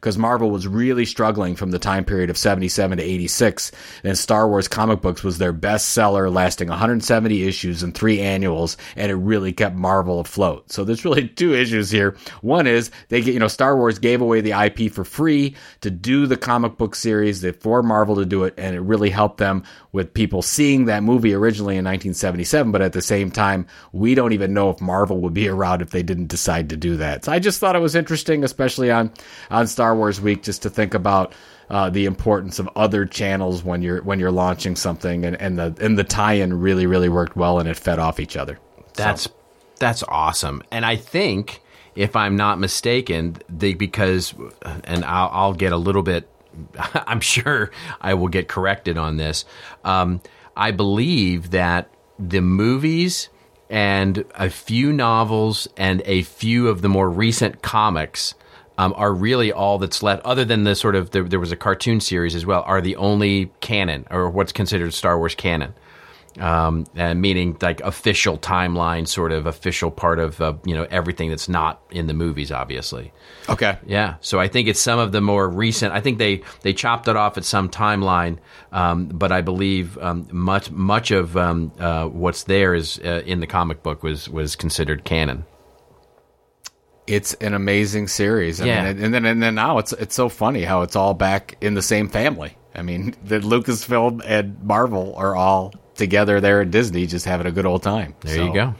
because 0.00 0.16
Marvel 0.16 0.50
was 0.50 0.66
really 0.66 1.04
struggling 1.04 1.54
from 1.54 1.72
the 1.72 1.78
time 1.78 2.06
period 2.06 2.30
of 2.30 2.38
77 2.38 2.96
to 2.96 3.04
86. 3.04 3.70
And 4.02 4.16
Star 4.16 4.48
Wars 4.48 4.66
comic 4.66 5.02
books 5.02 5.22
was 5.22 5.36
their 5.36 5.52
best 5.52 5.90
seller, 5.90 6.30
lasting 6.30 6.68
170 6.68 7.46
issues 7.46 7.82
and 7.82 7.94
three 7.94 8.18
annuals, 8.18 8.78
and 8.96 9.12
it 9.12 9.16
really 9.16 9.52
kept 9.52 9.76
Marvel 9.76 10.18
afloat. 10.18 10.72
So 10.72 10.84
there's 10.84 11.04
really 11.04 11.28
two 11.40 11.54
issues 11.54 11.90
here. 11.90 12.16
One 12.40 12.66
is 12.66 12.90
they 13.08 13.20
get, 13.20 13.34
you 13.34 13.40
know, 13.40 13.48
Star 13.48 13.76
Wars 13.76 13.98
gave 13.98 14.22
away 14.22 14.40
the 14.40 14.52
IP 14.52 14.90
for 14.90 15.04
free 15.04 15.54
to 15.82 15.90
do 15.90 16.26
the 16.26 16.38
comic 16.38 16.78
book 16.78 16.94
series 16.94 17.44
for 17.60 17.82
Marvel 17.82 18.16
to 18.16 18.24
do 18.24 18.44
it, 18.44 18.54
and 18.56 18.74
it 18.74 18.80
really 18.80 19.10
helped 19.10 19.36
them 19.36 19.64
with 19.92 20.14
people 20.14 20.40
seeing 20.40 20.86
that 20.86 21.02
movie 21.02 21.34
originally 21.34 21.74
in 21.74 21.84
1977. 21.84 22.72
But 22.72 22.80
at 22.80 22.94
the 22.94 23.02
same 23.02 23.30
time, 23.30 23.66
we 23.92 24.14
don't 24.14 24.32
even 24.32 24.54
know 24.54 24.70
if 24.70 24.80
Marvel 24.80 25.20
would 25.20 25.34
be 25.34 25.48
around 25.50 25.82
if 25.82 25.90
they 25.90 26.02
didn't 26.02 26.28
decide 26.28 26.70
to 26.70 26.76
do 26.76 26.96
that. 26.96 27.26
So 27.26 27.32
I 27.32 27.38
just 27.38 27.60
thought 27.60 27.76
it 27.76 27.80
was 27.80 27.94
interesting, 27.94 28.44
especially 28.44 28.90
on 28.90 29.12
on 29.50 29.66
Star 29.66 29.89
Star 29.90 29.96
Wars 29.96 30.20
week 30.20 30.44
just 30.44 30.62
to 30.62 30.70
think 30.70 30.94
about 30.94 31.32
uh, 31.68 31.90
the 31.90 32.04
importance 32.04 32.60
of 32.60 32.68
other 32.76 33.04
channels 33.06 33.64
when 33.64 33.82
you're 33.82 34.00
when 34.02 34.20
you're 34.20 34.30
launching 34.30 34.76
something, 34.76 35.24
and, 35.24 35.34
and 35.40 35.58
the 35.58 35.76
and 35.80 35.98
the 35.98 36.04
tie-in 36.04 36.60
really 36.60 36.86
really 36.86 37.08
worked 37.08 37.36
well, 37.36 37.58
and 37.58 37.68
it 37.68 37.76
fed 37.76 37.98
off 37.98 38.20
each 38.20 38.36
other. 38.36 38.60
That's 38.94 39.22
so. 39.22 39.32
that's 39.80 40.04
awesome, 40.04 40.62
and 40.70 40.86
I 40.86 40.94
think 40.94 41.60
if 41.96 42.14
I'm 42.14 42.36
not 42.36 42.60
mistaken, 42.60 43.38
they 43.48 43.74
because 43.74 44.32
and 44.84 45.04
I'll, 45.04 45.30
I'll 45.32 45.54
get 45.54 45.72
a 45.72 45.76
little 45.76 46.04
bit. 46.04 46.28
I'm 46.94 47.20
sure 47.20 47.72
I 48.00 48.14
will 48.14 48.28
get 48.28 48.46
corrected 48.46 48.96
on 48.96 49.16
this. 49.16 49.44
Um, 49.82 50.20
I 50.56 50.70
believe 50.70 51.50
that 51.50 51.90
the 52.16 52.42
movies 52.42 53.28
and 53.68 54.24
a 54.36 54.50
few 54.50 54.92
novels 54.92 55.66
and 55.76 56.00
a 56.04 56.22
few 56.22 56.68
of 56.68 56.80
the 56.80 56.88
more 56.88 57.10
recent 57.10 57.60
comics 57.60 58.36
um, 58.80 58.94
are 58.96 59.12
really 59.12 59.52
all 59.52 59.76
that's 59.76 60.02
left, 60.02 60.24
other 60.24 60.42
than 60.42 60.64
the 60.64 60.74
sort 60.74 60.94
of 60.94 61.10
the, 61.10 61.22
there 61.22 61.38
was 61.38 61.52
a 61.52 61.56
cartoon 61.56 62.00
series 62.00 62.34
as 62.34 62.46
well, 62.46 62.62
are 62.62 62.80
the 62.80 62.96
only 62.96 63.52
canon 63.60 64.06
or 64.10 64.30
what's 64.30 64.52
considered 64.52 64.94
Star 64.94 65.18
Wars 65.18 65.34
canon. 65.34 65.74
Um, 66.38 66.86
and 66.94 67.20
meaning 67.20 67.58
like 67.60 67.80
official 67.80 68.38
timeline, 68.38 69.06
sort 69.06 69.32
of 69.32 69.44
official 69.44 69.90
part 69.90 70.18
of 70.18 70.40
uh, 70.40 70.54
you 70.64 70.74
know 70.74 70.86
everything 70.88 71.28
that's 71.28 71.48
not 71.48 71.82
in 71.90 72.06
the 72.06 72.14
movies, 72.14 72.52
obviously. 72.52 73.12
Okay. 73.48 73.76
Yeah. 73.84 74.14
So 74.20 74.38
I 74.38 74.48
think 74.48 74.68
it's 74.68 74.80
some 74.80 75.00
of 75.00 75.10
the 75.12 75.20
more 75.20 75.46
recent. 75.46 75.92
I 75.92 76.00
think 76.00 76.18
they 76.18 76.42
they 76.62 76.72
chopped 76.72 77.08
it 77.08 77.16
off 77.16 77.36
at 77.36 77.44
some 77.44 77.68
timeline, 77.68 78.38
um, 78.70 79.08
but 79.08 79.32
I 79.32 79.40
believe 79.40 79.98
um, 79.98 80.28
much 80.30 80.70
much 80.70 81.10
of 81.10 81.36
um, 81.36 81.72
uh, 81.80 82.06
what's 82.06 82.44
there 82.44 82.74
is 82.74 82.98
uh, 83.04 83.22
in 83.26 83.40
the 83.40 83.48
comic 83.48 83.82
book 83.82 84.04
was 84.04 84.28
was 84.28 84.54
considered 84.54 85.04
canon 85.04 85.44
it's 87.10 87.34
an 87.34 87.54
amazing 87.54 88.06
series. 88.06 88.60
I 88.60 88.66
yeah. 88.66 88.92
Mean, 88.92 89.04
and 89.04 89.14
then 89.14 89.26
and 89.26 89.42
then 89.42 89.56
now 89.56 89.78
it's 89.78 89.92
it's 89.92 90.14
so 90.14 90.28
funny 90.28 90.62
how 90.62 90.82
it's 90.82 90.94
all 90.94 91.12
back 91.12 91.56
in 91.60 91.74
the 91.74 91.82
same 91.82 92.08
family. 92.08 92.56
I 92.74 92.82
mean, 92.82 93.16
the 93.24 93.40
Lucasfilm 93.40 94.22
and 94.24 94.62
Marvel 94.62 95.14
are 95.16 95.34
all 95.34 95.74
together 95.96 96.40
there 96.40 96.60
at 96.60 96.70
Disney, 96.70 97.06
just 97.06 97.26
having 97.26 97.46
a 97.46 97.50
good 97.50 97.66
old 97.66 97.82
time. 97.82 98.14
There 98.20 98.36
so, 98.36 98.46
you 98.46 98.54
go. 98.54 98.74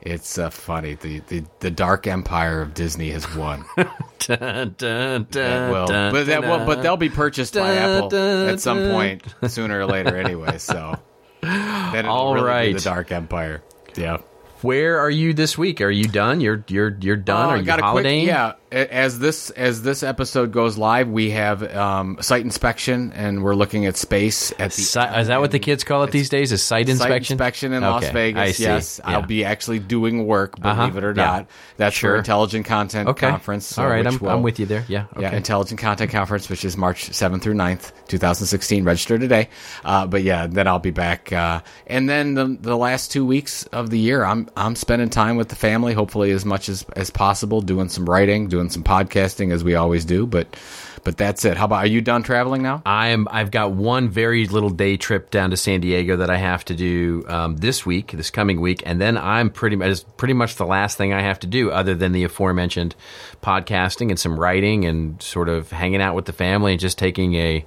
It's 0.00 0.38
uh, 0.38 0.50
funny. 0.50 0.94
The, 0.94 1.20
the 1.28 1.44
the 1.60 1.70
dark 1.70 2.06
empire 2.06 2.62
of 2.62 2.74
Disney 2.74 3.10
has 3.10 3.32
won. 3.36 3.64
dun, 4.18 4.74
dun, 4.76 5.26
dun, 5.30 5.70
well, 5.70 5.86
but 5.86 6.26
that 6.26 6.42
will, 6.42 6.64
but 6.66 6.82
they'll 6.82 6.96
be 6.96 7.08
purchased 7.08 7.54
by 7.54 7.76
Apple 7.76 8.14
at 8.14 8.60
some 8.60 8.90
point 8.90 9.22
sooner 9.48 9.80
or 9.80 9.86
later 9.86 10.16
anyway. 10.16 10.58
So 10.58 10.98
then 11.42 11.94
it'll 11.94 12.10
all 12.10 12.34
really 12.34 12.46
right. 12.46 12.74
the 12.74 12.80
dark 12.80 13.12
empire. 13.12 13.62
Yeah. 13.96 14.18
Where 14.62 14.98
are 14.98 15.10
you 15.10 15.34
this 15.34 15.56
week? 15.56 15.80
Are 15.80 15.90
you 15.90 16.04
done? 16.04 16.40
You're 16.40 16.64
you're 16.66 16.96
you're 17.00 17.16
done. 17.16 17.46
Uh, 17.46 17.50
are 17.50 17.56
you 17.58 17.72
holidaying? 17.72 18.26
yeah. 18.26 18.54
As 18.70 19.18
this 19.18 19.48
as 19.50 19.80
this 19.82 20.02
episode 20.02 20.52
goes 20.52 20.76
live, 20.76 21.08
we 21.08 21.30
have 21.30 21.62
um, 21.74 22.18
site 22.20 22.42
inspection, 22.44 23.12
and 23.14 23.42
we're 23.42 23.54
looking 23.54 23.86
at 23.86 23.96
space 23.96 24.52
at 24.58 24.72
the. 24.72 24.82
Si- 24.82 25.00
is 25.00 25.28
that 25.28 25.40
what 25.40 25.52
the 25.52 25.58
kids 25.58 25.84
call 25.84 26.02
it 26.02 26.10
these 26.10 26.28
days? 26.28 26.52
Is 26.52 26.62
site 26.62 26.88
inspection? 26.88 27.24
Site 27.24 27.30
inspection 27.30 27.72
in 27.72 27.82
okay. 27.82 27.92
Las 27.92 28.08
Vegas. 28.10 28.60
Yes, 28.60 29.00
yeah. 29.02 29.10
I'll 29.10 29.26
be 29.26 29.42
actually 29.42 29.78
doing 29.78 30.26
work. 30.26 30.60
Believe 30.60 30.78
uh-huh. 30.78 30.98
it 30.98 31.04
or 31.04 31.14
yeah. 31.16 31.24
not, 31.24 31.46
that's 31.78 31.96
sure. 31.96 32.12
for 32.12 32.16
Intelligent 32.18 32.66
Content 32.66 33.08
okay. 33.08 33.30
Conference. 33.30 33.78
All 33.78 33.86
right, 33.86 34.06
I'm, 34.06 34.18
will, 34.18 34.28
I'm 34.28 34.42
with 34.42 34.58
you 34.58 34.66
there. 34.66 34.84
Yeah, 34.86 35.06
okay. 35.12 35.22
yeah. 35.22 35.34
Intelligent 35.34 35.80
Content 35.80 36.10
Conference, 36.10 36.50
which 36.50 36.64
is 36.64 36.76
March 36.76 37.08
7th 37.08 37.40
through 37.40 37.54
9th, 37.54 37.92
2016. 38.08 38.84
Register 38.84 39.18
today. 39.18 39.48
Uh, 39.82 40.06
but 40.06 40.22
yeah, 40.22 40.46
then 40.46 40.66
I'll 40.66 40.78
be 40.78 40.90
back, 40.90 41.32
uh, 41.32 41.62
and 41.86 42.06
then 42.06 42.34
the 42.34 42.58
the 42.60 42.76
last 42.76 43.12
two 43.12 43.24
weeks 43.24 43.64
of 43.66 43.88
the 43.88 43.98
year, 43.98 44.24
I'm 44.24 44.47
I'm 44.56 44.76
spending 44.76 45.10
time 45.10 45.36
with 45.36 45.48
the 45.48 45.56
family, 45.56 45.92
hopefully 45.94 46.30
as 46.30 46.44
much 46.44 46.68
as 46.68 46.84
as 46.96 47.10
possible, 47.10 47.60
doing 47.60 47.88
some 47.88 48.08
writing, 48.08 48.48
doing 48.48 48.70
some 48.70 48.82
podcasting 48.82 49.52
as 49.52 49.64
we 49.64 49.74
always 49.74 50.04
do. 50.04 50.26
But 50.26 50.56
but 51.04 51.16
that's 51.16 51.44
it. 51.44 51.56
How 51.56 51.64
about 51.64 51.84
are 51.84 51.86
you 51.86 52.00
done 52.00 52.22
traveling 52.22 52.62
now? 52.62 52.82
I 52.84 53.08
am. 53.08 53.28
I've 53.30 53.50
got 53.50 53.72
one 53.72 54.08
very 54.08 54.46
little 54.46 54.70
day 54.70 54.96
trip 54.96 55.30
down 55.30 55.50
to 55.50 55.56
San 55.56 55.80
Diego 55.80 56.16
that 56.16 56.30
I 56.30 56.36
have 56.36 56.64
to 56.66 56.74
do 56.74 57.24
um, 57.28 57.56
this 57.56 57.86
week, 57.86 58.12
this 58.12 58.30
coming 58.30 58.60
week, 58.60 58.82
and 58.84 59.00
then 59.00 59.16
I'm 59.16 59.50
pretty 59.50 59.76
much 59.76 60.04
pretty 60.16 60.34
much 60.34 60.56
the 60.56 60.66
last 60.66 60.98
thing 60.98 61.12
I 61.12 61.22
have 61.22 61.40
to 61.40 61.46
do, 61.46 61.70
other 61.70 61.94
than 61.94 62.12
the 62.12 62.24
aforementioned 62.24 62.94
podcasting 63.42 64.10
and 64.10 64.18
some 64.18 64.38
writing 64.38 64.84
and 64.84 65.22
sort 65.22 65.48
of 65.48 65.70
hanging 65.70 66.02
out 66.02 66.14
with 66.14 66.26
the 66.26 66.32
family 66.32 66.72
and 66.72 66.80
just 66.80 66.98
taking 66.98 67.34
a 67.34 67.64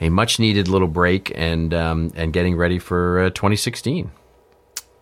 a 0.00 0.08
much 0.08 0.38
needed 0.38 0.68
little 0.68 0.88
break 0.88 1.30
and 1.34 1.72
um, 1.74 2.12
and 2.16 2.32
getting 2.32 2.56
ready 2.56 2.78
for 2.78 3.20
uh, 3.20 3.30
2016. 3.30 4.10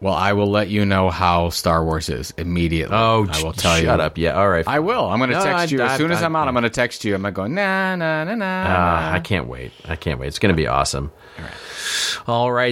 Well, 0.01 0.15
I 0.15 0.33
will 0.33 0.49
let 0.49 0.69
you 0.69 0.85
know 0.85 1.11
how 1.11 1.51
Star 1.51 1.85
Wars 1.85 2.09
is 2.09 2.33
immediately. 2.39 2.95
Oh, 2.97 3.27
I 3.29 3.43
will 3.43 3.53
tell 3.53 3.73
shut 3.73 3.81
you. 3.83 3.87
Shut 3.89 4.01
up! 4.01 4.17
Yeah, 4.17 4.39
all 4.39 4.49
right. 4.49 4.67
I 4.69 4.79
will. 4.79 5.05
I'm 5.11 5.19
going 5.19 5.31
to 5.31 5.37
No, 5.37 5.43
text 5.43 5.59
I- 5.59 5.65
you 5.77 5.81
as 5.83 5.91
I- 5.91 5.97
soon 5.97 6.13
as 6.13 6.23
I- 6.23 6.27
I'm 6.27 6.37
out. 6.37 6.47
I'm 6.47 6.55
going 6.55 6.63
to 6.63 6.71
text 6.71 7.05
you. 7.05 7.17
I'm 7.17 7.23
going 7.23 7.35
to 7.35 7.37
go 7.37 7.47
nah 7.49 7.97
nah 7.97 8.23
nah 8.23 8.35
nah. 8.37 8.65
Ah, 8.69 9.13
I 9.13 9.19
can't 9.19 9.49
wait. 9.49 9.73
I 9.89 9.97
can't 9.97 10.21
wait. 10.21 10.29
It's 10.29 10.39
going 10.39 10.53
to 10.55 10.57
be 10.57 10.69
awesome. 10.69 11.11
All 11.39 11.45
right, 11.45 11.53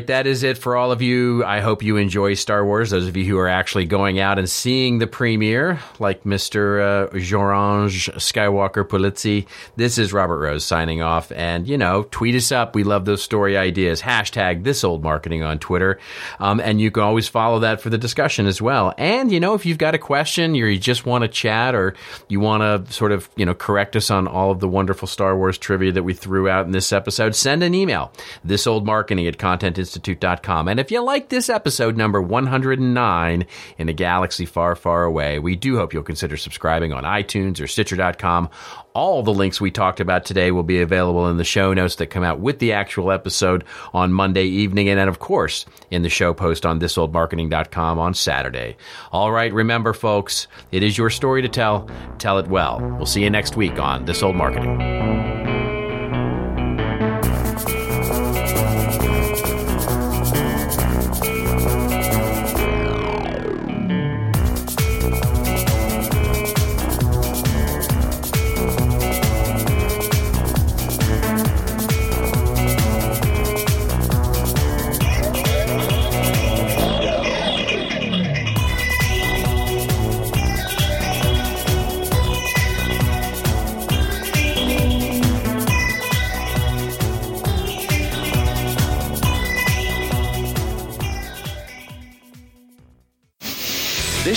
that 0.07 0.26
is 0.26 0.43
it 0.43 0.59
for 0.59 0.76
all 0.76 0.93
of 0.93 1.03
you. 1.03 1.45
I 1.45 1.61
hope 1.61 1.82
you 1.82 1.97
enjoy 1.97 2.34
Star 2.34 2.64
Wars. 2.64 2.91
Those 2.91 3.09
of 3.09 3.16
you 3.16 3.24
who 3.24 3.39
are 3.39 3.49
actually 3.49 3.87
going 3.87 4.18
out 4.18 4.39
and 4.39 4.49
seeing 4.49 4.99
the 4.99 5.07
premiere, 5.07 5.80
like 5.99 6.24
Mr. 6.24 7.09
Uh, 7.09 7.09
Jorange 7.16 8.12
Skywalker 8.14 8.84
Pulizzi. 8.84 9.47
This 9.76 9.99
is 9.99 10.12
Robert 10.12 10.39
Rose 10.39 10.64
signing 10.64 11.03
off. 11.03 11.32
And, 11.32 11.68
you 11.68 11.78
know, 11.78 12.05
tweet 12.11 12.34
us 12.34 12.53
up. 12.53 12.74
We 12.74 12.84
love 12.84 13.05
those 13.05 13.22
story 13.22 13.57
ideas. 13.57 14.03
Hashtag 14.03 14.64
this 14.64 14.84
old 14.84 15.03
marketing 15.03 15.43
on 15.43 15.59
Twitter. 15.59 15.99
Um, 16.41 16.61
and 16.61 16.80
you 16.80 16.91
can 16.91 17.03
always 17.03 17.28
follow 17.28 17.61
that 17.61 17.80
for 17.80 17.91
the 17.91 17.99
discussion 17.99 18.47
as 18.47 18.62
well. 18.62 18.95
And, 18.99 19.30
you 19.30 19.41
know, 19.41 19.55
if 19.55 19.66
you've 19.66 19.78
got 19.78 19.95
a 19.95 19.99
question 19.99 20.53
or 20.53 20.68
you 20.68 20.78
just 20.78 21.07
want 21.07 21.22
to 21.22 21.28
chat 21.28 21.74
or 21.74 21.95
you 22.28 22.41
want 22.41 22.62
to 22.62 22.93
sort 22.93 23.12
of, 23.12 23.28
you 23.37 23.45
know, 23.45 23.55
correct 23.55 23.97
us 23.97 24.11
on 24.11 24.26
all 24.26 24.51
of 24.51 24.61
the 24.61 24.68
wonderful 24.68 25.09
Star 25.09 25.37
Wars 25.37 25.59
trivia 25.59 25.93
that 25.93 26.03
we 26.03 26.14
threw 26.14 26.49
out 26.49 26.66
in 26.66 26.72
this 26.72 26.93
episode, 26.93 27.34
send 27.34 27.62
an 27.62 27.74
email. 27.74 28.12
This 28.45 28.66
old 28.66 28.87
marketing 28.87 29.25
marketing 29.26 29.58
at 29.58 29.60
contentinstitute.com. 29.60 30.68
And 30.68 30.80
if 30.80 30.90
you 30.90 31.02
like 31.02 31.28
this 31.28 31.48
episode 31.48 31.96
number 31.96 32.20
109 32.20 33.46
in 33.78 33.88
a 33.88 33.92
galaxy 33.92 34.46
far, 34.46 34.74
far 34.74 35.04
away, 35.04 35.38
we 35.38 35.56
do 35.56 35.76
hope 35.76 35.92
you'll 35.92 36.02
consider 36.02 36.36
subscribing 36.36 36.92
on 36.92 37.04
iTunes 37.04 37.60
or 37.60 37.66
Stitcher.com. 37.66 38.50
All 38.94 39.22
the 39.22 39.34
links 39.34 39.60
we 39.60 39.70
talked 39.70 40.00
about 40.00 40.24
today 40.24 40.50
will 40.50 40.62
be 40.62 40.80
available 40.80 41.28
in 41.28 41.36
the 41.36 41.44
show 41.44 41.74
notes 41.74 41.96
that 41.96 42.06
come 42.06 42.24
out 42.24 42.40
with 42.40 42.60
the 42.60 42.72
actual 42.72 43.12
episode 43.12 43.64
on 43.92 44.12
Monday 44.12 44.44
evening, 44.44 44.88
and 44.88 44.98
then, 44.98 45.08
of 45.08 45.18
course, 45.18 45.66
in 45.90 46.02
the 46.02 46.08
show 46.08 46.32
post 46.32 46.64
on 46.64 46.80
thisoldmarketing.com 46.80 47.98
on 47.98 48.14
Saturday. 48.14 48.76
All 49.12 49.32
right, 49.32 49.52
remember, 49.52 49.92
folks, 49.92 50.46
it 50.72 50.82
is 50.82 50.96
your 50.96 51.10
story 51.10 51.42
to 51.42 51.48
tell. 51.48 51.90
Tell 52.18 52.38
it 52.38 52.48
well. 52.48 52.80
We'll 52.96 53.04
see 53.04 53.22
you 53.22 53.30
next 53.30 53.54
week 53.54 53.78
on 53.78 54.06
This 54.06 54.22
Old 54.22 54.36
Marketing. 54.36 55.65